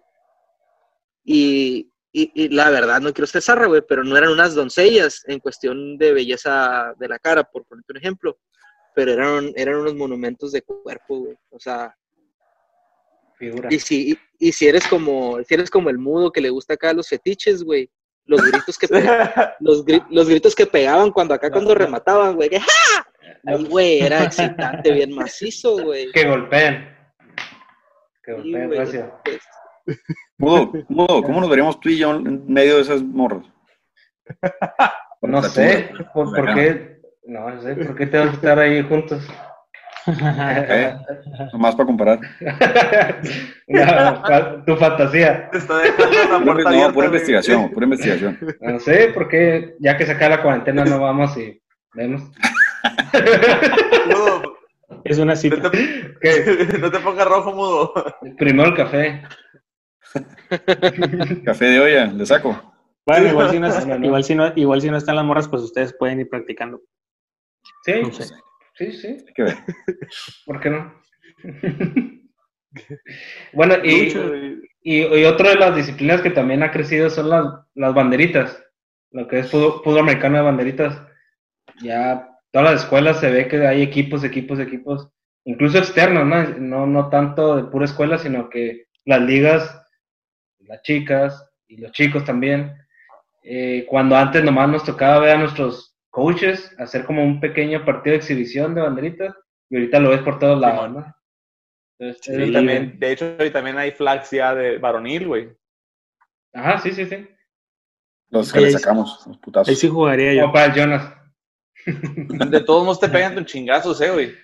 Y, 1.26 1.92
y, 2.14 2.32
y 2.36 2.50
la 2.50 2.70
verdad, 2.70 3.02
no 3.02 3.12
quiero 3.12 3.26
ser 3.28 3.42
zarra, 3.42 3.66
güey, 3.66 3.82
pero 3.88 4.04
no 4.04 4.16
eran 4.16 4.32
unas 4.32 4.54
doncellas 4.56 5.24
en 5.28 5.40
cuestión 5.40 5.98
de 5.98 6.14
belleza 6.14 6.94
de 7.00 7.08
la 7.10 7.18
cara, 7.20 7.44
por 7.44 7.66
ponerte 7.66 7.92
un 7.94 7.98
ejemplo, 7.98 8.38
pero 8.96 9.12
eran, 9.14 9.52
eran 9.56 9.76
unos 9.78 9.96
monumentos 9.96 10.52
de 10.52 10.62
cuerpo, 10.62 11.18
güey. 11.22 11.36
O 11.50 11.60
sea, 11.60 11.94
Figura. 13.38 13.68
y 13.72 13.80
si, 13.80 14.12
y, 14.12 14.48
y 14.48 14.52
si 14.52 14.68
eres 14.68 14.88
como, 14.88 15.44
si 15.44 15.54
eres 15.56 15.70
como 15.72 15.90
el 15.90 15.98
mudo 15.98 16.32
que 16.32 16.40
le 16.42 16.50
gusta 16.52 16.76
acá 16.76 16.94
los 16.94 17.10
fetiches, 17.10 17.64
güey, 17.64 17.90
los 18.26 18.42
gritos 18.42 18.78
que 18.78 18.88
pe- 18.88 19.02
los, 19.60 19.84
gri- 19.84 20.06
los 20.12 20.30
gritos 20.30 20.54
que 20.56 20.68
pegaban 20.68 21.12
cuando 21.12 21.34
acá 21.34 21.50
cuando 21.50 21.74
remataban, 21.76 22.36
güey, 22.36 22.50
que 22.50 22.60
¡ja! 22.60 22.68
Güey, 23.68 24.00
era 24.02 24.24
excitante, 24.24 24.92
bien 24.94 25.14
macizo, 25.14 25.78
güey. 25.84 26.12
Que 26.14 26.26
golpeen. 26.28 26.88
Que 28.24 28.32
Sí, 28.32 28.38
golpeen, 28.38 28.68
güey, 28.68 28.78
gracias. 28.80 29.12
pues, 29.26 29.42
Mudo, 30.38 30.72
Mudo, 30.90 31.24
¿cómo 31.24 31.42
nos 31.42 31.50
veríamos 31.50 31.80
tú 31.80 31.90
y 31.90 31.98
yo 31.98 32.16
en 32.16 32.46
medio 32.52 32.76
de 32.76 32.82
esas 32.82 33.02
morras? 33.02 33.46
No 35.22 35.42
sé, 35.42 35.90
¿por, 36.14 36.54
qué? 36.54 37.00
No, 37.26 37.50
no 37.50 37.62
sé, 37.62 37.76
¿por 37.76 37.96
qué 37.96 38.08
tenemos 38.08 38.32
que 38.32 38.36
estar 38.36 38.60
ahí 38.60 38.82
juntos? 38.84 39.26
¿Eh? 40.06 40.94
Nomás 41.54 41.76
para 41.76 41.86
comparar. 41.86 42.20
Tu 44.66 44.76
fantasía. 44.76 45.50
Te 45.50 45.60
está 45.60 45.76
la 45.76 46.44
puerta 46.44 46.72
no, 46.72 46.94
pura 46.94 47.08
investigación, 47.08 47.72
pura 47.72 47.86
investigación. 47.86 48.38
No 48.60 48.80
sé, 48.80 49.12
¿por 49.14 49.30
qué 49.30 49.76
ya 49.80 49.98
que 49.98 50.06
se 50.06 50.12
acaba 50.12 50.36
la 50.36 50.44
cuarentena 50.44 50.84
no 50.84 51.00
vamos 51.00 51.38
y 51.38 51.62
vemos? 51.94 52.22
Mudo, 54.08 54.58
Es 55.06 55.18
una 55.18 55.34
no 55.34 55.40
cita. 55.40 55.72
te, 55.72 56.14
¿Qué? 56.22 56.78
no 56.80 56.92
te 56.92 57.00
pongas 57.00 57.28
rojo, 57.28 57.54
mudo. 57.54 57.94
Primero 58.38 58.70
el 58.70 58.76
café. 58.76 59.24
Café 61.46 61.66
de 61.66 61.80
olla, 61.80 62.06
le 62.08 62.26
saco. 62.26 62.74
Bueno, 63.06 63.30
igual 63.30 63.50
si, 63.52 63.60
no, 63.60 64.06
igual, 64.06 64.24
si 64.24 64.36
no, 64.36 64.54
igual 64.56 64.82
si 64.82 64.90
no 64.90 64.98
están 64.98 65.16
las 65.18 65.26
morras, 65.26 65.48
pues 65.48 65.62
ustedes 65.62 65.94
pueden 65.94 66.22
ir 66.22 66.30
practicando. 66.30 66.82
Sí, 67.84 68.02
No 68.02 68.14
sé. 68.14 68.26
sí, 68.76 68.92
sí, 68.94 69.08
Hay 69.08 69.34
que 69.34 69.44
ver. 69.44 69.58
¿por 70.46 70.60
qué 70.62 70.70
no? 70.70 70.94
bueno, 73.54 73.76
y, 73.84 74.14
y, 74.82 75.02
y 75.02 75.26
otra 75.26 75.50
de 75.50 75.56
las 75.56 75.76
disciplinas 75.76 76.22
que 76.22 76.30
también 76.30 76.64
ha 76.64 76.72
crecido 76.72 77.10
son 77.10 77.30
las, 77.30 77.46
las 77.76 77.94
banderitas, 77.94 78.64
lo 79.12 79.28
que 79.28 79.40
es 79.40 79.52
fútbol, 79.52 79.82
fútbol 79.84 80.00
americano 80.00 80.38
de 80.38 80.44
banderitas. 80.44 81.02
Ya 81.82 82.30
todas 82.52 82.72
las 82.72 82.84
escuelas 82.84 83.20
se 83.20 83.32
ve 83.32 83.48
que 83.48 83.66
hay 83.68 83.82
equipos, 83.82 84.24
equipos, 84.24 84.60
equipos, 84.60 85.10
incluso 85.46 85.78
externos, 85.78 86.26
¿no? 86.26 86.44
No, 86.60 86.88
no 86.88 87.10
tanto 87.10 87.58
de 87.58 87.64
pura 87.64 87.86
escuela, 87.86 88.18
sino 88.18 88.50
que 88.50 88.86
las 89.06 89.22
ligas, 89.22 89.83
las 90.74 90.82
chicas 90.82 91.50
y 91.68 91.78
los 91.78 91.92
chicos 91.92 92.26
también, 92.26 92.76
eh, 93.44 93.86
cuando 93.88 94.16
antes 94.16 94.44
nomás 94.44 94.70
nos 94.70 94.84
tocaba 94.84 95.20
ver 95.20 95.36
a 95.36 95.40
nuestros 95.40 95.96
coaches 96.10 96.74
hacer 96.80 97.06
como 97.06 97.24
un 97.24 97.40
pequeño 97.40 97.86
partido 97.86 98.14
de 98.14 98.18
exhibición 98.18 98.74
de 98.74 98.82
banderitas, 98.82 99.36
y 99.70 99.76
ahorita 99.76 100.00
lo 100.00 100.10
ves 100.10 100.22
por 100.22 100.40
todos 100.40 100.60
lados, 100.60 100.92
¿no? 100.92 101.16
Entonces, 102.00 102.46
Sí, 102.46 102.52
también, 102.52 103.00
de 103.00 103.12
hecho, 103.12 103.36
hoy 103.40 103.52
también 103.52 103.78
hay 103.78 103.92
flags 103.92 104.32
ya 104.32 104.56
de 104.56 104.80
varonil, 104.80 105.28
güey. 105.28 105.56
Ajá, 106.54 106.80
sí, 106.80 106.92
sí, 106.92 107.06
sí. 107.06 107.28
Los 108.30 108.52
que 108.52 108.60
Ahí 108.60 108.66
le 108.66 108.72
sacamos, 108.72 109.24
los 109.28 109.36
Ahí 109.36 109.42
putazos. 109.42 109.80
sí 109.80 109.88
jugaría 109.88 110.34
yo. 110.34 110.52
Para 110.52 110.66
el 110.66 110.74
Jonas. 110.74 111.14
De 111.86 112.62
todos 112.62 112.84
modos 112.84 113.00
te 113.00 113.10
pegan 113.10 113.36
tus 113.36 113.46
chingazos, 113.46 114.02
eh, 114.02 114.12
güey. 114.12 114.36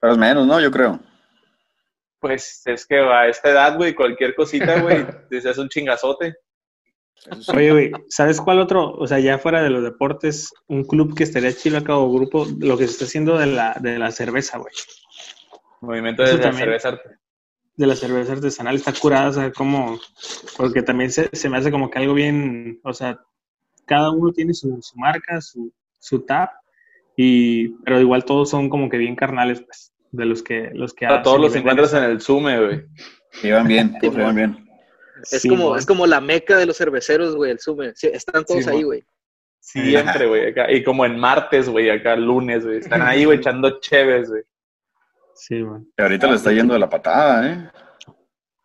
Pero 0.00 0.12
es 0.14 0.18
menos, 0.18 0.46
¿no? 0.46 0.60
Yo 0.60 0.70
creo. 0.70 0.98
Pues 2.20 2.62
es 2.64 2.86
que 2.86 2.98
a 2.98 3.28
esta 3.28 3.50
edad, 3.50 3.76
güey, 3.76 3.94
cualquier 3.94 4.34
cosita, 4.34 4.80
güey, 4.80 5.06
te 5.30 5.38
haces 5.38 5.58
un 5.58 5.68
chingazote. 5.68 6.36
Oye, 7.54 7.72
güey, 7.72 7.92
¿sabes 8.08 8.40
cuál 8.40 8.60
otro? 8.60 8.92
O 8.92 9.06
sea, 9.06 9.18
ya 9.18 9.38
fuera 9.38 9.62
de 9.62 9.70
los 9.70 9.82
deportes, 9.82 10.52
un 10.66 10.84
club 10.84 11.16
que 11.16 11.24
estaría 11.24 11.52
chido 11.52 11.78
acá 11.78 11.96
o 11.96 12.12
grupo, 12.12 12.46
lo 12.60 12.78
que 12.78 12.86
se 12.86 12.92
está 12.92 13.04
haciendo 13.04 13.38
de 13.38 13.46
la, 13.46 13.76
de 13.80 13.98
la 13.98 14.10
cerveza, 14.12 14.58
güey. 14.58 14.72
Movimiento 15.80 16.22
de 16.22 16.28
Eso 16.28 16.38
la 16.38 16.42
también. 16.44 16.64
cerveza. 16.64 17.00
De 17.76 17.86
la 17.86 17.94
cerveza 17.94 18.32
artesanal 18.32 18.74
está 18.76 18.92
curada, 18.92 19.28
o 19.28 19.32
sea, 19.32 19.52
como, 19.52 20.00
porque 20.56 20.82
también 20.82 21.12
se, 21.12 21.28
se 21.32 21.48
me 21.48 21.58
hace 21.58 21.70
como 21.70 21.90
que 21.90 21.98
algo 21.98 22.14
bien, 22.14 22.80
o 22.82 22.92
sea, 22.92 23.20
cada 23.86 24.10
uno 24.10 24.32
tiene 24.32 24.52
su, 24.54 24.80
su 24.82 24.96
marca, 24.98 25.40
su, 25.40 25.72
su 25.98 26.24
tap, 26.24 26.50
y, 27.16 27.68
pero 27.84 28.00
igual 28.00 28.24
todos 28.24 28.50
son 28.50 28.68
como 28.68 28.88
que 28.88 28.96
bien 28.96 29.14
carnales, 29.14 29.60
pues, 29.62 29.92
de 30.10 30.24
los 30.24 30.42
que, 30.42 30.70
los 30.72 30.94
que 30.94 31.06
A 31.06 31.22
todos 31.22 31.40
los 31.40 31.54
encuentras 31.54 31.92
en 31.94 32.04
el 32.04 32.20
Sume, 32.20 32.64
güey. 32.64 32.84
Llevan 33.42 33.68
bien, 33.68 33.98
todos 33.98 34.14
se 34.14 34.20
llevan 34.20 34.36
bien. 34.36 34.68
Es, 35.22 35.42
Sí, 35.42 35.48
como, 35.48 35.76
es 35.76 35.84
como 35.84 36.06
la 36.06 36.20
meca 36.20 36.56
de 36.56 36.66
los 36.66 36.76
cerveceros, 36.76 37.34
güey, 37.34 37.50
el 37.50 37.58
Sume. 37.58 37.92
Sí, 37.94 38.08
están 38.12 38.44
todos 38.44 38.64
Sí, 38.64 38.70
ahí, 38.70 38.82
güey. 38.82 39.04
Siempre, 39.60 40.26
güey, 40.26 40.48
acá. 40.48 40.70
Y 40.70 40.82
como 40.82 41.04
en 41.04 41.18
martes, 41.18 41.68
güey, 41.68 41.90
acá 41.90 42.16
lunes, 42.16 42.64
güey. 42.64 42.78
Están 42.78 43.02
ahí, 43.02 43.24
güey, 43.24 43.38
echando 43.38 43.80
cheves, 43.80 44.30
güey. 44.30 44.42
Sí, 45.34 45.60
güey. 45.60 45.82
Y 45.96 46.02
ahorita 46.02 46.26
le 46.28 46.34
está 46.36 46.52
yendo 46.52 46.74
de 46.74 46.80
la 46.80 46.88
patada, 46.88 47.46
¿eh? 47.46 47.70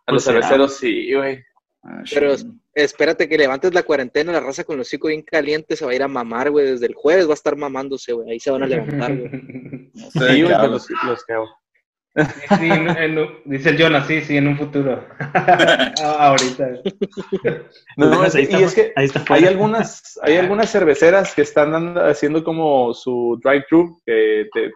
A 0.05 0.11
los 0.11 0.23
Pues 0.23 0.23
será, 0.23 0.41
cerveceros 0.41 0.77
sí, 0.77 1.13
güey. 1.13 1.43
Ah, 1.85 2.01
Pero 2.13 2.33
espérate 2.73 3.27
que 3.27 3.37
levantes 3.37 3.73
la 3.73 3.83
cuarentena, 3.83 4.31
la 4.31 4.39
raza 4.39 4.63
con 4.63 4.77
los 4.77 4.87
hocico 4.87 5.09
bien 5.09 5.21
caliente 5.21 5.75
se 5.75 5.83
va 5.85 5.91
a 5.91 5.95
ir 5.95 6.03
a 6.03 6.07
mamar, 6.07 6.49
güey. 6.49 6.65
Desde 6.65 6.85
el 6.85 6.93
jueves 6.95 7.27
va 7.27 7.31
a 7.31 7.33
estar 7.33 7.57
mamándose, 7.57 8.13
güey. 8.13 8.31
Ahí 8.31 8.39
se 8.39 8.51
van 8.51 8.63
a 8.63 8.67
levantar, 8.67 9.15
güey. 9.17 9.29
No 9.93 10.09
sé 10.11 10.23
de 10.23 10.33
Sí, 10.33 10.41
hablas. 10.43 10.69
los, 10.71 10.89
los 11.05 11.25
que. 11.25 11.33
Sí, 12.59 12.65
en- 12.69 12.89
en 12.89 13.17
un- 13.17 13.37
dice 13.45 13.69
el 13.71 13.77
Jonas, 13.77 14.05
sí, 14.07 14.21
sí, 14.21 14.37
en 14.37 14.47
un 14.47 14.57
futuro. 14.57 15.03
Ah, 15.35 16.27
Ahorita. 16.29 16.69
No, 17.97 18.05
no, 18.09 18.17
Pues 18.19 18.29
es 18.29 18.35
ahí 18.35 18.47
que- 18.47 18.53
está 18.53 18.59
y 18.59 18.63
es 18.63 18.75
que 18.75 18.93
ahí 18.95 19.05
está 19.05 19.23
hay 19.33 19.45
algunas, 19.45 20.19
hay 20.23 20.37
algunas 20.37 20.71
cerveceras 20.71 21.33
que 21.35 21.41
están 21.41 21.71
dando- 21.71 22.05
haciendo 22.05 22.43
como 22.43 22.93
su 22.93 23.39
drive-thru, 23.43 24.01
que 24.05 24.47
te, 24.53 24.71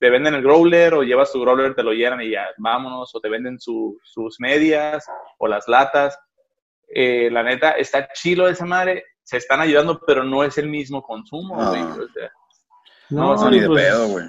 te 0.00 0.10
venden 0.10 0.34
el 0.34 0.42
growler 0.42 0.94
o 0.94 1.02
llevas 1.02 1.32
tu 1.32 1.40
growler, 1.40 1.74
te 1.74 1.82
lo 1.82 1.92
llenan 1.92 2.20
y 2.20 2.30
ya, 2.30 2.46
vámonos, 2.58 3.14
o 3.14 3.20
te 3.20 3.28
venden 3.28 3.58
su- 3.58 3.98
sus 4.02 4.38
medias 4.40 5.06
o 5.38 5.46
las 5.48 5.66
latas. 5.68 6.18
Eh, 6.96 7.28
la 7.28 7.42
neta, 7.42 7.72
está 7.72 8.08
chilo 8.12 8.46
esa 8.48 8.64
madre, 8.64 9.04
se 9.24 9.38
están 9.38 9.60
ayudando, 9.60 10.00
pero 10.06 10.22
no 10.22 10.44
es 10.44 10.56
el 10.58 10.68
mismo 10.68 11.02
consumo, 11.02 11.60
No. 11.60 11.70
güey. 11.70 11.82
o 11.82 12.08
sea, 12.08 12.30
No, 13.10 13.34
No, 13.34 13.50
ni 13.50 13.58
de 13.58 13.66
pues, 13.66 13.84
pedo, 13.84 14.08
güey. 14.08 14.26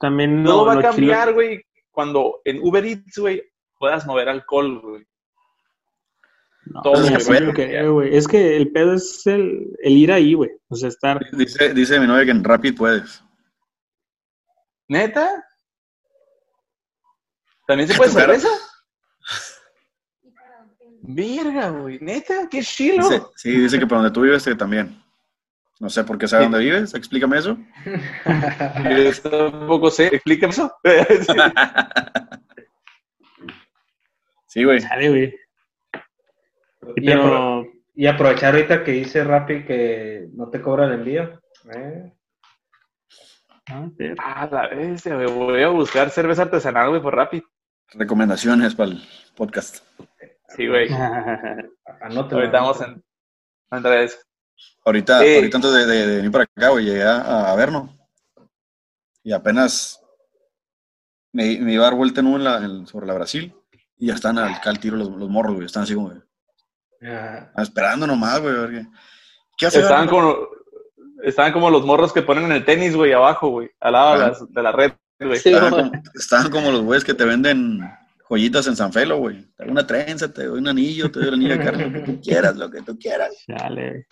También 0.00 0.42
todo 0.44 0.64
no, 0.64 0.66
va 0.66 0.80
a 0.80 0.82
cambiar, 0.82 1.34
güey, 1.34 1.62
cuando 1.90 2.40
en 2.44 2.60
Uber 2.62 2.84
Eats, 2.86 3.18
güey, 3.18 3.42
puedas 3.78 4.06
mover 4.06 4.30
alcohol, 4.30 4.80
güey. 4.80 5.06
No, 6.64 6.82
todo, 6.82 6.94
creo, 7.54 7.92
güey. 7.94 8.16
Es 8.16 8.26
que 8.26 8.56
el 8.56 8.72
pedo 8.72 8.94
es 8.94 9.24
el, 9.26 9.76
el 9.78 9.92
ir 9.92 10.10
ahí, 10.10 10.34
güey. 10.34 10.50
O 10.68 10.74
sea, 10.74 10.88
estar. 10.88 11.20
Dice, 11.32 11.72
dice 11.72 12.00
mi 12.00 12.06
novia 12.06 12.24
que 12.24 12.32
en 12.32 12.42
Rapid 12.42 12.76
puedes. 12.76 13.22
¿Neta? 14.88 15.44
¿También 17.66 17.88
se 17.88 17.96
puede 17.96 18.10
cerveza? 18.10 18.48
Verga, 21.08 21.70
güey. 21.70 21.98
¿Neta? 22.00 22.48
¡Qué 22.50 22.62
chilo! 22.62 23.08
Dice, 23.08 23.22
sí, 23.36 23.50
dice 23.52 23.78
que 23.78 23.86
por 23.86 23.98
donde 23.98 24.10
tú 24.12 24.22
vives 24.22 24.44
que 24.44 24.54
también. 24.54 25.00
No 25.78 25.90
sé 25.90 26.04
por 26.04 26.16
qué 26.18 26.26
sabe 26.26 26.44
Sí. 26.46 26.50
dónde 26.50 26.64
vives, 26.64 26.94
explícame 26.94 27.38
eso. 27.38 27.58
Yo 29.24 29.30
tampoco 29.30 29.90
sé. 29.90 30.06
Explícame 30.06 30.52
eso. 30.52 30.72
Sí, 34.46 34.64
güey. 34.64 34.80
Sale, 34.80 35.08
güey. 35.10 35.34
Y, 36.96 37.08
apro- 37.10 37.64
Pero. 37.64 37.66
y 37.94 38.06
aprovechar 38.06 38.54
ahorita 38.54 38.84
que 38.84 38.92
dice 38.92 39.22
Rappi 39.22 39.64
que 39.64 40.28
no 40.32 40.48
te 40.48 40.62
cobra 40.62 40.86
el 40.86 40.92
envío. 40.94 41.40
¿eh? 41.74 42.12
ah, 44.18 44.48
la 44.50 44.68
bestia, 44.68 45.16
güey. 45.16 45.26
Voy 45.26 45.62
a 45.62 45.68
buscar 45.68 46.08
cerveza 46.10 46.42
artesanal, 46.42 46.88
güey, 46.90 47.02
por 47.02 47.14
Rapid. 47.14 47.42
Recomendaciones 47.92 48.74
para 48.74 48.92
el 48.92 49.02
podcast. 49.36 49.84
Sí, 50.48 50.66
güey. 50.66 50.88
Anótalo. 52.02 52.40
Ahorita 52.40 52.60
vamos 52.60 52.80
entrar 53.78 53.94
a 53.98 54.02
eso. 54.02 54.16
Ahorita, 54.84 55.24
Eh. 55.24 55.36
ahorita 55.36 55.56
antes 55.58 55.72
de, 55.72 55.86
de- 55.86 56.06
de 56.06 56.16
venir 56.16 56.30
para 56.30 56.44
acá, 56.44 56.68
güey, 56.70 56.84
llegué 56.84 57.02
a, 57.04 57.50
a 57.52 57.56
vernos. 57.56 57.90
Y 59.22 59.32
apenas 59.32 60.00
me, 61.32 61.58
me 61.58 61.72
iba 61.72 61.82
a 61.86 61.90
dar 61.90 61.96
vuelta 61.96 62.20
en, 62.20 62.26
en 62.28 62.44
la- 62.44 62.58
en- 62.58 62.86
sobre 62.86 63.06
la 63.06 63.14
Brasil. 63.14 63.54
Y 63.98 64.06
ya 64.08 64.14
están 64.14 64.38
al, 64.38 64.54
al 64.62 64.78
tiro 64.78 64.96
los, 64.96 65.08
los 65.10 65.28
morros, 65.28 65.54
güey. 65.54 65.66
Están 65.66 65.82
así 65.84 65.94
como, 65.94 66.08
güey, 66.10 66.20
Ah, 67.02 67.50
esperando 67.62 68.06
nomás, 68.06 68.40
güey. 68.40 68.54
qué- 68.70 68.86
¿Qué 69.58 69.66
hace? 69.66 69.80
Estaban 69.80 70.06
como, 70.08 70.36
estaban 71.22 71.52
como 71.52 71.70
los 71.70 71.84
morros 71.84 72.12
que 72.12 72.22
ponen 72.22 72.44
en 72.44 72.52
el 72.52 72.64
tenis, 72.64 72.94
güey, 72.94 73.12
abajo, 73.12 73.48
güey. 73.48 73.70
Al 73.80 73.92
lado 73.92 74.18
de, 74.18 74.24
Ah. 74.24 74.28
las- 74.28 74.52
de 74.52 74.62
la 74.62 74.72
red, 74.72 74.92
güey. 75.18 75.38
Sí, 75.38 75.48
Estaban 75.50 75.70
güey. 75.72 75.84
como, 75.90 76.02
estaban 76.14 76.50
como 76.50 76.70
los 76.70 76.82
güeyes 76.82 77.04
que 77.04 77.14
te 77.14 77.24
venden 77.24 77.80
joyitas 78.28 78.66
en 78.66 78.76
San 78.76 78.92
Felo, 78.92 79.18
güey. 79.18 79.42
Te 79.56 79.64
doy 79.64 79.70
una 79.72 79.86
trenza, 79.86 80.32
te 80.32 80.44
doy 80.44 80.58
un 80.58 80.68
anillo, 80.68 81.10
te 81.10 81.18
doy 81.20 81.28
el 81.28 81.34
anillo 81.34 81.58
de 81.58 81.64
carne, 81.64 81.86
lo 81.90 81.92
que 81.92 82.12
tú 82.12 82.20
quieras, 82.20 82.56
lo 82.56 82.70
que 82.70 82.82
tú 82.82 82.98
quieras. 82.98 83.44
Chale, 83.46 83.90
güey. 83.90 84.04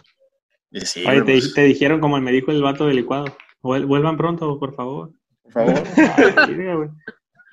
Y 0.70 0.80
sí, 0.82 1.00
Oye, 1.06 1.20
güey, 1.20 1.24
te, 1.26 1.32
pues, 1.32 1.54
te 1.54 1.62
dijeron 1.62 2.00
como 2.00 2.20
me 2.20 2.32
dijo 2.32 2.50
el 2.50 2.62
vato 2.62 2.86
del 2.86 2.96
licuado. 2.96 3.26
Vuel- 3.62 3.86
Vuelvan 3.86 4.16
pronto, 4.16 4.58
por 4.58 4.74
favor. 4.74 5.12
por 5.42 5.52
favor. 5.52 5.74
Güey. 6.46 6.88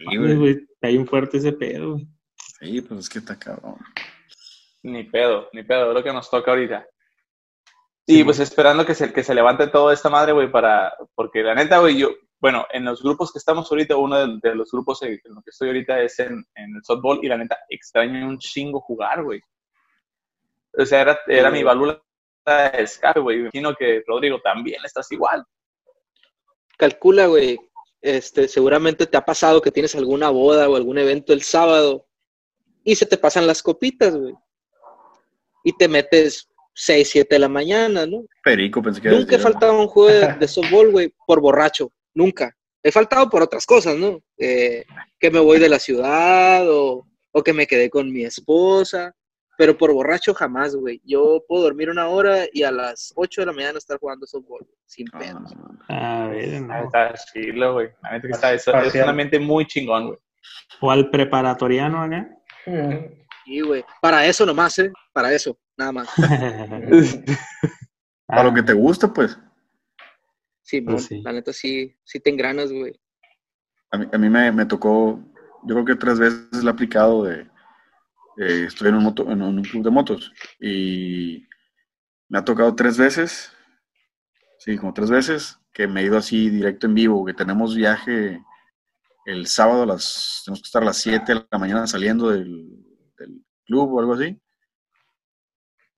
Sí, 0.09 0.17
güey. 0.17 0.35
güey, 0.35 0.51
Está 0.73 0.87
bien 0.87 1.05
fuerte 1.07 1.37
ese 1.37 1.51
pedo, 1.53 1.91
güey. 1.93 2.07
Sí, 2.59 2.81
pues 2.81 3.01
es 3.01 3.09
que 3.09 3.19
está 3.19 3.37
cabrón. 3.37 3.75
Ni 4.83 5.03
pedo, 5.03 5.47
ni 5.53 5.61
pedo, 5.63 5.89
es 5.89 5.93
lo 5.93 6.03
que 6.03 6.11
nos 6.11 6.29
toca 6.29 6.49
ahorita. 6.51 6.85
Y 8.07 8.23
pues 8.23 8.39
esperando 8.39 8.83
que 8.85 8.95
se, 8.95 9.13
que 9.13 9.23
se 9.23 9.35
levante 9.35 9.67
toda 9.67 9.93
esta 9.93 10.09
madre, 10.09 10.31
güey, 10.33 10.51
para, 10.51 10.91
porque 11.13 11.43
la 11.43 11.53
neta, 11.53 11.77
güey, 11.79 11.97
yo, 11.99 12.09
bueno, 12.41 12.65
en 12.73 12.83
los 12.85 13.03
grupos 13.03 13.31
que 13.31 13.37
estamos 13.37 13.71
ahorita, 13.71 13.95
uno 13.95 14.17
de, 14.17 14.39
de 14.41 14.55
los 14.55 14.71
grupos 14.71 15.01
en 15.03 15.19
los 15.25 15.43
que 15.43 15.51
estoy 15.51 15.67
ahorita 15.69 16.01
es 16.01 16.19
en, 16.19 16.43
en 16.55 16.75
el 16.75 16.83
softball 16.83 17.19
y 17.21 17.27
la 17.27 17.37
neta, 17.37 17.57
extraño 17.69 18.27
un 18.27 18.39
chingo 18.39 18.81
jugar, 18.81 19.23
güey. 19.23 19.39
O 20.75 20.85
sea, 20.85 21.01
era, 21.01 21.19
era 21.27 21.51
mi 21.51 21.61
válvula 21.63 22.01
de 22.45 22.81
escape, 22.81 23.19
güey. 23.19 23.37
Me 23.37 23.41
imagino 23.43 23.75
que 23.75 24.03
Rodrigo 24.07 24.39
también 24.41 24.83
estás 24.83 25.11
igual. 25.11 25.45
Calcula, 26.77 27.27
güey. 27.27 27.59
Este, 28.01 28.47
seguramente 28.47 29.05
te 29.05 29.17
ha 29.17 29.23
pasado 29.23 29.61
que 29.61 29.69
tienes 29.71 29.93
alguna 29.95 30.31
boda 30.31 30.67
o 30.67 30.75
algún 30.75 30.97
evento 30.97 31.33
el 31.33 31.43
sábado 31.43 32.07
y 32.83 32.95
se 32.95 33.05
te 33.05 33.17
pasan 33.17 33.45
las 33.45 33.61
copitas, 33.61 34.15
güey. 34.15 34.33
Y 35.63 35.77
te 35.77 35.87
metes 35.87 36.49
6, 36.73 37.07
7 37.07 37.35
de 37.35 37.39
la 37.39 37.49
mañana, 37.49 38.07
¿no? 38.07 38.23
Perico, 38.43 38.81
pensé 38.81 38.99
que 38.99 39.09
Nunca 39.09 39.35
he 39.35 39.37
decía. 39.37 39.51
faltado 39.51 39.73
a 39.73 39.81
un 39.81 39.87
juego 39.87 40.09
de, 40.09 40.33
de 40.33 40.47
softball, 40.47 40.89
güey, 40.89 41.13
por 41.27 41.39
borracho. 41.39 41.91
Nunca. 42.13 42.55
He 42.83 42.91
faltado 42.91 43.29
por 43.29 43.41
otras 43.43 43.65
cosas, 43.65 43.95
¿no? 43.95 44.19
Eh, 44.37 44.85
que 45.19 45.31
me 45.31 45.39
voy 45.39 45.59
de 45.59 45.69
la 45.69 45.79
ciudad 45.79 46.67
o, 46.69 47.07
o 47.31 47.43
que 47.43 47.53
me 47.53 47.67
quedé 47.67 47.89
con 47.89 48.11
mi 48.11 48.23
esposa. 48.23 49.13
Pero 49.57 49.77
por 49.77 49.93
borracho 49.93 50.33
jamás, 50.33 50.75
güey. 50.75 50.99
Yo 51.05 51.43
puedo 51.47 51.63
dormir 51.63 51.89
una 51.91 52.07
hora 52.07 52.45
y 52.51 52.63
a 52.63 52.71
las 52.71 53.13
8 53.15 53.41
de 53.41 53.45
la 53.45 53.53
mañana 53.53 53.77
estar 53.77 53.99
jugando 53.99 54.25
softball, 54.25 54.65
sin 54.87 55.05
Ah, 55.13 55.19
pedos. 55.19 55.53
A 55.89 56.27
ver, 56.29 56.55
Ah, 56.55 56.59
no. 56.61 56.83
Está 56.85 57.13
chilo, 57.31 57.73
güey. 57.73 57.89
La 58.01 58.11
neta 58.13 58.27
que 58.27 58.33
está, 58.33 58.53
es, 58.53 58.67
es 58.67 58.95
una 58.95 59.13
mente 59.13 59.37
muy 59.39 59.67
chingón, 59.67 60.07
güey. 60.07 60.19
O 60.79 60.89
al 60.89 61.11
preparatoriano 61.11 62.01
acá. 62.01 62.27
Y, 63.45 63.61
güey, 63.61 63.83
para 64.01 64.25
eso 64.25 64.45
nomás, 64.45 64.79
¿eh? 64.79 64.91
Para 65.13 65.31
eso, 65.31 65.55
nada 65.77 65.91
más. 65.91 66.09
Para 68.25 68.43
lo 68.43 68.53
que 68.53 68.63
te 68.63 68.73
gusta, 68.73 69.13
pues. 69.13 69.37
Sí, 70.61 70.81
Pues 70.81 71.05
sí. 71.05 71.21
la 71.21 71.33
neta 71.33 71.53
sí, 71.53 71.95
sí 72.03 72.19
te 72.19 72.29
engranas, 72.29 72.71
güey. 72.71 72.99
A 73.91 73.97
mí, 73.97 74.05
a 74.11 74.17
mí 74.17 74.29
me, 74.29 74.51
me 74.51 74.65
tocó, 74.65 75.19
yo 75.63 75.75
creo 75.75 75.85
que 75.85 75.95
tres 75.95 76.19
veces 76.19 76.63
le 76.63 76.69
he 76.69 76.73
aplicado 76.73 77.23
de, 77.23 77.41
eh, 78.37 78.65
estoy 78.67 78.89
en 78.89 78.95
un, 78.95 79.03
moto, 79.03 79.29
en 79.29 79.41
un 79.41 79.61
club 79.63 79.83
de 79.83 79.91
motos 79.91 80.31
y 80.59 81.45
me 82.29 82.39
ha 82.39 82.45
tocado 82.45 82.73
tres 82.75 82.97
veces, 82.97 83.51
sí, 84.59 84.77
como 84.77 84.93
tres 84.93 85.09
veces, 85.09 85.59
que 85.73 85.87
me 85.87 86.01
he 86.01 86.05
ido 86.05 86.17
así 86.17 86.49
directo 86.49 86.87
en 86.87 86.95
vivo, 86.95 87.25
que 87.25 87.33
tenemos 87.33 87.75
viaje 87.75 88.41
el 89.25 89.47
sábado 89.47 89.83
a 89.83 89.85
las, 89.85 90.41
tenemos 90.45 90.61
que 90.61 90.67
estar 90.67 90.81
a 90.81 90.85
las 90.85 90.97
7 90.97 91.33
de 91.33 91.45
la 91.51 91.59
mañana 91.59 91.87
saliendo 91.87 92.29
del, 92.29 92.69
del 93.17 93.45
club 93.65 93.93
o 93.93 93.99
algo 93.99 94.13
así. 94.13 94.39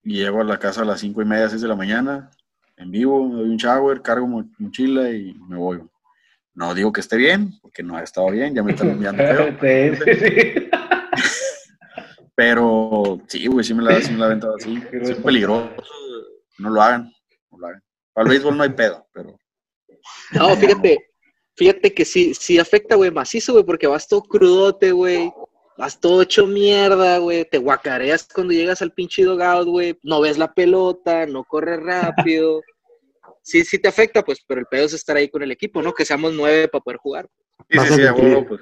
Y 0.02 0.16
llego 0.18 0.40
a 0.40 0.44
la 0.44 0.58
casa 0.58 0.82
a 0.82 0.84
las 0.84 1.00
cinco 1.00 1.22
y 1.22 1.24
media, 1.24 1.48
6 1.48 1.62
de 1.62 1.68
la 1.68 1.76
mañana, 1.76 2.30
en 2.76 2.90
vivo, 2.90 3.28
me 3.28 3.34
doy 3.36 3.50
un 3.50 3.56
shower, 3.56 4.02
cargo 4.02 4.26
mo- 4.26 4.50
mochila 4.58 5.10
y 5.10 5.34
me 5.48 5.56
voy. 5.56 5.80
No 6.54 6.74
digo 6.74 6.92
que 6.92 7.00
esté 7.00 7.16
bien, 7.16 7.50
porque 7.62 7.82
no 7.82 7.96
ha 7.96 8.02
estado 8.02 8.30
bien, 8.30 8.54
ya 8.54 8.62
me 8.62 8.72
están 8.72 8.90
enviando 8.90 9.22
feo. 9.60 9.96
Sí, 9.96 9.96
sí, 10.04 10.20
sí. 10.20 10.70
Pero 12.36 13.20
sí, 13.28 13.46
güey, 13.46 13.64
sí 13.64 13.74
me 13.74 13.82
la, 13.82 14.00
sí 14.00 14.12
me 14.12 14.18
la 14.18 14.24
he 14.24 14.26
aventado 14.28 14.56
así. 14.56 14.82
Es 14.92 15.14
peligroso. 15.18 15.70
No 16.58 16.70
lo 16.70 16.82
hagan. 16.82 17.12
No 17.50 17.58
lo 17.58 17.66
hagan. 17.68 17.82
Para 18.12 18.24
el 18.26 18.30
béisbol 18.30 18.56
no 18.56 18.62
hay 18.64 18.70
pedo, 18.70 19.06
pero 19.12 19.36
No, 20.32 20.56
fíjate, 20.56 20.98
fíjate 21.56 21.94
que 21.94 22.04
sí, 22.04 22.34
sí 22.34 22.58
afecta, 22.58 22.94
güey, 22.96 23.10
macizo, 23.10 23.52
güey, 23.52 23.64
porque 23.64 23.86
vas 23.86 24.06
todo 24.08 24.22
crudote, 24.22 24.92
güey. 24.92 25.32
Vas 25.76 25.98
todo 26.00 26.22
hecho 26.22 26.46
mierda, 26.46 27.18
güey. 27.18 27.44
Te 27.44 27.58
guacareas 27.58 28.28
cuando 28.32 28.52
llegas 28.52 28.80
al 28.82 28.92
pinche 28.92 29.24
dogout, 29.24 29.66
güey. 29.66 29.98
No 30.02 30.20
ves 30.20 30.38
la 30.38 30.52
pelota, 30.52 31.26
no 31.26 31.44
corres 31.44 31.80
rápido. 31.82 32.60
Sí, 33.46 33.62
sí 33.62 33.78
te 33.78 33.88
afecta, 33.88 34.22
pues, 34.22 34.38
pero 34.48 34.58
el 34.60 34.66
pedo 34.66 34.86
es 34.86 34.94
estar 34.94 35.14
ahí 35.18 35.28
con 35.28 35.42
el 35.42 35.50
equipo, 35.50 35.82
¿no? 35.82 35.92
Que 35.92 36.06
seamos 36.06 36.32
nueve 36.32 36.66
para 36.66 36.82
poder 36.82 36.96
jugar. 36.96 37.28
sí, 37.68 37.78
sí, 37.78 37.94
sí, 37.96 38.02
a 38.02 38.08
sufrir. 38.12 38.26
huevo, 38.36 38.46
pues. 38.48 38.60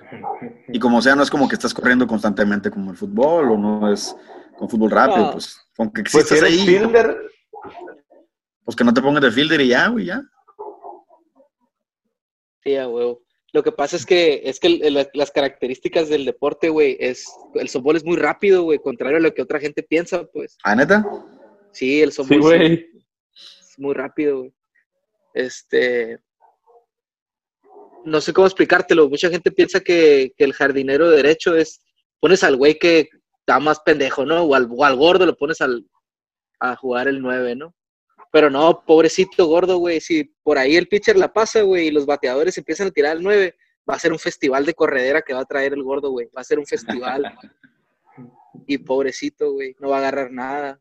Y 0.72 0.80
como 0.80 1.00
sea, 1.00 1.14
no 1.14 1.22
es 1.22 1.30
como 1.30 1.48
que 1.48 1.54
estás 1.54 1.72
corriendo 1.72 2.04
constantemente 2.04 2.68
como 2.68 2.90
el 2.90 2.96
fútbol, 2.96 3.52
o 3.52 3.56
no 3.56 3.92
es 3.92 4.12
con 4.58 4.68
fútbol 4.68 4.90
rápido, 4.90 5.26
No. 5.26 5.30
pues. 5.34 5.56
Aunque 5.78 6.02
Pues 6.02 6.10
si 6.10 6.18
existas 6.18 6.38
eres 6.50 6.52
ahí, 6.60 6.66
fielder, 6.66 7.16
pues 8.64 8.76
que 8.76 8.82
no 8.82 8.92
te 8.92 9.00
pongas 9.02 9.22
de 9.22 9.30
fielder 9.30 9.60
y 9.60 9.68
ya, 9.68 9.86
güey, 9.86 10.06
ya. 10.06 10.20
Sí, 12.64 12.74
a 12.76 12.88
huevo. 12.88 13.20
Lo 13.52 13.62
que 13.62 13.70
pasa 13.70 13.96
es 13.96 14.06
que, 14.06 14.40
es 14.44 14.58
que 14.58 15.08
las 15.12 15.30
características 15.30 16.08
del 16.08 16.24
deporte, 16.24 16.70
güey, 16.70 16.96
es, 16.98 17.26
el 17.54 17.68
softball 17.68 17.96
es 17.96 18.04
muy 18.04 18.16
rápido, 18.16 18.62
güey, 18.62 18.78
contrario 18.78 19.18
a 19.18 19.20
lo 19.20 19.34
que 19.34 19.42
otra 19.42 19.60
gente 19.60 19.82
piensa, 19.82 20.24
pues. 20.24 20.56
¿Ah, 20.64 20.74
neta? 20.74 21.04
Sí, 21.70 22.00
el 22.00 22.12
softball 22.12 22.38
sí 22.38 22.40
güey. 22.40 22.90
es 23.34 23.78
muy 23.78 23.94
rápido, 23.94 24.38
güey. 24.38 24.54
Este. 25.34 26.18
No 28.04 28.20
sé 28.20 28.32
cómo 28.32 28.46
explicártelo. 28.46 29.08
Mucha 29.08 29.28
gente 29.28 29.50
piensa 29.50 29.80
que, 29.80 30.32
que 30.36 30.44
el 30.44 30.54
jardinero 30.54 31.10
derecho 31.10 31.54
es. 31.54 31.84
Pones 32.20 32.42
al 32.44 32.56
güey 32.56 32.78
que 32.78 33.08
está 33.40 33.58
más 33.58 33.80
pendejo, 33.80 34.24
¿no? 34.24 34.42
O 34.42 34.54
al, 34.54 34.68
o 34.70 34.84
al 34.84 34.96
gordo 34.96 35.26
lo 35.26 35.36
pones 35.36 35.60
al, 35.60 35.84
a 36.58 36.76
jugar 36.76 37.08
el 37.08 37.20
9, 37.20 37.56
¿no? 37.56 37.74
Pero 38.32 38.48
no, 38.48 38.82
pobrecito 38.84 39.46
gordo, 39.46 39.76
güey. 39.76 40.00
Si 40.00 40.24
por 40.42 40.56
ahí 40.58 40.74
el 40.76 40.88
pitcher 40.88 41.16
la 41.16 41.32
pasa, 41.32 41.60
güey, 41.60 41.88
y 41.88 41.90
los 41.90 42.06
bateadores 42.06 42.56
empiezan 42.56 42.88
a 42.88 42.90
tirar 42.90 43.16
el 43.18 43.22
9, 43.22 43.54
va 43.88 43.94
a 43.94 43.98
ser 43.98 44.10
un 44.10 44.18
festival 44.18 44.64
de 44.64 44.72
corredera 44.74 45.20
que 45.20 45.34
va 45.34 45.40
a 45.40 45.44
traer 45.44 45.74
el 45.74 45.82
gordo, 45.82 46.10
güey. 46.10 46.28
Va 46.36 46.40
a 46.40 46.44
ser 46.44 46.58
un 46.58 46.64
festival. 46.66 47.22
y 48.66 48.78
pobrecito, 48.78 49.52
güey, 49.52 49.76
no 49.78 49.90
va 49.90 49.96
a 49.96 49.98
agarrar 49.98 50.30
nada. 50.32 50.80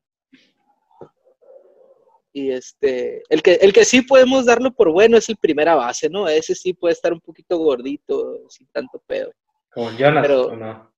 Y 2.34 2.52
este, 2.52 3.22
el 3.28 3.44
que, 3.44 3.56
el 3.56 3.74
que 3.74 3.84
sí 3.84 4.02
podemos 4.02 4.46
darlo 4.46 4.72
por 4.72 4.90
bueno 4.90 5.18
es 5.18 5.28
el 5.28 5.36
primera 5.36 5.76
base, 5.76 6.10
¿no? 6.10 6.30
Ese 6.30 6.56
sí 6.56 6.74
puede 6.74 6.94
estar 6.94 7.12
un 7.12 7.20
poquito 7.20 7.58
gordito, 7.58 8.40
sin 8.48 8.68
tanto 8.68 9.04
pedo. 9.06 9.34
Como 9.74 9.92
Jonas, 9.92 10.26
Pero- 10.26 10.48
¿o 10.48 10.56
no? 10.56 10.90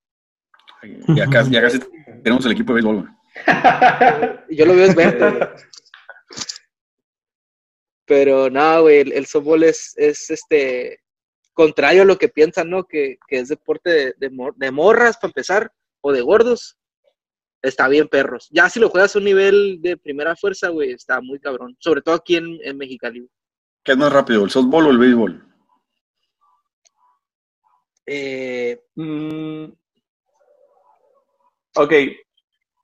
Ya 1.16 1.26
casi, 1.28 1.49
ya 1.49 1.62
casi 1.62 1.80
tenemos 2.24 2.45
el 2.45 2.51
equipo 2.51 2.74
de 2.74 2.82
béisbol, 2.82 2.95
güey. 3.01 3.14
Yo 4.58 4.66
lo 4.66 4.76
veo 4.76 4.86
esbelto, 4.86 5.32
güey. 5.38 5.47
Pero 8.06 8.49
no, 8.49 8.82
güey, 8.82 8.99
el, 8.99 9.14
el 9.14 9.26
softball 9.26 9.64
es, 9.64 9.93
es 9.97 10.30
este 10.30 10.99
contrario 11.54 12.01
a 12.01 12.06
lo 12.06 12.18
que 12.18 12.30
piensan, 12.30 12.70
¿no? 12.70 12.84
Que, 12.86 13.18
que 13.28 13.38
es 13.39 13.47
deporte 13.49 13.89
de, 13.89 14.14
de, 14.18 14.30
mor- 14.30 14.56
de 14.58 14.72
morras, 14.72 15.18
para 15.18 15.30
empezar, 15.30 15.72
o 16.01 16.12
de 16.12 16.22
gordos. 16.22 16.78
Está 17.62 17.88
bien, 17.88 18.10
perros. 18.10 18.49
Ya 18.51 18.70
si 18.70 18.80
lo 18.82 18.89
juegas 18.89 19.16
a 19.16 19.20
un 19.20 19.26
nivel 19.26 19.82
de 19.82 19.95
primera 19.95 20.36
fuerza, 20.36 20.68
güey, 20.70 20.91
está 20.91 21.22
muy 21.22 21.39
cabrón. 21.39 21.78
Sobre 21.80 22.01
todo 22.01 22.16
aquí 22.16 22.36
en, 22.36 22.60
en 22.62 22.78
Mexicali. 22.78 23.26
¿Qué 23.84 23.93
es 23.93 23.97
más 23.97 24.12
rápido, 24.12 24.43
el 24.43 24.49
softball 24.49 24.88
o 24.88 24.91
el 24.91 24.97
béisbol? 24.97 25.47
Eh, 28.06 28.80
Mm, 28.95 29.66
ok. 31.76 31.93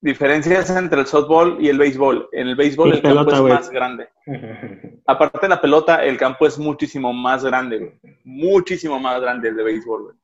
Diferencias 0.02 0.70
entre 0.70 1.02
el 1.02 1.08
softball 1.08 1.58
y 1.60 1.68
el 1.68 1.78
béisbol. 1.78 2.30
En 2.32 2.48
el 2.48 2.56
béisbol 2.56 2.88
Y 2.90 2.92
el 2.94 3.02
campo 3.02 3.32
es 3.32 3.42
más 3.56 3.70
grande. 3.70 4.10
Aparte 5.06 5.40
de 5.42 5.50
la 5.50 5.60
pelota, 5.62 6.06
el 6.06 6.18
campo 6.18 6.48
es 6.48 6.58
muchísimo 6.58 7.12
más 7.12 7.44
grande. 7.44 8.00
Muchísimo 8.24 8.98
más 9.00 9.20
grande 9.20 9.50
el 9.50 9.58
de 9.58 9.64
béisbol, 9.64 10.04
güey. 10.04 10.16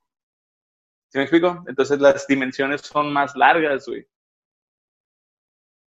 ¿Sí 1.10 1.18
me 1.18 1.24
explico? 1.24 1.64
Entonces 1.68 2.00
las 2.00 2.26
dimensiones 2.26 2.82
son 2.82 3.12
más 3.12 3.36
largas, 3.36 3.86
güey. 3.88 4.04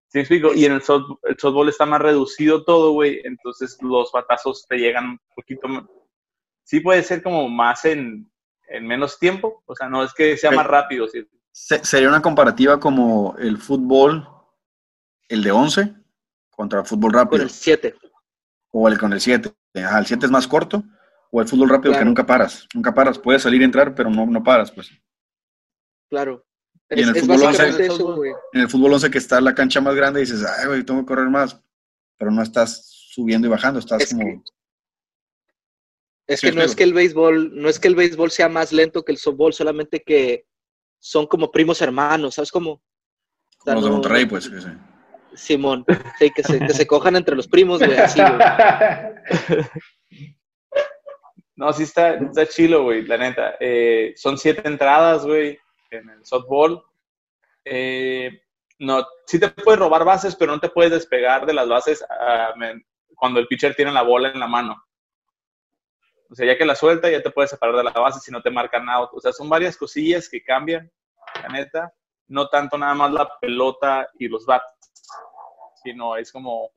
¿Sí 0.08 0.18
me 0.18 0.20
explico? 0.22 0.52
Y 0.54 0.64
en 0.64 0.72
el, 0.72 0.82
soft- 0.82 1.18
el 1.22 1.36
softball 1.38 1.68
está 1.68 1.86
más 1.86 2.00
reducido 2.00 2.64
todo, 2.64 2.92
güey. 2.92 3.20
Entonces 3.24 3.78
los 3.82 4.10
batazos 4.12 4.66
te 4.68 4.78
llegan 4.78 5.10
un 5.10 5.20
poquito 5.34 5.68
más. 5.68 5.84
Sí 6.64 6.80
puede 6.80 7.02
ser 7.04 7.22
como 7.22 7.48
más 7.48 7.84
en, 7.84 8.28
en 8.68 8.86
menos 8.86 9.18
tiempo. 9.18 9.62
O 9.66 9.76
sea, 9.76 9.88
no 9.88 10.02
es 10.02 10.12
que 10.12 10.36
sea 10.36 10.50
más 10.50 10.66
rápido. 10.66 11.06
¿sí? 11.06 11.24
Se- 11.58 11.82
Sería 11.86 12.08
una 12.08 12.20
comparativa 12.20 12.78
como 12.78 13.34
el 13.38 13.56
fútbol, 13.56 14.28
el 15.26 15.42
de 15.42 15.50
11, 15.52 15.94
contra 16.50 16.80
el 16.80 16.86
fútbol 16.86 17.12
con 17.12 17.20
rápido, 17.22 17.42
el 17.44 17.50
7. 17.50 17.94
o 18.72 18.86
el 18.88 18.98
con 18.98 19.14
el 19.14 19.20
7. 19.22 19.54
Ajá, 19.74 19.98
el 19.98 20.06
7 20.06 20.26
es 20.26 20.30
más 20.32 20.46
corto, 20.46 20.84
o 21.30 21.40
el 21.40 21.48
fútbol 21.48 21.70
rápido 21.70 21.94
que 21.98 22.04
nunca 22.04 22.26
paras. 22.26 22.68
Nunca 22.74 22.92
paras, 22.92 23.18
puedes 23.18 23.40
salir 23.42 23.62
y 23.62 23.64
entrar, 23.64 23.94
pero 23.94 24.10
no, 24.10 24.26
no 24.26 24.44
paras, 24.44 24.70
pues. 24.70 24.90
Claro. 26.10 26.44
Y 26.90 27.00
en 27.02 27.08
el 27.08 27.16
es 27.16 27.22
fútbol 27.22 27.40
básicamente 27.42 27.82
once- 27.88 27.94
eso, 27.94 28.14
güey. 28.16 28.32
En 28.52 28.60
el 28.60 28.68
fútbol 28.68 28.92
11 28.92 29.10
que 29.10 29.18
está 29.18 29.40
la 29.40 29.54
cancha 29.54 29.80
más 29.80 29.94
grande, 29.94 30.20
dices, 30.20 30.44
ay, 30.44 30.66
güey, 30.66 30.84
tengo 30.84 31.00
que 31.00 31.06
correr 31.06 31.30
más, 31.30 31.58
pero 32.18 32.30
no 32.30 32.42
estás 32.42 32.84
subiendo 32.86 33.46
y 33.48 33.50
bajando, 33.50 33.80
estás 33.80 34.02
Es 34.02 34.10
como... 34.12 34.24
que- 34.26 34.50
Es 36.28 36.40
Sí, 36.40 36.50
que 36.50 36.52
no 36.54 36.62
es 36.62 36.76
que 36.76 36.82
el 36.84 36.92
béisbol, 36.92 37.60
no 37.60 37.68
es 37.70 37.78
que 37.80 37.88
el 37.88 37.94
béisbol 37.94 38.30
sea 38.30 38.48
más 38.50 38.72
lento 38.72 39.04
que 39.04 39.12
el 39.12 39.18
softball, 39.18 39.54
solamente 39.54 40.02
que 40.02 40.44
son 41.06 41.26
como 41.28 41.52
primos 41.52 41.80
hermanos, 41.82 42.34
¿sabes 42.34 42.50
cómo? 42.50 42.72
O 42.72 42.80
sea, 43.64 43.74
Como 43.74 43.76
los 43.76 43.84
de 43.84 43.88
no- 43.90 43.94
Monterrey, 43.96 44.26
pues. 44.26 44.48
que 44.48 44.60
sí. 44.60 44.68
Simón, 45.34 45.84
sí, 46.18 46.30
que 46.30 46.42
se, 46.42 46.58
que 46.58 46.72
se 46.72 46.86
cojan 46.86 47.14
entre 47.14 47.36
los 47.36 47.46
primos, 47.46 47.78
güey, 47.78 47.96
así, 47.96 48.20
güey. 48.20 48.32
No, 51.58 51.72
sí 51.72 51.84
está, 51.84 52.14
está 52.16 52.46
chilo, 52.46 52.82
güey, 52.82 53.02
la 53.06 53.16
neta. 53.16 53.54
Eh, 53.60 54.12
son 54.16 54.36
siete 54.36 54.68
entradas, 54.68 55.24
güey, 55.24 55.58
en 55.90 56.10
el 56.10 56.22
softball. 56.26 56.82
Eh, 57.64 58.42
no, 58.78 59.06
sí 59.26 59.40
te 59.40 59.48
puedes 59.48 59.80
robar 59.80 60.04
bases, 60.04 60.36
pero 60.36 60.52
no 60.52 60.60
te 60.60 60.68
puedes 60.68 60.92
despegar 60.92 61.46
de 61.46 61.54
las 61.54 61.66
bases 61.66 62.04
ah, 62.10 62.52
cuando 63.14 63.40
el 63.40 63.46
pitcher 63.46 63.74
tiene 63.74 63.90
la 63.92 64.02
bola 64.02 64.28
en 64.28 64.38
la 64.38 64.46
mano. 64.46 64.76
O 66.28 66.34
sea, 66.34 66.46
ya 66.46 66.58
que 66.58 66.64
la 66.64 66.74
suelta, 66.74 67.10
ya 67.10 67.22
te 67.22 67.30
puedes 67.30 67.50
separar 67.50 67.76
de 67.76 67.84
la 67.84 67.92
base 67.92 68.20
si 68.20 68.30
no 68.30 68.42
te 68.42 68.50
marcan 68.50 68.88
out. 68.88 69.10
O 69.12 69.20
sea, 69.20 69.32
son 69.32 69.48
varias 69.48 69.76
cosillas 69.76 70.28
que 70.28 70.42
cambian, 70.42 70.90
la 71.42 71.48
neta. 71.48 71.92
No 72.28 72.48
tanto 72.48 72.76
nada 72.76 72.94
más 72.94 73.12
la 73.12 73.28
pelota 73.40 74.08
y 74.18 74.26
los 74.26 74.44
bats, 74.46 74.66
sino 75.82 76.16
es 76.16 76.32
como 76.32 76.72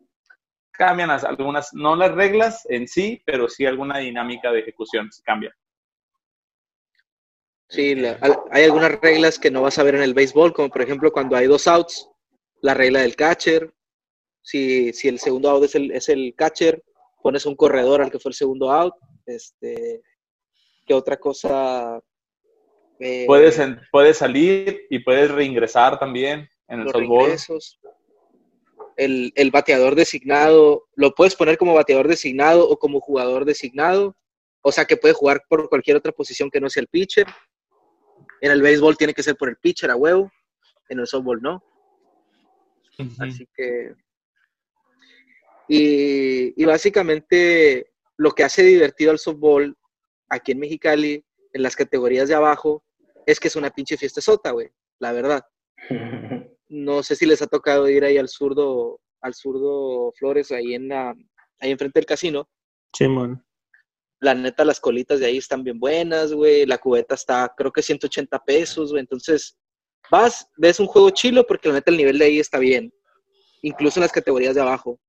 cambian 0.71 1.09
algunas, 1.09 1.73
no 1.73 1.95
las 1.95 2.13
reglas 2.13 2.65
en 2.69 2.87
sí, 2.87 3.21
pero 3.25 3.49
sí 3.49 3.65
alguna 3.65 3.97
dinámica 3.97 4.51
de 4.51 4.59
ejecución 4.59 5.09
cambia. 5.25 5.53
Sí, 7.67 8.01
hay 8.51 8.63
algunas 8.63 8.99
reglas 8.99 9.37
que 9.37 9.51
no 9.51 9.61
vas 9.61 9.77
a 9.77 9.83
ver 9.83 9.95
en 9.95 10.01
el 10.01 10.13
béisbol, 10.13 10.53
como 10.53 10.69
por 10.69 10.81
ejemplo 10.81 11.11
cuando 11.11 11.35
hay 11.35 11.47
dos 11.47 11.67
outs, 11.67 12.09
la 12.61 12.73
regla 12.73 13.01
del 13.01 13.15
catcher. 13.15 13.73
Si, 14.41 14.93
si 14.93 15.07
el 15.09 15.19
segundo 15.19 15.49
out 15.49 15.65
es 15.65 15.75
el, 15.75 15.91
es 15.91 16.09
el 16.09 16.33
catcher, 16.35 16.81
pones 17.21 17.45
un 17.45 17.55
corredor 17.55 18.01
al 18.01 18.09
que 18.09 18.19
fue 18.19 18.29
el 18.29 18.35
segundo 18.35 18.71
out. 18.71 18.93
Este, 19.29 20.01
¿Qué 20.87 20.93
otra 20.93 21.17
cosa? 21.17 22.01
Eh, 22.99 23.25
Puedes, 23.27 23.59
en- 23.59 23.79
puedes 23.91 24.17
salir 24.17 24.87
y 24.89 24.99
puedes 24.99 25.29
reingresar 25.31 25.99
también 25.99 26.49
en 26.67 26.79
el 26.79 26.85
los 26.85 26.91
softball. 26.93 27.19
reingresos. 27.19 27.79
El, 28.97 29.31
el 29.35 29.51
bateador 29.51 29.95
designado, 29.95 30.87
lo 30.95 31.11
puedes 31.13 31.35
poner 31.35 31.57
como 31.57 31.73
bateador 31.73 32.07
designado 32.07 32.67
o 32.67 32.77
como 32.77 32.99
jugador 32.99 33.45
designado. 33.45 34.15
O 34.61 34.71
sea 34.73 34.83
que 34.85 34.97
puede 34.97 35.13
jugar 35.13 35.41
por 35.47 35.69
cualquier 35.69 35.95
otra 35.95 36.11
posición 36.11 36.49
que 36.49 36.59
no 36.59 36.69
sea 36.69 36.81
el 36.81 36.87
pitcher. 36.89 37.25
En 38.41 38.51
el 38.51 38.61
béisbol 38.61 38.97
tiene 38.97 39.13
que 39.13 39.23
ser 39.23 39.37
por 39.37 39.47
el 39.47 39.55
pitcher 39.57 39.91
a 39.91 39.95
huevo. 39.95 40.29
En 40.89 40.99
el 40.99 41.07
softball 41.07 41.39
no. 41.41 41.63
Así 43.19 43.47
que. 43.55 43.93
Y, 45.69 46.61
y 46.61 46.65
básicamente 46.65 47.91
lo 48.19 48.31
que 48.31 48.43
hace 48.43 48.63
divertido 48.63 49.11
al 49.11 49.17
softball 49.17 49.75
aquí 50.27 50.51
en 50.51 50.59
Mexicali, 50.59 51.23
en 51.53 51.63
las 51.63 51.75
categorías 51.75 52.27
de 52.27 52.35
abajo, 52.35 52.83
es 53.25 53.39
que 53.39 53.47
es 53.47 53.55
una 53.55 53.69
pinche 53.69 53.95
fiesta 53.95 54.19
sota, 54.19 54.51
güey. 54.51 54.69
La 54.99 55.11
verdad. 55.11 55.43
No 56.71 57.01
sé 57.01 57.15
si 57.15 57.25
les 57.25 57.41
ha 57.41 57.47
tocado 57.47 57.89
ir 57.89 58.03
ahí 58.03 58.19
al 58.19 58.29
zurdo, 58.29 58.99
al 59.21 59.33
zurdo 59.33 60.11
Flores, 60.11 60.51
ahí 60.51 60.75
en 60.75 60.89
la, 60.89 61.15
ahí 61.59 61.71
enfrente 61.71 61.97
del 61.97 62.05
casino. 62.05 62.47
Simón. 62.93 63.43
La 64.19 64.35
neta, 64.35 64.63
las 64.63 64.79
colitas 64.79 65.19
de 65.19 65.25
ahí 65.25 65.37
están 65.37 65.63
bien 65.63 65.79
buenas, 65.79 66.31
güey. 66.31 66.67
La 66.67 66.77
cubeta 66.77 67.15
está, 67.15 67.51
creo 67.57 67.71
que 67.71 67.81
180 67.81 68.37
pesos, 68.45 68.91
güey. 68.91 68.99
Entonces, 68.99 69.57
vas, 70.11 70.47
ves 70.57 70.79
un 70.79 70.85
juego 70.85 71.09
chilo 71.09 71.43
porque 71.47 71.69
la 71.69 71.73
neta 71.73 71.89
el 71.89 71.97
nivel 71.97 72.19
de 72.19 72.25
ahí 72.25 72.39
está 72.39 72.59
bien. 72.59 72.93
Incluso 73.63 73.99
en 73.99 74.03
las 74.03 74.11
categorías 74.11 74.53
de 74.53 74.61
abajo. 74.61 74.99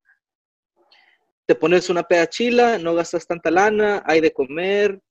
Te 1.51 1.57
pones 1.57 1.90
una 1.90 2.05
peda 2.05 2.28
chila, 2.28 2.78
no 2.78 2.94
gastas 2.94 3.26
tanta 3.26 3.51
lana, 3.51 4.05
hay 4.07 4.20
de 4.20 4.32
comer. 4.32 5.03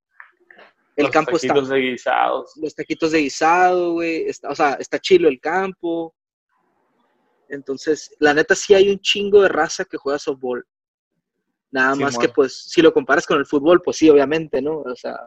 El 0.95 1.03
Los 1.03 1.11
campo 1.11 1.35
está 1.35 1.49
taquitos 1.49 1.67
de 1.67 1.79
guisados. 1.81 2.53
los 2.55 2.73
taquitos 2.73 3.11
de 3.11 3.19
guisado, 3.19 3.91
güey. 3.91 4.21
está- 4.29 4.47
o 4.49 4.55
sea, 4.55 4.75
está 4.75 4.99
chilo 4.99 5.27
el 5.27 5.41
campo. 5.41 6.15
Entonces, 7.49 8.15
la 8.21 8.33
neta 8.33 8.55
sí 8.55 8.73
hay 8.73 8.89
un 8.89 8.99
chingo 9.01 9.41
de 9.41 9.49
raza 9.49 9.83
que 9.83 9.97
juega 9.97 10.17
softball. 10.17 10.65
Nada 11.71 11.95
más 11.95 12.17
que, 12.17 12.29
pues, 12.29 12.55
si 12.69 12.81
lo 12.81 12.93
comparas 12.93 13.25
con 13.27 13.37
el 13.37 13.45
fútbol, 13.45 13.81
pues 13.81 13.97
sí, 13.97 14.09
obviamente, 14.09 14.61
¿no? 14.61 14.77
O 14.79 14.95
sea, 14.95 15.17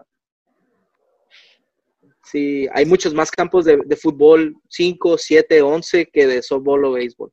sí, 2.25 2.67
hay 2.73 2.87
muchos 2.87 3.13
más 3.13 3.31
campos 3.31 3.67
de, 3.67 3.77
de 3.85 3.97
fútbol, 3.97 4.55
5, 4.71 5.19
7, 5.19 5.61
11, 5.61 6.07
que 6.11 6.27
de 6.27 6.43
softball 6.43 6.87
o 6.87 6.93
béisbol. 6.93 7.31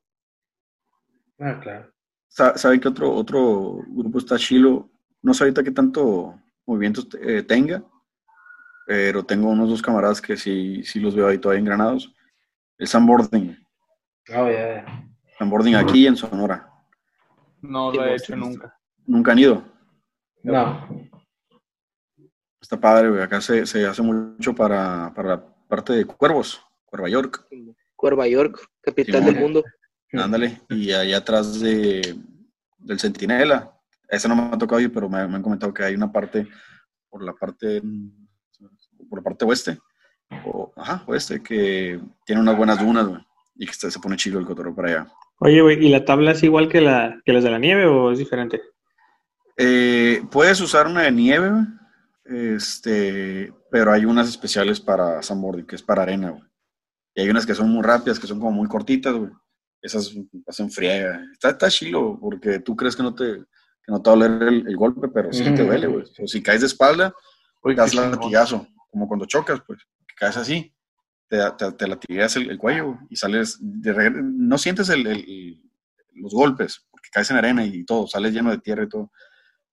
Ah, 1.40 1.58
claro. 1.64 1.94
Sa- 2.40 2.58
¿Sabe 2.58 2.80
que 2.80 2.88
otro, 2.88 3.14
otro 3.14 3.84
grupo 3.90 4.18
está 4.18 4.38
chilo? 4.38 4.90
No 5.22 5.34
sé 5.34 5.44
ahorita 5.44 5.62
qué 5.62 5.72
tanto 5.72 6.40
movimiento 6.66 7.02
eh, 7.22 7.44
tenga, 7.44 7.84
pero 8.88 9.26
tengo 9.26 9.50
unos 9.50 9.68
dos 9.68 9.82
camaradas 9.82 10.22
que 10.22 10.38
sí, 10.38 10.82
sí 10.86 11.02
los 11.02 11.14
veo 11.16 11.28
ahí 11.28 11.38
todavía 11.38 11.60
engranados. 11.60 12.16
El 12.78 12.88
Sandboarding. 12.88 13.58
Oh, 14.38 14.50
ya. 14.50 14.86
Sandboarding 15.38 15.76
aquí 15.76 16.08
en 16.08 16.16
Sonora. 16.16 16.72
No 17.62 17.92
lo 17.92 18.06
he 18.06 18.16
hecho 18.16 18.38
nunca. 18.38 18.74
Nunca 19.06 19.34
han 19.34 19.40
ido. 19.40 19.62
No. 20.42 20.88
Está 22.62 22.80
padre, 22.80 23.10
güey. 23.10 23.22
Acá 23.22 23.42
se, 23.42 23.66
se 23.66 23.86
hace 23.86 24.02
mucho 24.02 24.56
para, 24.56 25.12
para 25.14 25.28
la 25.36 25.46
parte 25.68 25.92
de 25.92 26.06
Cuervos, 26.06 26.62
Cuerva 26.86 27.10
York. 27.10 27.46
Cuerva 27.98 28.26
York, 28.30 28.66
capital 28.80 29.16
Simón. 29.20 29.34
del 29.34 29.44
mundo. 29.44 29.64
Ándale. 30.14 30.62
Y 30.70 30.92
allá 30.94 31.18
atrás 31.18 31.60
de, 31.60 32.16
del 32.80 33.00
Centinela. 33.00 33.72
Ese 34.08 34.28
no 34.28 34.36
me 34.36 34.44
ha 34.44 34.58
tocado 34.58 34.82
ir, 34.82 34.92
pero 34.92 35.10
me, 35.10 35.28
me 35.28 35.36
han 35.36 35.44
comentado 35.44 35.74
que 35.74 35.84
hay 35.84 35.96
una 35.96 36.12
parte 36.12 36.48
por 37.10 37.24
la 37.24 37.34
parte 37.34 37.82
por 39.10 39.20
la 39.20 39.24
parte 39.24 39.46
oeste. 39.46 39.80
O, 40.46 40.72
ajá, 40.76 41.04
oeste, 41.08 41.42
que 41.42 42.00
tiene 42.26 42.42
unas 42.42 42.58
buenas 42.58 42.80
dunas, 42.80 43.08
güey. 43.08 43.22
Y 43.56 43.66
que 43.66 43.74
se 43.74 43.92
se 43.92 44.00
pone 44.00 44.16
chido 44.16 44.40
el 44.40 44.46
cotorreo 44.46 44.76
para 44.76 44.90
allá. 44.90 45.14
Oye, 45.40 45.62
güey, 45.62 45.86
¿y 45.86 45.90
la 45.90 46.06
tabla 46.06 46.32
es 46.32 46.44
igual 46.44 46.70
que, 46.70 46.82
la, 46.82 47.20
que 47.26 47.34
las 47.34 47.44
de 47.44 47.52
la 47.52 47.60
nieve 47.60 47.86
o 47.86 48.12
es 48.12 48.20
diferente? 48.20 48.62
Eh, 49.58 50.24
puedes 50.32 50.60
usar 50.62 50.88
una 50.88 51.02
de 51.04 51.12
nieve, 51.12 51.50
güey, 51.50 51.66
este, 52.56 53.54
pero 53.72 53.92
hay 53.92 54.06
unas 54.06 54.30
especiales 54.30 54.80
para 54.80 55.22
sandboarding, 55.22 55.66
que 55.66 55.76
es 55.76 55.84
para 55.84 56.04
arena, 56.04 56.32
güey. 56.32 56.44
Y 57.16 57.22
hay 57.22 57.30
unas 57.30 57.46
que 57.46 57.56
son 57.56 57.70
muy 57.70 57.84
rápidas, 57.84 58.20
que 58.20 58.28
son 58.28 58.40
como 58.40 58.52
muy 58.52 58.68
cortitas, 58.68 59.14
güey. 59.14 59.32
Esas 59.82 60.14
hacen 60.48 60.70
friega. 60.70 61.22
Está, 61.34 61.50
está 61.50 61.70
chilo, 61.70 62.18
porque 62.20 62.60
tú 62.60 62.76
crees 62.76 62.96
que 62.96 63.04
no 63.04 63.14
te, 63.16 63.24
que 63.26 63.92
no 63.92 64.02
te 64.02 64.10
va 64.10 64.16
a 64.16 64.20
doler 64.20 64.48
el, 64.50 64.68
el 64.68 64.78
golpe, 64.78 65.08
pero 65.08 65.32
sí 65.32 65.44
te 65.56 65.64
duele, 65.64 65.88
güey. 65.88 66.06
O 66.24 66.28
si 66.28 66.42
caes 66.44 66.62
de 66.62 66.68
espalda, 66.68 67.14
Uy, 67.64 67.76
das 67.76 67.94
latigazo, 67.94 68.68
como 68.90 69.08
cuando 69.08 69.26
chocas, 69.26 69.62
pues, 69.66 69.80
que 70.08 70.16
caes 70.18 70.38
así, 70.38 70.74
te, 71.28 71.38
te, 71.58 71.72
te 71.74 71.88
latigueas 71.88 72.36
el, 72.38 72.50
el 72.50 72.58
cuello 72.58 72.98
y 73.10 73.16
sales, 73.16 73.58
de 73.62 74.12
no 74.24 74.58
sientes 74.58 74.90
el- 74.90 75.06
el- 75.08 75.62
los 76.16 76.34
golpes, 76.34 76.86
porque 76.92 77.10
caes 77.12 77.30
en 77.32 77.38
arena 77.38 77.66
y 77.66 77.86
todo, 77.86 78.08
sales 78.08 78.34
lleno 78.34 78.50
de 78.52 78.58
tierra 78.58 78.84
y 78.84 78.90
todo, 78.90 79.12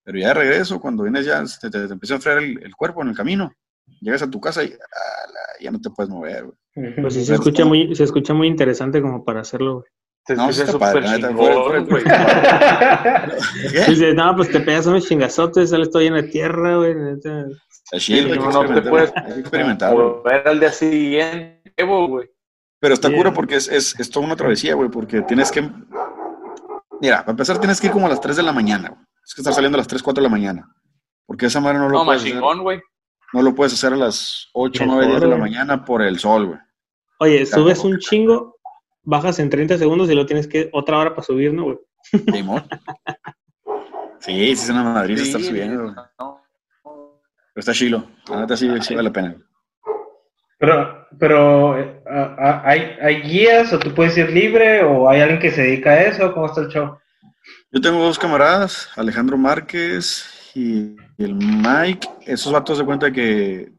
pero 0.05 0.19
ya 0.19 0.29
de 0.29 0.35
regreso, 0.35 0.81
cuando 0.81 1.03
vienes 1.03 1.25
ya, 1.27 1.43
te, 1.61 1.71
te- 1.71 1.93
empieza 1.93 2.15
a 2.15 2.17
enfriar 2.19 2.39
el, 2.39 2.77
cuerpo 2.77 3.03
en 3.03 3.09
el 3.09 3.17
camino, 3.17 3.53
llegas 4.01 4.23
a 4.23 4.31
tu 4.31 4.41
casa 4.41 4.63
y 4.63 4.67
ala, 4.69 5.41
ya 5.61 5.71
no 5.73 5.81
te 5.81 5.91
puedes 5.91 6.11
mover, 6.11 6.45
güey. 6.45 6.95
Pues 7.01 7.15
sí, 7.15 7.25
se 7.25 7.35
escucha 7.35 7.65
muy, 7.65 7.95
se 7.97 8.05
escucha 8.05 8.35
muy 8.35 8.47
interesante 8.49 9.01
como 9.01 9.25
para 9.25 9.41
hacerlo, 9.41 9.81
güey. 9.81 9.87
Se 10.27 10.35
No, 10.35 10.53
sí 10.53 10.67
súper 10.67 11.05
chingón, 11.05 11.87
güey. 11.87 12.03
Dices, 13.89 14.15
no, 14.15 14.35
pues 14.35 14.51
te 14.51 14.59
pegas 14.61 14.87
unos 14.87 15.07
chingazotes, 15.07 15.71
sales 15.71 15.91
todo 15.91 16.03
lleno 16.03 16.17
de 16.17 16.25
tierra, 16.25 16.77
güey. 16.79 16.95
que 16.95 18.37
No, 18.37 18.65
no 18.65 18.75
te 18.75 18.83
puedes 18.83 19.13
experimentar, 19.37 19.95
volver 19.95 20.49
al 20.49 20.59
día 20.59 20.73
siguiente, 20.73 21.73
güey. 21.85 22.29
Pero 22.81 22.95
está 22.95 23.13
cura 23.13 23.33
porque 23.33 23.55
es, 23.57 23.69
es, 23.69 23.99
es 23.99 24.11
toda 24.11 24.27
una 24.27 24.37
travesía, 24.37 24.75
güey, 24.75 24.91
porque 24.91 25.23
tienes 25.23 25.51
que... 25.51 25.63
Mira, 27.01 27.21
para 27.21 27.31
empezar 27.31 27.59
tienes 27.59 27.81
que 27.81 27.87
ir 27.87 27.93
como 27.93 28.07
a 28.07 28.11
las 28.11 28.21
3 28.21 28.37
de 28.37 28.43
la 28.43 28.53
mañana, 28.53 28.89
güey. 28.89 29.01
Es 29.25 29.35
que 29.35 29.41
estar 29.41 29.55
saliendo 29.55 29.77
a 29.77 29.81
las 29.81 29.89
3, 29.89 30.03
4 30.03 30.23
de 30.23 30.29
la 30.29 30.33
mañana. 30.33 30.69
Porque 31.25 31.47
esa 31.47 31.61
manera 31.61 31.85
no 31.85 31.89
lo, 31.91 31.99
No, 31.99 32.05
puedes 32.05 32.23
hacer, 32.23 32.35
machingón, 32.35 32.63
güey. 32.63 32.81
no 33.33 33.43
lo 33.43 33.55
puedes 33.55 33.73
hacer 33.73 33.93
a 33.93 33.97
las 33.97 34.49
8, 34.55 34.85
Mejor, 34.85 34.97
9, 34.99 35.11
10 35.13 35.21
de 35.21 35.29
la 35.29 35.37
mañana 35.37 35.85
por 35.85 36.03
el 36.03 36.19
sol, 36.19 36.47
güey. 36.47 36.59
Oye, 37.19 37.47
subes 37.47 37.83
un 37.83 37.99
chingo, 37.99 38.56
bajas 39.07 39.39
en 39.39 39.49
30 39.49 39.79
segundos 39.79 40.11
y 40.11 40.15
lo 40.15 40.27
tienes 40.27 40.47
que 40.47 40.69
otra 40.73 40.99
hora 40.99 41.11
para 41.15 41.23
subir, 41.23 41.55
¿no, 41.55 41.65
güey? 41.65 41.79
Sí, 44.21 44.33
sí 44.33 44.51
es 44.53 44.69
una 44.71 44.83
madrid 44.83 45.19
estar 45.19 45.41
Sí, 45.41 45.49
subiendo, 45.49 45.83
güey. 45.85 45.95
no. 45.95 46.41
Pero 46.85 47.61
está 47.61 47.73
chilo. 47.73 48.05
La 48.29 48.41
neta 48.41 48.57
sí, 48.57 48.69
sí 48.83 48.95
vale 48.95 49.09
la 49.09 49.13
pena. 49.13 49.37
Pero, 50.59 51.07
pero 51.19 51.79
eh, 51.79 52.03
¿hay, 52.65 52.97
¿hay 53.01 53.23
guías 53.23 53.73
o 53.73 53.79
tú 53.79 53.95
puedes 53.95 54.17
ir 54.19 54.31
libre 54.31 54.83
o 54.83 55.09
hay 55.09 55.21
alguien 55.21 55.39
que 55.41 55.51
se 55.51 55.63
dedica 55.63 55.91
a 55.93 56.03
eso? 56.03 56.33
¿Cómo 56.35 56.47
está 56.47 56.63
el 56.63 56.69
show? 56.69 56.99
Yo 57.71 57.81
tengo 57.81 58.03
dos 58.03 58.19
camaradas, 58.19 58.89
Alejandro 58.97 59.37
Márquez 59.39 60.51
y 60.55 60.97
el 61.19 61.35
Mike. 61.35 62.09
Esos 62.27 62.53
vatos 62.53 62.79
de 62.79 62.85
cuenta 62.85 63.11
que 63.13 63.71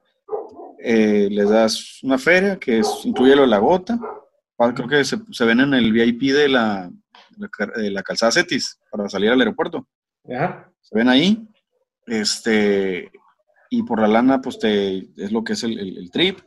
eh, 0.79 1.27
les 1.31 1.49
das 1.49 1.99
una 2.03 2.17
feria 2.17 2.57
que 2.57 2.79
es, 2.79 3.01
incluye 3.05 3.35
lo 3.35 3.41
de 3.41 3.47
la 3.47 3.57
gota. 3.57 3.99
Ah, 4.59 4.73
Creo 4.73 4.87
que 4.87 5.03
se, 5.05 5.17
se 5.31 5.45
ven 5.45 5.59
en 5.59 5.73
el 5.73 5.91
VIP 5.91 6.33
de 6.33 6.49
la, 6.49 6.89
de 7.75 7.91
la 7.91 8.03
calzada 8.03 8.31
Cetis 8.31 8.79
para 8.91 9.07
salir 9.09 9.29
al 9.31 9.39
aeropuerto. 9.39 9.87
Ajá. 10.29 10.71
Se 10.81 10.95
ven 10.97 11.09
ahí. 11.09 11.47
Este, 12.05 13.11
y 13.69 13.83
por 13.83 13.99
la 14.01 14.07
lana, 14.07 14.41
pues 14.41 14.57
te, 14.59 14.97
es 15.17 15.31
lo 15.31 15.43
que 15.43 15.53
es 15.53 15.63
el, 15.63 15.77
el- 15.79 15.97
el 15.97 16.09
trip, 16.11 16.39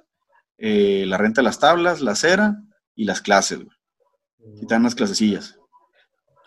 eh, 0.59 1.05
la 1.07 1.19
renta 1.19 1.41
de 1.41 1.45
las 1.45 1.59
tablas, 1.61 2.01
la 2.01 2.15
cera 2.15 2.57
y 2.95 3.05
las 3.05 3.21
clases. 3.21 3.59
güey. 3.65 3.77
Y 4.63 4.67
te 4.67 4.75
dan 4.75 4.83
unas 4.83 4.95
clasecillas. 4.95 5.59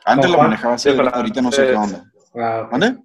Antes 0.05 0.25
¿Con 0.31 0.37
lo 0.37 0.43
manejaba 0.43 0.75
así, 0.75 0.89
ahorita 0.89 1.41
no 1.41 1.51
sé 1.51 1.67
qué 1.67 1.75
onda. 1.75 2.11
Ah. 2.35 2.67
¿Dónde? 2.71 2.97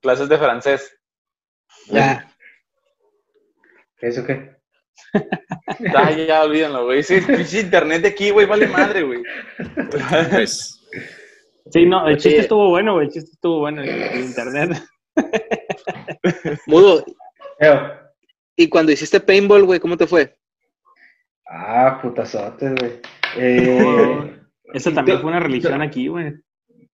Clases 0.00 0.28
de 0.28 0.38
francés. 0.38 0.96
Ya. 1.88 2.30
¿Qué 3.98 4.08
¿Eso 4.08 4.24
qué? 4.24 4.53
Ah, 5.96 6.10
ya, 6.10 6.42
olvídenlo, 6.44 6.84
güey. 6.86 7.00
Ese 7.00 7.22
pinche 7.22 7.60
internet 7.60 8.02
de 8.02 8.08
aquí, 8.08 8.30
güey, 8.30 8.46
vale 8.46 8.66
madre, 8.68 9.02
güey. 9.02 9.22
Pues, 10.30 10.80
Sí, 11.70 11.86
no, 11.86 12.06
el 12.08 12.16
chiste 12.16 12.30
Sí. 12.30 12.36
estuvo 12.42 12.68
bueno, 12.68 12.94
güey. 12.94 13.06
El 13.06 13.12
chiste 13.12 13.30
estuvo 13.32 13.60
bueno 13.60 13.82
el, 13.82 13.88
el 13.88 14.20
internet. 14.24 14.82
Mudo, 16.66 17.04
y 18.56 18.68
cuando 18.68 18.92
hiciste 18.92 19.20
paintball, 19.20 19.64
güey, 19.64 19.80
¿cómo 19.80 19.96
te 19.96 20.06
fue? 20.06 20.36
Ah, 21.48 21.98
putazotes, 22.02 22.74
güey. 22.74 22.92
Eh, 23.36 24.36
Eso 24.74 24.92
también 24.92 25.20
fue 25.20 25.30
una 25.30 25.40
religión 25.40 25.80
aquí, 25.82 26.08
güey. 26.08 26.34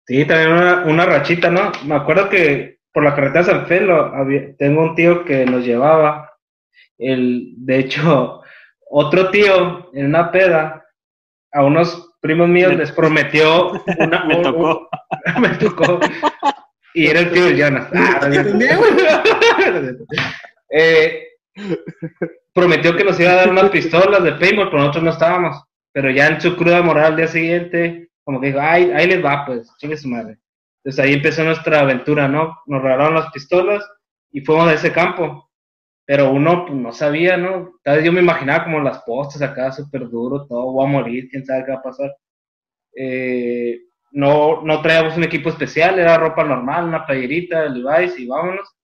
Sí, 0.06 0.24
también 0.24 0.52
una, 0.52 0.84
una 0.84 1.06
rachita, 1.06 1.50
¿no? 1.50 1.70
Me 1.84 1.94
acuerdo 1.94 2.28
que 2.28 2.78
por 2.92 3.04
la 3.04 3.14
carretera 3.14 3.44
San 3.44 3.66
Felo 3.66 4.06
había- 4.14 4.54
tengo 4.56 4.82
un 4.82 4.94
tío 4.94 5.24
que 5.24 5.44
nos 5.46 5.64
llevaba. 5.64 6.29
El, 7.00 7.54
de 7.56 7.78
hecho, 7.78 8.42
otro 8.90 9.30
tío 9.30 9.90
en 9.94 10.06
una 10.06 10.30
peda 10.30 10.84
a 11.52 11.64
unos 11.64 12.12
primos 12.20 12.48
míos 12.48 12.74
les 12.76 12.92
prometió 12.92 13.72
una, 13.98 14.24
Me 14.28 14.36
tocó. 14.36 14.88
un- 15.36 15.40
me 15.42 15.48
tocó. 15.50 15.98
Y 16.94 17.06
era 17.06 17.20
el 17.20 17.30
tío 17.32 17.44
de 17.46 17.56
Jonas. 17.56 17.88
Ah, 17.94 18.28
Eh, 20.72 21.26
prometió 22.52 22.96
que 22.96 23.04
nos 23.04 23.18
iba 23.18 23.30
a 23.32 23.36
dar 23.36 23.50
unas 23.50 23.70
pistolas 23.70 24.22
de 24.22 24.32
paintball, 24.32 24.70
pero 24.70 24.78
nosotros 24.80 25.04
no 25.04 25.10
estábamos. 25.10 25.62
Pero 25.92 26.10
ya 26.10 26.28
en 26.28 26.40
su 26.40 26.56
cruda 26.56 26.82
moral 26.82 27.06
al 27.06 27.16
día 27.16 27.26
siguiente, 27.26 28.10
como 28.24 28.40
que 28.40 28.48
dijo, 28.48 28.60
ay, 28.60 28.90
ahí 28.94 29.06
les 29.08 29.24
va, 29.24 29.44
pues, 29.46 29.68
chingue 29.78 29.96
su 29.96 30.08
madre. 30.08 30.38
Entonces 30.84 31.04
ahí 31.04 31.14
empezó 31.14 31.42
nuestra 31.44 31.80
aventura, 31.80 32.28
¿no? 32.28 32.56
Nos 32.66 32.82
regalaron 32.82 33.14
las 33.16 33.30
pistolas 33.32 33.84
y 34.32 34.40
fuimos 34.42 34.68
a 34.68 34.74
ese 34.74 34.92
campo. 34.92 35.49
Pero 36.10 36.32
uno 36.32 36.66
pues, 36.66 36.76
no 36.76 36.92
sabía, 36.92 37.36
¿no? 37.36 37.78
Tal 37.84 37.98
vez 37.98 38.04
yo 38.04 38.10
me 38.10 38.20
imaginaba 38.20 38.64
como 38.64 38.80
las 38.80 38.98
postes 39.04 39.40
acá, 39.42 39.70
súper 39.70 40.08
duro, 40.08 40.44
todo, 40.44 40.72
voy 40.72 40.84
a 40.84 40.90
morir, 40.90 41.28
quién 41.30 41.46
sabe 41.46 41.64
qué 41.64 41.70
va 41.70 41.78
a 41.78 41.82
pasar. 41.82 42.12
Eh, 42.96 43.78
no, 44.10 44.60
no 44.62 44.82
traíamos 44.82 45.16
un 45.16 45.22
equipo 45.22 45.50
especial, 45.50 46.00
era 46.00 46.18
ropa 46.18 46.42
normal, 46.42 46.86
una 46.86 47.06
playerita, 47.06 47.66
Levi's 47.66 48.18
y 48.18 48.26
vámonos. 48.26 48.76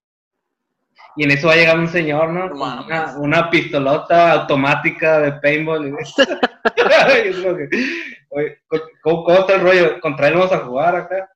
Y 1.17 1.25
en 1.25 1.31
eso 1.31 1.49
va 1.49 1.57
llegando 1.57 1.81
un 1.81 1.89
señor, 1.89 2.29
¿no? 2.29 2.49
Con 2.49 2.59
mames. 2.59 2.85
una, 2.85 3.17
una 3.17 3.49
pistolota 3.49 4.31
automática 4.31 5.19
de 5.19 5.33
paintball. 5.33 5.97
Oye, 8.29 8.57
¿cómo, 9.01 9.25
cómo 9.25 9.39
está 9.39 9.55
el 9.55 9.61
rollo? 9.63 9.99
Contra 9.99 10.29
él 10.29 10.35
vamos 10.35 10.53
a 10.53 10.59
jugar 10.59 10.95
acá. 10.95 11.29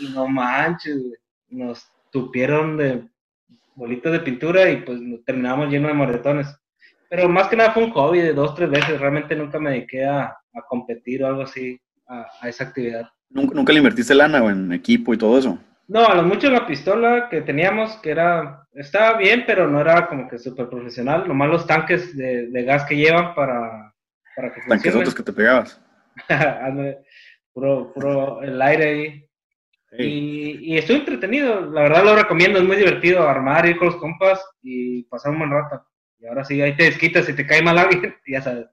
Y 0.00 0.08
no 0.14 0.26
manches. 0.28 0.96
Nos 1.50 1.86
tupieron 2.10 2.78
de 2.78 3.06
bolitas 3.76 4.12
de 4.12 4.20
pintura 4.20 4.68
y 4.68 4.78
pues 4.78 5.00
nos 5.00 5.24
terminamos 5.24 5.68
llenos 5.68 5.88
de 5.88 5.94
moretones. 5.94 6.58
Pero 7.08 7.28
más 7.28 7.46
que 7.46 7.56
nada 7.56 7.72
fue 7.72 7.84
un 7.84 7.92
hobby 7.92 8.18
de 8.20 8.32
dos, 8.32 8.54
tres 8.54 8.68
veces. 8.68 9.00
Realmente 9.00 9.36
nunca 9.36 9.60
me 9.60 9.70
dediqué 9.70 10.04
a, 10.04 10.24
a 10.24 10.62
competir 10.68 11.22
o 11.22 11.28
algo 11.28 11.42
así, 11.42 11.80
a, 12.08 12.26
a 12.40 12.48
esa 12.48 12.64
actividad. 12.64 13.08
¿nunca, 13.30 13.54
nunca 13.54 13.72
le 13.72 13.78
invertiste 13.78 14.14
lana 14.14 14.42
o 14.42 14.50
en 14.50 14.72
equipo 14.72 15.14
y 15.14 15.18
todo 15.18 15.38
eso? 15.38 15.58
No, 15.88 16.04
a 16.04 16.14
lo 16.16 16.24
mucho 16.24 16.50
la 16.50 16.66
pistola 16.66 17.28
que 17.30 17.42
teníamos, 17.42 17.96
que 17.98 18.10
era, 18.10 18.66
estaba 18.72 19.16
bien, 19.18 19.44
pero 19.46 19.68
no 19.68 19.80
era 19.80 20.08
como 20.08 20.28
que 20.28 20.38
súper 20.38 20.68
profesional. 20.68 21.28
Nomás 21.28 21.48
los 21.48 21.66
tanques 21.66 22.16
de, 22.16 22.48
de 22.48 22.64
gas 22.64 22.84
que 22.86 22.96
llevan 22.96 23.34
para, 23.34 23.94
para 24.34 24.48
que 24.48 24.62
funcione. 24.62 24.82
Tanquesotes 24.82 25.14
que 25.14 25.22
te 25.22 25.32
pegabas. 25.32 25.80
Puro, 27.52 27.90
puro 27.94 28.42
el 28.42 28.60
aire 28.60 28.84
ahí. 28.84 29.25
Y, 29.98 30.58
y 30.74 30.78
estoy 30.78 30.96
entretenido, 30.96 31.60
la 31.70 31.82
verdad 31.82 32.04
lo 32.04 32.16
recomiendo, 32.16 32.58
es 32.58 32.64
muy 32.64 32.76
divertido 32.76 33.28
armar, 33.28 33.66
ir 33.66 33.76
con 33.76 33.86
los 33.88 33.96
compas 33.96 34.44
y 34.62 35.04
pasar 35.04 35.32
un 35.32 35.38
buen 35.38 35.50
rato. 35.50 35.86
Y 36.18 36.26
ahora 36.26 36.44
sí, 36.44 36.60
ahí 36.60 36.76
te 36.76 36.84
desquitas, 36.84 37.26
si 37.26 37.34
te 37.34 37.46
cae 37.46 37.62
mal 37.62 37.78
alguien, 37.78 38.14
ya 38.26 38.42
sabes. 38.42 38.66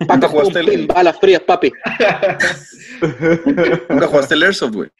¿Nunca 0.00 0.28
jugaste, 0.28 0.60
el, 0.60 0.86
balas 0.86 1.18
frías, 1.18 1.40
papi. 1.42 1.72
nunca 3.88 4.06
jugaste 4.06 4.34
el 4.34 4.42
Airsoft, 4.42 4.74
güey? 4.74 4.90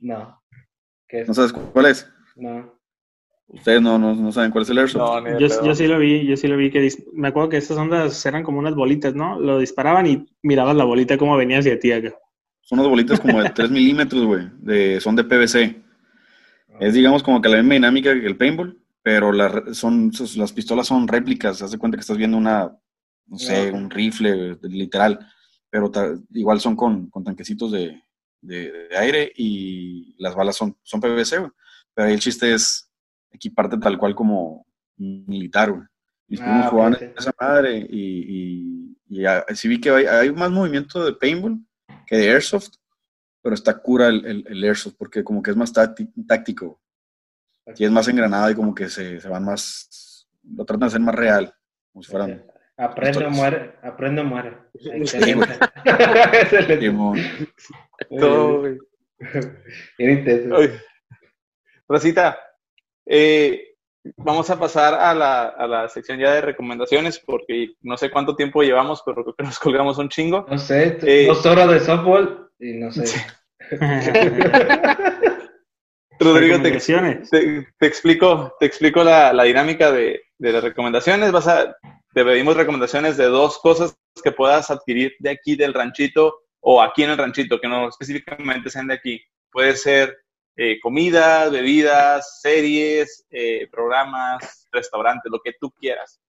No. 0.00 0.42
¿Qué 1.08 1.20
es? 1.22 1.28
¿No 1.28 1.34
sabes 1.34 1.52
cuál 1.52 1.86
es? 1.86 2.10
No. 2.34 2.74
Ustedes 3.48 3.80
no, 3.80 3.96
no, 3.98 4.14
no 4.14 4.32
saben 4.32 4.50
cuál 4.50 4.62
es 4.64 4.70
el 4.70 4.78
Airsoft. 4.78 5.22
No, 5.22 5.38
Yo, 5.38 5.46
yo 5.64 5.74
sí 5.74 5.86
lo 5.86 5.98
vi, 5.98 6.26
yo 6.26 6.36
sí 6.36 6.48
lo 6.48 6.56
vi 6.56 6.70
que 6.70 6.82
dis- 6.82 7.04
me 7.12 7.28
acuerdo 7.28 7.48
que 7.48 7.56
esas 7.58 7.76
ondas 7.78 8.26
eran 8.26 8.42
como 8.42 8.58
unas 8.58 8.74
bolitas, 8.74 9.14
¿no? 9.14 9.38
Lo 9.38 9.58
disparaban 9.58 10.06
y 10.06 10.26
mirabas 10.42 10.76
la 10.76 10.84
bolita 10.84 11.16
como 11.16 11.36
venía 11.36 11.60
hacia 11.60 11.78
ti 11.78 11.92
acá. 11.92 12.12
Son 12.68 12.80
unas 12.80 12.90
bolitas 12.90 13.20
como 13.20 13.40
de 13.40 13.50
3 13.50 13.70
milímetros, 13.70 14.24
güey. 14.24 14.48
De, 14.58 15.00
son 15.00 15.14
de 15.14 15.22
PVC. 15.22 15.82
Es, 16.80 16.94
digamos, 16.94 17.22
como 17.22 17.40
que 17.40 17.48
la 17.48 17.58
misma 17.58 17.74
dinámica 17.74 18.12
que 18.12 18.26
el 18.26 18.36
paintball, 18.36 18.76
pero 19.02 19.32
son, 19.72 20.10
las 20.36 20.52
pistolas 20.52 20.88
son 20.88 21.06
réplicas. 21.06 21.62
Haz 21.62 21.70
de 21.70 21.78
cuenta 21.78 21.96
que 21.96 22.00
estás 22.00 22.16
viendo 22.16 22.36
una, 22.36 22.76
no 23.26 23.38
sé, 23.38 23.70
un 23.70 23.88
rifle, 23.88 24.58
literal. 24.62 25.20
Pero 25.70 25.92
igual 26.32 26.60
son 26.60 26.74
con, 26.74 27.08
con 27.08 27.22
tanquecitos 27.22 27.70
de, 27.70 28.02
de- 28.40 28.72
de 28.90 28.96
aire 28.98 29.32
y 29.36 30.16
las 30.18 30.34
balas 30.34 30.56
son, 30.56 30.76
son 30.82 31.00
PVC, 31.00 31.38
güey. 31.38 31.50
Pero 31.94 32.08
ahí 32.08 32.14
el 32.14 32.20
chiste 32.20 32.52
es 32.52 32.90
equiparte 33.30 33.78
tal 33.78 33.96
cual 33.96 34.14
como 34.16 34.66
militar, 34.98 35.70
güey. 35.70 35.84
Mis 36.28 36.40
Ah, 36.40 36.44
primos 36.44 36.66
jugaban 36.70 36.96
esa 37.16 37.32
madre 37.40 37.86
y, 37.88 38.96
y, 39.08 39.20
y 39.20 39.24
a- 39.24 39.44
sí 39.54 39.68
vi 39.68 39.80
que 39.80 39.90
hay, 39.90 40.06
hay 40.06 40.32
más 40.32 40.50
movimiento 40.50 41.04
de 41.04 41.12
paintball 41.12 41.60
que 42.06 42.16
de 42.16 42.30
airsoft, 42.30 42.70
pero 43.42 43.54
está 43.54 43.76
cura 43.78 44.08
el, 44.08 44.24
el- 44.26 44.44
el 44.48 44.64
airsoft 44.64 44.94
porque 44.96 45.22
como 45.24 45.42
que 45.42 45.50
es 45.50 45.56
más 45.56 45.72
tácti- 45.74 46.10
táctico 46.26 46.80
y 47.76 47.84
es 47.84 47.90
más 47.90 48.06
engranado 48.08 48.50
y 48.50 48.54
como 48.54 48.74
que 48.74 48.88
se, 48.88 49.20
se 49.20 49.28
van 49.28 49.44
más, 49.44 50.26
lo 50.54 50.64
tratan 50.64 50.80
de 50.80 50.86
hacer 50.86 51.00
más 51.00 51.14
real, 51.14 51.52
como 51.92 52.02
si 52.02 52.10
fueran... 52.10 52.44
Aprende 52.78 53.24
o 53.24 53.30
muere, 53.30 53.74
aprende 53.82 54.20
o 54.20 54.24
muere. 54.24 54.56
Excelente. 54.74 55.54
Excelente. 55.84 56.78
Simón. 56.80 57.18
Todo, 58.10 58.58
güey. 58.60 58.78
Era 59.98 60.12
intenso. 60.12 60.56
Rosita, 61.88 62.38
eh, 63.06 63.65
vamos 64.16 64.48
a 64.50 64.58
pasar 64.58 64.94
a 64.94 65.14
la, 65.14 65.44
a 65.48 65.66
la 65.66 65.88
sección 65.88 66.18
ya 66.18 66.32
de 66.32 66.40
recomendaciones 66.40 67.18
porque 67.18 67.74
no 67.82 67.96
sé 67.96 68.10
cuánto 68.10 68.36
tiempo 68.36 68.62
llevamos, 68.62 69.02
pero 69.04 69.22
creo 69.22 69.34
que 69.36 69.44
nos 69.44 69.58
colgamos 69.58 69.98
un 69.98 70.08
chingo. 70.08 70.46
No 70.48 70.58
sé, 70.58 70.98
Eh, 71.02 71.26
dos 71.26 71.44
horas 71.46 71.68
de 71.70 71.80
softball 71.80 72.50
y 72.58 72.72
no 72.74 72.90
sé. 72.92 73.04
Rodrigo, 76.18 76.56
te, 76.56 76.70
Recomendaciones. 76.70 77.28
te- 77.30 77.66
te 77.78 77.86
explico, 77.86 78.54
te 78.58 78.66
explico 78.66 79.04
la, 79.04 79.32
la 79.34 79.44
dinámica 79.44 79.92
de, 79.92 80.22
de 80.38 80.52
las 80.52 80.64
recomendaciones. 80.64 81.30
Vas 81.30 81.46
a, 81.46 81.76
te 82.14 82.24
pedimos 82.24 82.56
recomendaciones 82.56 83.16
de 83.18 83.26
dos 83.26 83.58
cosas 83.58 83.98
que 84.24 84.32
puedas 84.32 84.70
adquirir 84.70 85.12
de 85.18 85.30
aquí 85.30 85.56
del 85.56 85.74
ranchito 85.74 86.40
o 86.60 86.80
aquí 86.82 87.02
en 87.02 87.10
el 87.10 87.18
ranchito, 87.18 87.60
que 87.60 87.68
no 87.68 87.88
específicamente 87.88 88.70
sean 88.70 88.86
de 88.88 88.94
aquí. 88.94 89.20
Puede 89.52 89.76
ser 89.76 90.16
eh, 90.56 90.80
comida, 90.80 91.48
bebidas, 91.48 92.40
series, 92.40 93.26
eh, 93.30 93.68
programas, 93.70 94.66
restaurantes, 94.72 95.30
lo 95.30 95.40
que 95.40 95.52
tú 95.60 95.70
quieras. 95.72 96.20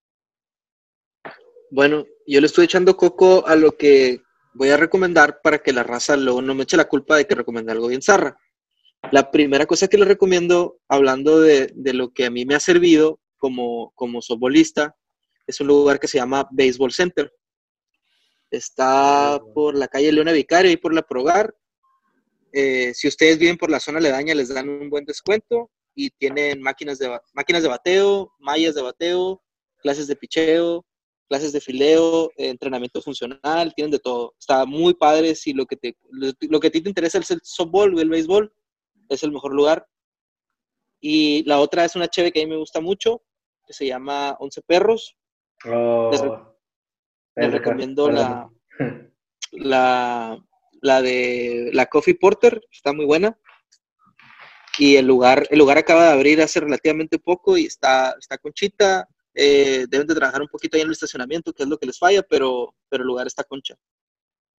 Bueno, 1.71 2.05
yo 2.25 2.39
le 2.39 2.47
estoy 2.47 2.65
echando 2.65 2.95
coco 2.95 3.45
a 3.47 3.55
lo 3.55 3.77
que 3.77 4.21
voy 4.53 4.69
a 4.69 4.77
recomendar 4.77 5.41
para 5.41 5.59
que 5.59 5.73
la 5.73 5.83
raza 5.83 6.15
luego 6.17 6.41
no 6.41 6.55
me 6.55 6.63
eche 6.63 6.77
la 6.77 6.87
culpa 6.87 7.17
de 7.17 7.25
que 7.25 7.35
recomendé 7.35 7.71
algo 7.71 7.87
bien 7.87 8.01
zarra. 8.01 8.37
La 9.11 9.31
primera 9.31 9.65
cosa 9.65 9.87
que 9.87 9.97
les 9.97 10.07
recomiendo, 10.07 10.79
hablando 10.87 11.39
de, 11.39 11.71
de 11.75 11.93
lo 11.93 12.11
que 12.11 12.25
a 12.25 12.31
mí 12.31 12.45
me 12.45 12.55
ha 12.55 12.59
servido 12.59 13.19
como, 13.37 13.91
como 13.95 14.21
softbolista, 14.21 14.95
es 15.45 15.61
un 15.61 15.67
lugar 15.67 15.99
que 15.99 16.07
se 16.07 16.17
llama 16.17 16.47
Baseball 16.51 16.91
Center. 16.91 17.31
Está 18.51 19.39
por 19.53 19.75
la 19.75 19.87
calle 19.87 20.11
Leona 20.11 20.31
Vicario 20.31 20.71
y 20.71 20.77
por 20.77 20.93
la 20.93 21.01
Progar. 21.01 21.53
Eh, 22.59 22.93
si 22.93 23.07
ustedes 23.07 23.37
viven 23.37 23.57
por 23.57 23.69
la 23.69 23.79
zona 23.79 23.99
aledaña, 23.99 24.33
les 24.33 24.49
dan 24.53 24.67
un 24.69 24.89
buen 24.89 25.05
descuento 25.05 25.69
y 25.93 26.09
tienen 26.11 26.61
máquinas 26.61 26.97
de, 26.97 27.07
máquinas 27.33 27.61
de 27.63 27.69
bateo, 27.69 28.31
mallas 28.39 28.73
de 28.75 28.81
bateo, 28.81 29.43
clases 29.83 30.07
de 30.07 30.15
picheo, 30.15 30.83
clases 31.29 31.51
de 31.53 31.61
fileo, 31.61 32.31
eh, 32.37 32.49
entrenamiento 32.49 33.01
funcional, 33.01 33.73
tienen 33.75 33.91
de 33.91 33.99
todo. 33.99 34.33
Está 34.39 34.65
muy 34.65 34.93
padre 34.95 35.35
si 35.35 35.53
lo 35.53 35.65
que, 35.65 35.75
te, 35.75 35.95
lo, 36.09 36.31
lo 36.49 36.59
que 36.59 36.67
a 36.67 36.71
ti 36.71 36.81
te 36.81 36.89
interesa 36.89 37.19
es 37.19 37.29
el 37.31 37.39
softball 37.43 37.93
o 37.93 37.99
el 38.01 38.09
béisbol, 38.09 38.51
es 39.09 39.21
el 39.23 39.31
mejor 39.31 39.53
lugar. 39.53 39.85
Y 40.99 41.43
la 41.47 41.59
otra 41.59 41.85
es 41.85 41.95
una 41.95 42.07
cheve 42.07 42.31
que 42.31 42.41
a 42.41 42.45
mí 42.45 42.49
me 42.49 42.57
gusta 42.57 42.81
mucho, 42.81 43.21
que 43.67 43.73
se 43.73 43.85
llama 43.85 44.35
Once 44.39 44.61
Perros. 44.65 45.15
Oh, 45.65 46.09
Les 46.11 46.21
re- 46.21 46.29
Les 47.35 47.51
recomiendo 47.51 48.09
la, 48.09 48.49
la, 49.51 50.43
la 50.81 51.01
de 51.01 51.69
la 51.73 51.87
Coffee 51.87 52.15
Porter, 52.15 52.61
está 52.71 52.93
muy 52.93 53.05
buena. 53.05 53.37
Y 54.77 54.95
el 54.95 55.07
lugar, 55.07 55.47
el 55.49 55.57
lugar 55.57 55.77
acaba 55.77 56.03
de 56.03 56.11
abrir 56.11 56.41
hace 56.41 56.59
relativamente 56.59 57.17
poco 57.17 57.57
y 57.57 57.65
está, 57.65 58.15
está 58.19 58.37
conchita. 58.37 59.07
Eh, 59.33 59.85
deben 59.89 60.07
de 60.07 60.15
trabajar 60.15 60.41
un 60.41 60.47
poquito 60.47 60.77
ahí 60.77 60.81
en 60.81 60.87
el 60.87 60.93
estacionamiento, 60.93 61.53
que 61.53 61.63
es 61.63 61.69
lo 61.69 61.77
que 61.77 61.87
les 61.87 61.97
falla, 61.97 62.21
pero, 62.23 62.75
pero 62.89 63.03
el 63.03 63.07
lugar 63.07 63.27
está 63.27 63.43
concha. 63.43 63.75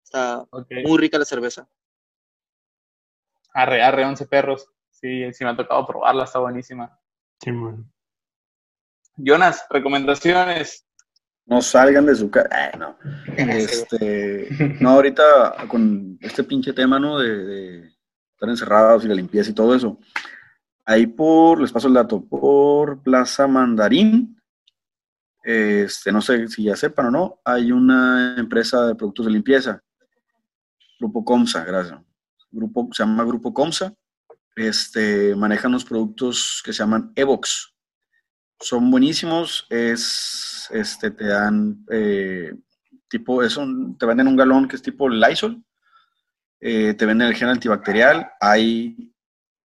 Está 0.04 0.46
muy 0.86 0.98
rica 0.98 1.20
la 1.20 1.26
cerveza. 1.26 1.68
Arre, 3.54 3.82
arre, 3.82 4.06
11 4.06 4.26
perros. 4.28 4.70
Sí, 4.90 5.32
sí 5.34 5.44
me 5.44 5.52
ha 5.52 5.58
tocado 5.58 5.86
probarla, 5.86 6.24
está 6.24 6.40
buenísima. 6.40 7.00
Simón. 7.42 7.92
Jonas, 9.16 9.66
recomendaciones. 9.70 10.87
No 11.48 11.62
salgan 11.62 12.06
de 12.06 12.16
su 12.16 12.30
casa. 12.30 12.72
no. 12.78 12.98
Este, 13.38 14.78
no, 14.80 14.92
ahorita 14.92 15.68
con 15.68 16.18
este 16.22 16.44
pinche 16.44 16.74
tema, 16.74 17.00
¿no? 17.00 17.20
De, 17.20 17.46
de 17.46 17.94
estar 18.34 18.50
encerrados 18.50 19.04
y 19.04 19.08
la 19.08 19.16
limpieza 19.16 19.52
y 19.52 19.54
todo 19.54 19.76
eso. 19.76 20.00
Ahí 20.86 21.08
por, 21.08 21.60
les 21.60 21.72
paso 21.72 21.88
el 21.88 21.94
dato, 21.96 22.24
por 22.24 23.04
Plaza 23.04 23.48
Mandarín, 23.48 24.38
este, 25.48 26.12
no 26.12 26.22
sé 26.22 26.48
si 26.50 26.64
ya 26.64 26.76
sepan 26.76 27.06
o 27.06 27.12
no, 27.12 27.42
hay 27.46 27.72
una 27.72 28.36
empresa 28.38 28.86
de 28.86 28.96
productos 28.96 29.26
de 29.26 29.32
limpieza, 29.32 29.82
Grupo 31.00 31.24
Comsa, 31.24 31.64
gracias. 31.64 32.00
Grupo, 32.52 32.90
se 32.92 33.04
llama 33.04 33.24
Grupo 33.24 33.54
Comsa, 33.54 33.94
este, 34.58 35.36
manejan 35.36 35.72
los 35.72 35.86
productos 35.86 36.62
que 36.66 36.74
se 36.74 36.80
llaman 36.80 37.14
Evox. 37.16 37.74
Son 38.60 38.92
buenísimos, 38.92 39.66
es, 39.70 40.57
este, 40.72 41.12
te 41.12 41.26
dan, 41.26 41.86
eh, 41.92 42.54
tipo, 43.10 43.44
es 43.44 43.58
un, 43.58 43.98
te 43.98 44.06
venden 44.06 44.28
un 44.28 44.36
galón 44.36 44.68
que 44.68 44.76
es 44.76 44.82
tipo 44.82 45.10
Lysol, 45.10 45.64
eh, 46.60 46.94
te 46.94 47.06
venden 47.06 47.28
el 47.28 47.36
gel 47.36 47.50
antibacterial, 47.50 48.32
hay 48.40 49.14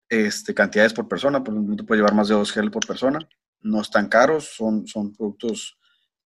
este, 0.10 0.54
cantidades 0.54 0.94
por 0.94 1.08
persona, 1.08 1.44
por 1.44 1.54
ejemplo, 1.54 1.76
te 1.76 1.84
puedes 1.84 2.00
llevar 2.00 2.16
más 2.16 2.28
de 2.28 2.36
dos 2.36 2.52
gel 2.52 2.72
por 2.72 2.86
persona, 2.86 3.20
no 3.62 3.82
están 3.82 4.10
caros, 4.10 4.54
son, 4.56 4.88
son 4.88 5.14
productos 5.14 5.78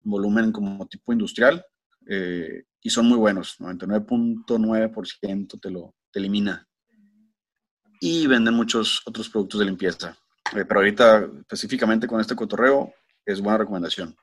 en 0.03 0.11
volumen 0.11 0.51
como 0.51 0.87
tipo 0.87 1.13
industrial 1.13 1.65
eh, 2.07 2.63
y 2.81 2.89
son 2.89 3.07
muy 3.07 3.17
buenos, 3.17 3.59
99.9% 3.59 5.59
te 5.59 5.69
lo 5.69 5.95
te 6.15 6.19
elimina. 6.19 6.65
Y 7.99 8.25
venden 8.25 8.53
muchos 8.53 9.01
otros 9.05 9.29
productos 9.29 9.59
de 9.59 9.65
limpieza. 9.65 10.17
Eh, 10.55 10.63
pero 10.65 10.79
ahorita, 10.79 11.29
específicamente 11.41 12.07
con 12.07 12.21
este 12.21 12.35
cotorreo, 12.35 12.93
es 13.25 13.41
buena 13.41 13.57
recomendación. 13.57 14.15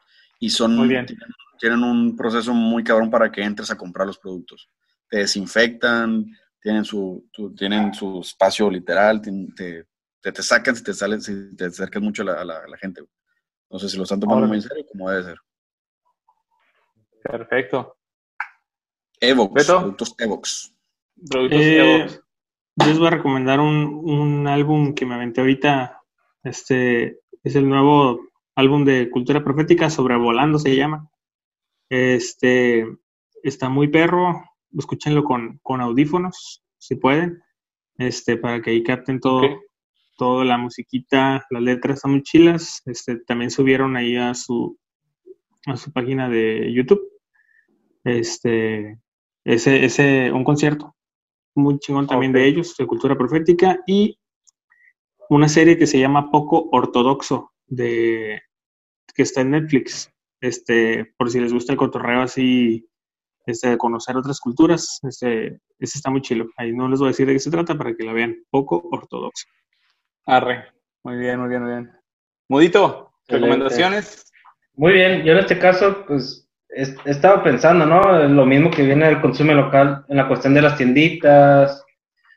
Y 0.43 0.51
son, 0.51 0.75
Muy 0.77 0.89
bien. 0.89 1.07
Tienen, 1.07 1.29
tienen 1.57 1.83
un 1.85 2.17
proceso 2.17 2.53
muy 2.53 2.83
cabrón 2.83 3.09
para 3.11 3.31
que 3.31 3.43
entres 3.45 3.71
a 3.71 3.77
comprar 3.77 4.09
los 4.09 4.19
productos. 4.19 4.69
Te 5.09 5.19
desinfectan, 5.19 6.27
tienen 6.61 6.85
su, 6.85 7.29
tu- 7.33 7.55
tienen 7.55 7.95
su 7.95 8.21
espacio 8.21 8.69
literal, 8.69 9.21
te, 9.23 9.31
te, 10.21 10.33
te 10.33 10.43
sacan 10.43 10.75
si 10.75 10.83
te 10.83 10.95
sales, 10.95 11.25
si 11.27 11.55
te 11.55 11.67
acercas 11.67 12.03
mucho 12.03 12.23
a 12.23 12.25
la, 12.27 12.33
a 12.41 12.45
la- 12.45 12.59
a 12.59 12.67
la 12.67 12.77
gente. 12.77 13.03
No 13.71 13.79
sé 13.79 13.89
si 13.89 13.97
lo 13.97 14.03
están 14.03 14.19
tomando 14.19 14.49
muy 14.49 14.57
en 14.57 14.63
serio, 14.63 14.85
como 14.91 15.09
debe 15.11 15.23
ser. 15.23 15.39
Perfecto. 17.23 17.97
Evox, 19.21 19.55
Beto. 19.55 19.79
productos 19.79 20.15
Evox. 20.19 20.75
Productos 21.31 21.61
Eh, 21.61 21.79
Evox. 22.01 22.21
Yo 22.77 22.87
les 22.87 22.99
voy 22.99 23.07
a 23.07 23.11
recomendar 23.11 23.61
un, 23.61 23.85
un 24.05 24.49
álbum 24.49 24.93
que 24.95 25.07
me 25.07 25.15
aventé 25.15 25.41
ahorita. 25.41 26.01
Este 26.43 27.21
es 27.45 27.55
el 27.55 27.69
nuevo 27.69 28.32
álbum 28.63 28.85
de 28.85 29.11
Cultura 29.11 29.45
Profética, 29.45 29.91
Sobrevolando 29.91 30.59
se 30.59 30.75
llama. 30.77 31.09
Este 31.91 32.87
está 33.43 33.69
muy 33.69 33.89
perro. 33.89 34.43
Escúchenlo 34.77 35.25
con, 35.25 35.59
con 35.63 35.81
audífonos, 35.81 36.65
si 36.79 36.95
pueden. 36.97 37.43
Este, 37.99 38.37
para 38.37 38.63
que 38.63 38.71
ahí 38.71 38.83
capten 38.83 39.21
todo, 39.21 39.43
Ok. 39.43 39.61
toda 40.17 40.45
la 40.45 40.57
musiquita, 40.57 41.45
las 41.51 41.63
letras 41.63 41.97
están 41.97 42.13
muy 42.13 42.23
chilas. 42.23 42.83
Este, 42.87 43.17
también 43.17 43.51
subieron 43.51 43.97
ahí 43.97 44.17
a 44.17 44.35
su 44.35 44.79
a 45.67 45.77
su 45.77 45.93
página 45.93 46.29
de 46.29 46.73
YouTube. 46.73 47.03
Este, 48.05 48.99
ese, 49.45 49.85
ese, 49.85 50.33
un 50.33 50.45
concierto 50.45 50.97
muy 51.55 51.79
chingón 51.79 52.07
también 52.07 52.33
de 52.33 52.47
ellos, 52.47 52.77
de 52.77 52.87
cultura 52.87 53.17
profética, 53.17 53.81
y 53.87 54.19
una 55.29 55.49
serie 55.49 55.77
que 55.79 55.87
se 55.87 55.99
llama 55.99 56.31
Poco 56.31 56.69
Ortodoxo, 56.73 57.53
de, 57.67 58.43
que 59.15 59.23
está 59.23 59.41
en 59.41 59.51
Netflix. 59.51 60.11
Este, 60.41 61.13
por 61.17 61.31
si 61.31 61.41
les 61.41 61.53
gusta 61.53 61.73
el 61.73 61.79
cotorreo 61.79 62.23
así, 62.23 62.89
este, 63.47 63.71
de 63.71 63.79
conocer 63.79 64.17
otras 64.17 64.41
culturas, 64.41 64.99
este, 65.03 65.61
ese 65.79 65.99
está 65.99 66.11
muy 66.11 66.21
chilo. 66.21 66.47
Ahí 66.57 66.73
no 66.73 66.89
les 66.89 66.99
voy 66.99 67.09
a 67.09 67.11
decir 67.11 67.27
de 67.27 67.35
qué 67.35 67.39
se 67.39 67.51
trata 67.51 67.77
para 67.77 67.95
que 67.95 68.05
la 68.05 68.13
vean. 68.13 68.37
Poco 68.51 68.83
Ortodoxo. 68.91 69.47
Arre. 70.27 70.65
Muy 71.05 71.17
bien, 71.17 71.41
muy 71.41 71.49
bien, 71.49 71.63
muy 71.63 71.71
bien. 71.73 71.93
Mudito, 72.49 73.13
recomendaciones. 73.29 74.31
Muy 74.75 74.93
bien, 74.93 75.23
yo 75.25 75.33
en 75.33 75.39
este 75.39 75.59
caso, 75.59 76.05
pues, 76.07 76.49
he, 76.71 76.83
he 76.83 77.11
estado 77.11 77.43
pensando, 77.43 77.85
¿no? 77.85 78.29
Lo 78.29 78.47
mismo 78.47 78.71
que 78.71 78.83
viene 78.83 79.07
del 79.07 79.21
consumo 79.21 79.53
local 79.53 80.05
en 80.09 80.17
la 80.17 80.29
cuestión 80.29 80.55
de 80.55 80.63
las 80.63 80.77
tienditas. 80.77 81.85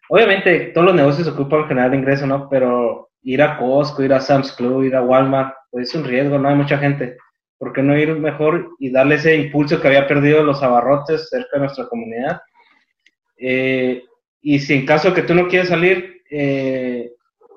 Obviamente, 0.09 0.71
todos 0.73 0.87
los 0.87 0.95
negocios 0.95 1.27
ocupan 1.27 1.67
generar 1.67 1.93
ingreso, 1.93 2.27
¿no? 2.27 2.49
Pero 2.49 3.09
ir 3.23 3.41
a 3.41 3.57
Costco, 3.57 4.03
ir 4.03 4.13
a 4.13 4.21
Sam's 4.21 4.51
Club, 4.51 4.83
ir 4.83 4.95
a 4.95 5.01
Walmart, 5.01 5.55
es 5.83 5.93
un 5.95 6.03
riesgo, 6.03 6.37
¿no? 6.37 6.49
Hay 6.49 6.55
mucha 6.55 6.77
gente. 6.77 7.17
¿Por 7.57 7.73
qué 7.73 7.81
no 7.81 7.97
ir 7.97 8.13
mejor 8.15 8.75
y 8.79 8.91
darle 8.91 9.15
ese 9.15 9.35
impulso 9.35 9.81
que 9.81 9.87
había 9.87 10.07
perdido 10.07 10.43
los 10.43 10.61
abarrotes 10.61 11.29
cerca 11.29 11.49
de 11.53 11.59
nuestra 11.59 11.87
comunidad? 11.87 12.41
Eh, 13.37 14.03
y 14.41 14.59
si 14.59 14.73
en 14.73 14.85
caso 14.85 15.13
que 15.13 15.23
tú 15.23 15.33
no 15.33 15.47
quieres 15.47 15.69
salir, 15.69 16.21
eh, 16.29 17.11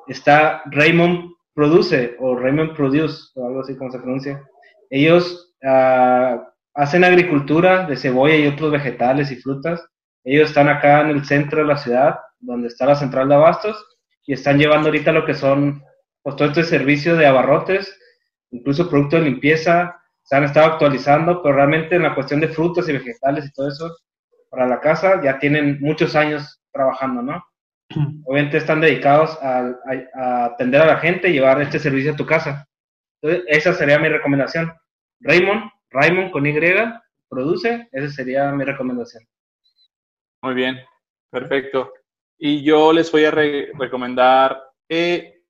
está 0.07 0.63
Raymond 0.67 1.33
Produce 1.55 2.17
o 2.19 2.37
Raymond 2.37 2.75
Produce, 2.75 3.31
o 3.35 3.47
algo 3.47 3.61
así 3.61 3.77
como 3.77 3.91
se 3.91 3.99
pronuncia. 3.99 4.43
Ellos 4.91 5.55
ah, 5.65 6.49
hacen 6.75 7.05
agricultura 7.05 7.87
de 7.87 7.97
cebolla 7.97 8.37
y 8.37 8.47
otros 8.47 8.71
vegetales 8.71 9.31
y 9.31 9.37
frutas. 9.37 9.85
Ellos 10.25 10.51
están 10.51 10.69
acá 10.69 11.01
en 11.01 11.11
el 11.11 11.25
centro 11.25 11.61
de 11.61 11.67
la 11.67 11.77
ciudad, 11.77 12.19
donde 12.39 12.69
está 12.69 12.87
la 12.87 12.95
central 12.95 13.29
de 13.29 13.35
abastos, 13.35 13.85
y 14.27 14.33
están 14.33 14.59
llevando 14.59 14.89
ahorita 14.89 15.11
lo 15.11 15.25
que 15.25 15.35
son 15.35 15.83
pues, 16.23 16.37
todo 16.37 16.49
este 16.49 16.63
servicio 16.65 17.17
de 17.17 17.27
abarrotes, 17.27 17.99
incluso 18.51 18.89
productos 18.89 19.21
de 19.21 19.31
limpieza, 19.31 20.01
se 20.23 20.37
han 20.37 20.45
estado 20.45 20.73
actualizando, 20.73 21.43
pero 21.43 21.55
realmente 21.57 21.97
en 21.97 22.03
la 22.03 22.15
cuestión 22.15 22.41
de 22.41 22.49
frutas 22.49 22.89
y 22.89 22.93
vegetales 22.93 23.47
y 23.47 23.53
todo 23.53 23.69
eso, 23.69 23.97
para 24.51 24.67
la 24.67 24.81
casa 24.81 25.21
ya 25.23 25.39
tienen 25.39 25.79
muchos 25.81 26.15
años 26.17 26.61
trabajando, 26.73 27.23
¿no? 27.23 27.45
Obviamente 28.25 28.59
están 28.59 28.81
dedicados 28.81 29.39
a, 29.43 29.61
a- 29.61 29.75
a 30.23 30.45
atender 30.47 30.83
a 30.83 30.87
la 30.87 30.99
gente 30.99 31.29
y 31.29 31.33
llevar 31.33 31.61
este 31.63 31.79
servicio 31.79 32.13
a 32.13 32.17
tu 32.17 32.27
casa. 32.27 32.67
Entonces, 33.21 33.45
esa 33.49 33.73
sería 33.75 33.99
mi 33.99 34.09
recomendación. 34.09 34.73
Raymond, 35.21 35.71
Raymond 35.91 36.31
con 36.31 36.47
Y, 36.47 36.55
produce, 37.29 37.89
esa 37.93 38.09
sería 38.11 38.51
mi 38.53 38.65
recomendación. 38.65 39.25
Muy 40.43 40.55
bien, 40.55 40.79
perfecto. 41.31 41.93
Y 42.39 42.63
yo 42.63 42.93
les 42.93 43.11
voy 43.11 43.25
a 43.25 43.31
re- 43.31 43.73
recomendar, 43.79 44.63
eh, 44.89 45.43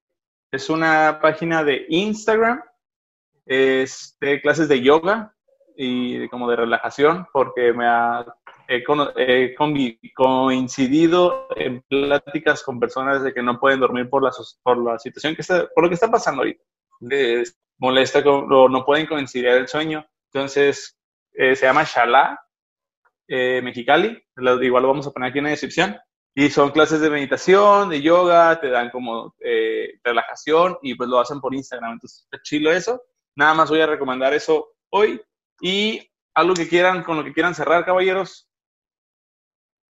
es 0.50 0.70
una 0.70 1.18
página 1.20 1.62
de 1.62 1.84
Instagram, 1.90 2.62
es 3.48 4.16
de 4.20 4.40
clases 4.42 4.68
de 4.68 4.82
yoga 4.82 5.34
y 5.74 6.28
como 6.28 6.48
de 6.50 6.56
relajación, 6.56 7.26
porque 7.32 7.72
me 7.72 7.86
ha 7.86 8.26
coincidido 10.14 11.48
en 11.56 11.80
pláticas 11.82 12.62
con 12.62 12.78
personas 12.78 13.22
de 13.22 13.32
que 13.32 13.42
no 13.42 13.58
pueden 13.58 13.80
dormir 13.80 14.10
por 14.10 14.22
la, 14.22 14.30
por 14.62 14.76
la 14.78 14.98
situación 14.98 15.34
que 15.34 15.40
está, 15.40 15.66
por 15.74 15.84
lo 15.84 15.88
que 15.88 15.94
está 15.94 16.10
pasando 16.10 16.42
ahorita. 16.42 16.62
Les 17.00 17.58
molesta 17.78 18.20
no 18.20 18.84
pueden 18.84 19.06
coincidir 19.06 19.48
el 19.48 19.68
sueño. 19.68 20.06
Entonces, 20.32 20.98
eh, 21.32 21.56
se 21.56 21.64
llama 21.64 21.84
Shala, 21.84 22.38
eh, 23.26 23.62
Mexicali, 23.62 24.22
igual 24.36 24.82
lo 24.82 24.88
vamos 24.88 25.06
a 25.06 25.10
poner 25.10 25.30
aquí 25.30 25.38
en 25.38 25.44
la 25.44 25.50
descripción. 25.50 25.96
Y 26.34 26.50
son 26.50 26.70
clases 26.70 27.00
de 27.00 27.10
meditación, 27.10 27.88
de 27.88 28.02
yoga, 28.02 28.60
te 28.60 28.68
dan 28.68 28.90
como 28.90 29.34
eh, 29.40 29.98
relajación 30.04 30.76
y 30.82 30.94
pues 30.94 31.08
lo 31.08 31.18
hacen 31.18 31.40
por 31.40 31.54
Instagram. 31.54 31.92
Entonces, 31.92 32.24
está 32.24 32.42
chilo 32.42 32.70
eso. 32.70 33.02
Nada 33.38 33.54
más 33.54 33.70
voy 33.70 33.80
a 33.80 33.86
recomendar 33.86 34.34
eso 34.34 34.74
hoy. 34.90 35.20
Y 35.60 36.10
algo 36.34 36.54
que 36.54 36.68
quieran, 36.68 37.04
con 37.04 37.16
lo 37.16 37.22
que 37.22 37.32
quieran 37.32 37.54
cerrar, 37.54 37.84
caballeros. 37.84 38.48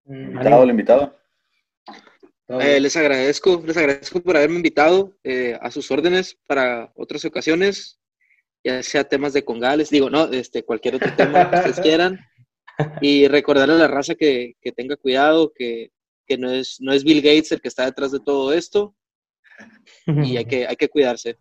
Invitado, 0.05 0.65
el 0.65 0.71
invitado. 0.71 1.17
Eh, 2.49 2.81
les 2.81 2.97
agradezco, 2.97 3.63
les 3.65 3.77
agradezco 3.77 4.21
por 4.21 4.37
haberme 4.37 4.57
invitado 4.57 5.17
eh, 5.23 5.57
a 5.63 5.71
sus 5.71 5.89
órdenes 5.93 6.37
para 6.49 6.93
otras 6.97 7.25
ocasiones, 7.25 8.01
ya 8.65 8.83
sea 8.83 9.05
temas 9.05 9.33
de 9.33 9.45
congales, 9.45 9.91
digo, 9.91 10.11
no, 10.11 10.25
este, 10.27 10.65
cualquier 10.65 10.97
otro 10.97 11.15
tema 11.17 11.49
que 11.49 11.57
ustedes 11.57 11.81
quieran. 11.81 12.19
Y 13.01 13.29
recordarle 13.29 13.75
a 13.75 13.79
la 13.79 13.89
raza 13.89 14.17
que, 14.17 14.55
que 14.61 14.73
tenga 14.73 14.97
cuidado, 14.97 15.53
que, 15.55 15.93
que 16.27 16.37
no, 16.37 16.51
es, 16.51 16.79
no 16.81 16.93
es 16.93 17.05
Bill 17.05 17.23
Gates 17.23 17.53
el 17.53 17.61
que 17.61 17.69
está 17.69 17.85
detrás 17.85 18.11
de 18.11 18.21
todo 18.21 18.53
esto 18.53 18.95
y 20.07 20.37
hay 20.37 20.45
que, 20.45 20.67
hay 20.67 20.77
que 20.77 20.89
cuidarse. 20.89 21.39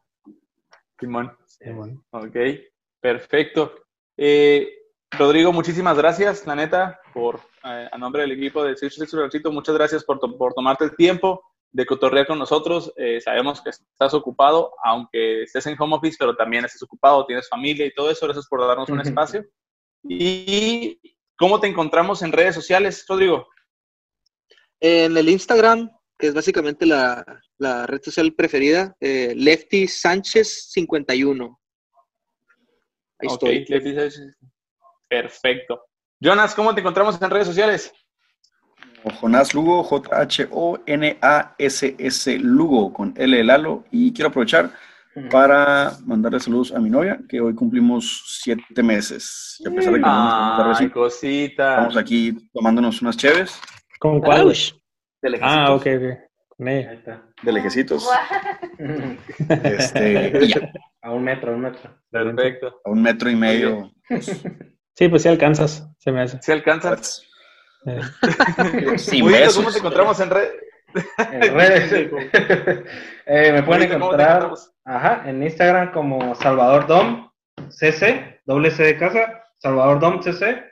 Simón. 0.99 1.35
Sí, 1.59 1.69
bueno. 1.71 2.03
Ok, 2.11 2.35
perfecto. 2.99 3.75
Eh, 4.17 4.69
Rodrigo, 5.11 5.51
muchísimas 5.53 5.97
gracias, 5.97 6.45
la 6.45 6.55
neta, 6.55 6.99
por, 7.13 7.39
eh, 7.63 7.87
a 7.91 7.97
nombre 7.97 8.21
del 8.23 8.33
equipo 8.33 8.63
de 8.63 8.75
Six 8.75 8.95
Six 8.95 9.13
Ranchito, 9.13 9.51
muchas 9.51 9.75
gracias 9.75 10.03
por, 10.03 10.19
to- 10.19 10.37
por 10.37 10.53
tomarte 10.53 10.83
el 10.85 10.95
tiempo 10.95 11.41
de 11.71 11.85
cotorrear 11.85 12.27
con 12.27 12.39
nosotros. 12.39 12.91
Eh, 12.97 13.19
sabemos 13.21 13.61
que 13.61 13.69
estás 13.69 14.13
ocupado, 14.13 14.73
aunque 14.83 15.43
estés 15.43 15.65
en 15.67 15.75
home 15.79 15.95
office, 15.95 16.17
pero 16.19 16.35
también 16.35 16.65
estás 16.65 16.83
ocupado, 16.83 17.25
tienes 17.25 17.47
familia 17.49 17.85
y 17.85 17.93
todo 17.93 18.09
eso. 18.09 18.25
Gracias 18.25 18.47
por 18.47 18.61
darnos 18.65 18.89
un 18.89 18.99
espacio. 19.01 19.45
¿Y 20.03 20.99
cómo 21.37 21.59
te 21.59 21.67
encontramos 21.67 22.21
en 22.21 22.31
redes 22.31 22.55
sociales, 22.55 23.05
Rodrigo? 23.07 23.47
En 24.79 25.15
el 25.17 25.29
Instagram, 25.29 25.89
que 26.17 26.27
es 26.27 26.33
básicamente 26.33 26.85
la, 26.85 27.25
la 27.57 27.85
red 27.87 28.01
social 28.01 28.33
preferida, 28.33 28.95
eh, 28.99 29.33
Lefty 29.35 29.87
Sánchez 29.87 30.69
51. 30.71 31.59
Ahí 33.19 33.27
Ok, 33.27 33.33
estoy. 33.33 33.65
Lefty 33.67 33.93
Sessions. 33.93 34.37
Perfecto. 35.07 35.81
Jonas, 36.19 36.55
¿cómo 36.55 36.73
te 36.73 36.81
encontramos 36.81 37.21
en 37.21 37.29
redes 37.29 37.47
sociales? 37.47 37.91
O 39.03 39.11
Jonás 39.11 39.53
Lugo, 39.53 39.83
J-H-O-N-A-S-S 39.83 40.79
Lugo, 42.39 42.91
con 42.93 43.13
L 43.17 43.37
de 43.37 43.43
Lalo. 43.43 43.83
Y 43.91 44.11
quiero 44.13 44.29
aprovechar 44.29 44.71
para 45.29 45.97
mandarle 46.05 46.39
saludos 46.39 46.73
a 46.73 46.79
mi 46.79 46.89
novia, 46.89 47.19
que 47.29 47.39
hoy 47.39 47.53
cumplimos 47.55 48.23
siete 48.41 48.81
meses. 48.83 49.55
Y 49.59 49.67
a 49.67 49.71
pesar 49.71 49.93
de 49.93 49.99
que 49.99 50.05
no 50.05 50.57
nos 50.57 50.67
recién, 50.67 50.89
cosita. 50.89 51.69
estamos 51.71 51.97
aquí 51.97 52.49
tomándonos 52.53 53.01
unas 53.01 53.15
cheves 53.15 53.59
¿Con 53.99 54.19
cuál? 54.19 54.53
De 55.25 55.31
lejecitos. 55.31 55.57
Ah, 55.57 55.73
ok, 55.73 55.87
ok. 55.97 56.67
Ahí 56.67 56.85
está. 56.93 57.23
de 57.41 57.51
lejecitos. 57.51 58.07
Este, 59.49 60.47
ya, 60.47 60.71
A 61.01 61.11
un 61.11 61.23
metro, 61.23 61.51
a 61.51 61.55
un 61.55 61.61
metro. 61.61 61.89
Perfecto. 62.11 62.81
a 62.85 62.89
un 62.91 63.01
metro 63.01 63.29
y 63.31 63.35
medio. 63.35 63.91
Sí, 64.93 65.07
pues 65.07 65.23
sí 65.23 65.29
alcanzas, 65.29 65.89
se 65.97 66.11
me 66.11 66.21
hace. 66.21 66.39
¿Se 66.43 66.53
alcanza? 66.53 66.95
Eh, 67.87 68.97
Sin 68.97 69.25
bien, 69.25 69.39
besos. 69.39 69.57
¿Cómo 69.57 69.71
te 69.71 69.79
encontramos 69.79 70.19
en 70.19 70.29
redes? 70.29 70.53
En 71.31 71.53
redes. 71.55 71.91
Eh, 73.25 73.51
me 73.51 73.63
pueden 73.63 73.81
Ahorita, 73.81 73.99
¿cómo 73.99 74.15
te 74.15 74.21
encontrar 74.21 74.51
ajá, 74.85 75.23
en 75.27 75.41
Instagram 75.41 75.91
como 75.91 76.35
Salvador 76.35 76.85
Dom 76.85 77.31
CC, 77.69 78.41
doble 78.45 78.69
C 78.69 78.83
de 78.83 78.97
casa, 78.99 79.43
Salvador 79.57 79.99
Dom 79.99 80.21
CC, 80.21 80.63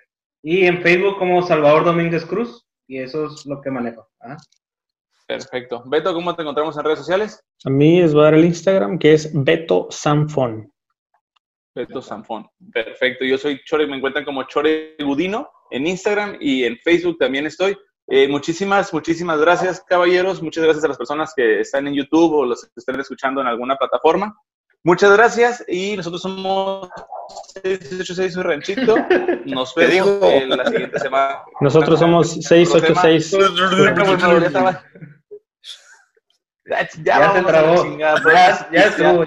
y 0.43 0.67
en 0.67 0.84
Facebook 0.84 1.17
como 1.17 1.41
Salvador 1.41 1.84
Domínguez 1.85 2.23
Cruz, 2.25 2.62
y 2.88 2.99
eso 2.99 3.26
es 3.26 3.45
lo 3.45 3.61
que 3.61 3.72
manejo. 3.72 4.07
ajá. 4.19 4.38
Perfecto. 5.27 5.84
Beto, 5.85 6.14
¿cómo 6.14 6.35
te 6.35 6.41
encontramos 6.41 6.77
en 6.77 6.84
redes 6.84 6.99
sociales? 6.99 7.43
a 7.65 7.69
mí 7.69 8.01
les 8.01 8.14
voy 8.14 8.22
a 8.22 8.26
dar 8.26 8.34
el 8.34 8.45
Instagram, 8.45 8.99
que 8.99 9.14
es 9.14 9.31
Beto 9.34 9.88
Sanfon. 9.89 10.69
Beto 11.73 12.01
Sanfón. 12.01 12.47
Perfecto. 12.72 13.26
Yo 13.26 13.38
soy 13.38 13.61
Chore, 13.64 13.88
me 13.88 13.95
encuentran 13.97 14.26
como 14.26 14.43
Chore 14.43 14.95
Gudino 14.99 15.49
en 15.72 15.88
Instagram 15.88 16.38
y 16.39 16.65
en 16.65 16.77
Facebook 16.77 17.18
también 17.18 17.45
estoy. 17.45 17.76
Eh, 18.07 18.27
muchísimas, 18.27 18.93
muchísimas 18.93 19.39
gracias, 19.39 19.81
caballeros. 19.81 20.41
Muchas 20.43 20.64
gracias 20.64 20.84
a 20.84 20.89
las 20.89 20.97
personas 20.97 21.34
que 21.35 21.61
están 21.61 21.88
en 21.88 21.95
YouTube 21.95 22.34
o 22.34 22.45
los 22.45 22.64
que 22.64 22.69
están 22.76 22.99
escuchando 22.99 23.41
en 23.41 23.47
alguna 23.47 23.76
plataforma. 23.77 24.35
Muchas 24.85 25.14
gracias 25.14 25.64
y 25.68 25.95
nosotros 25.95 26.22
somos 26.22 26.89
686 27.64 28.34
Soy 28.34 28.43
Ranchito. 28.43 28.97
Nos 29.45 29.73
vemos 29.76 29.91
digo. 29.93 30.30
en 30.30 30.49
la 30.49 30.65
siguiente 30.65 30.99
semana. 30.99 31.41
Nosotros 31.61 31.99
somos 31.99 32.31
686. 32.31 33.31
Ya, 36.65 36.89
ya, 37.03 38.15
pues. 38.22 38.34
Ya, 38.34 38.69
ya 38.72 38.81
estuvo. 38.88 39.22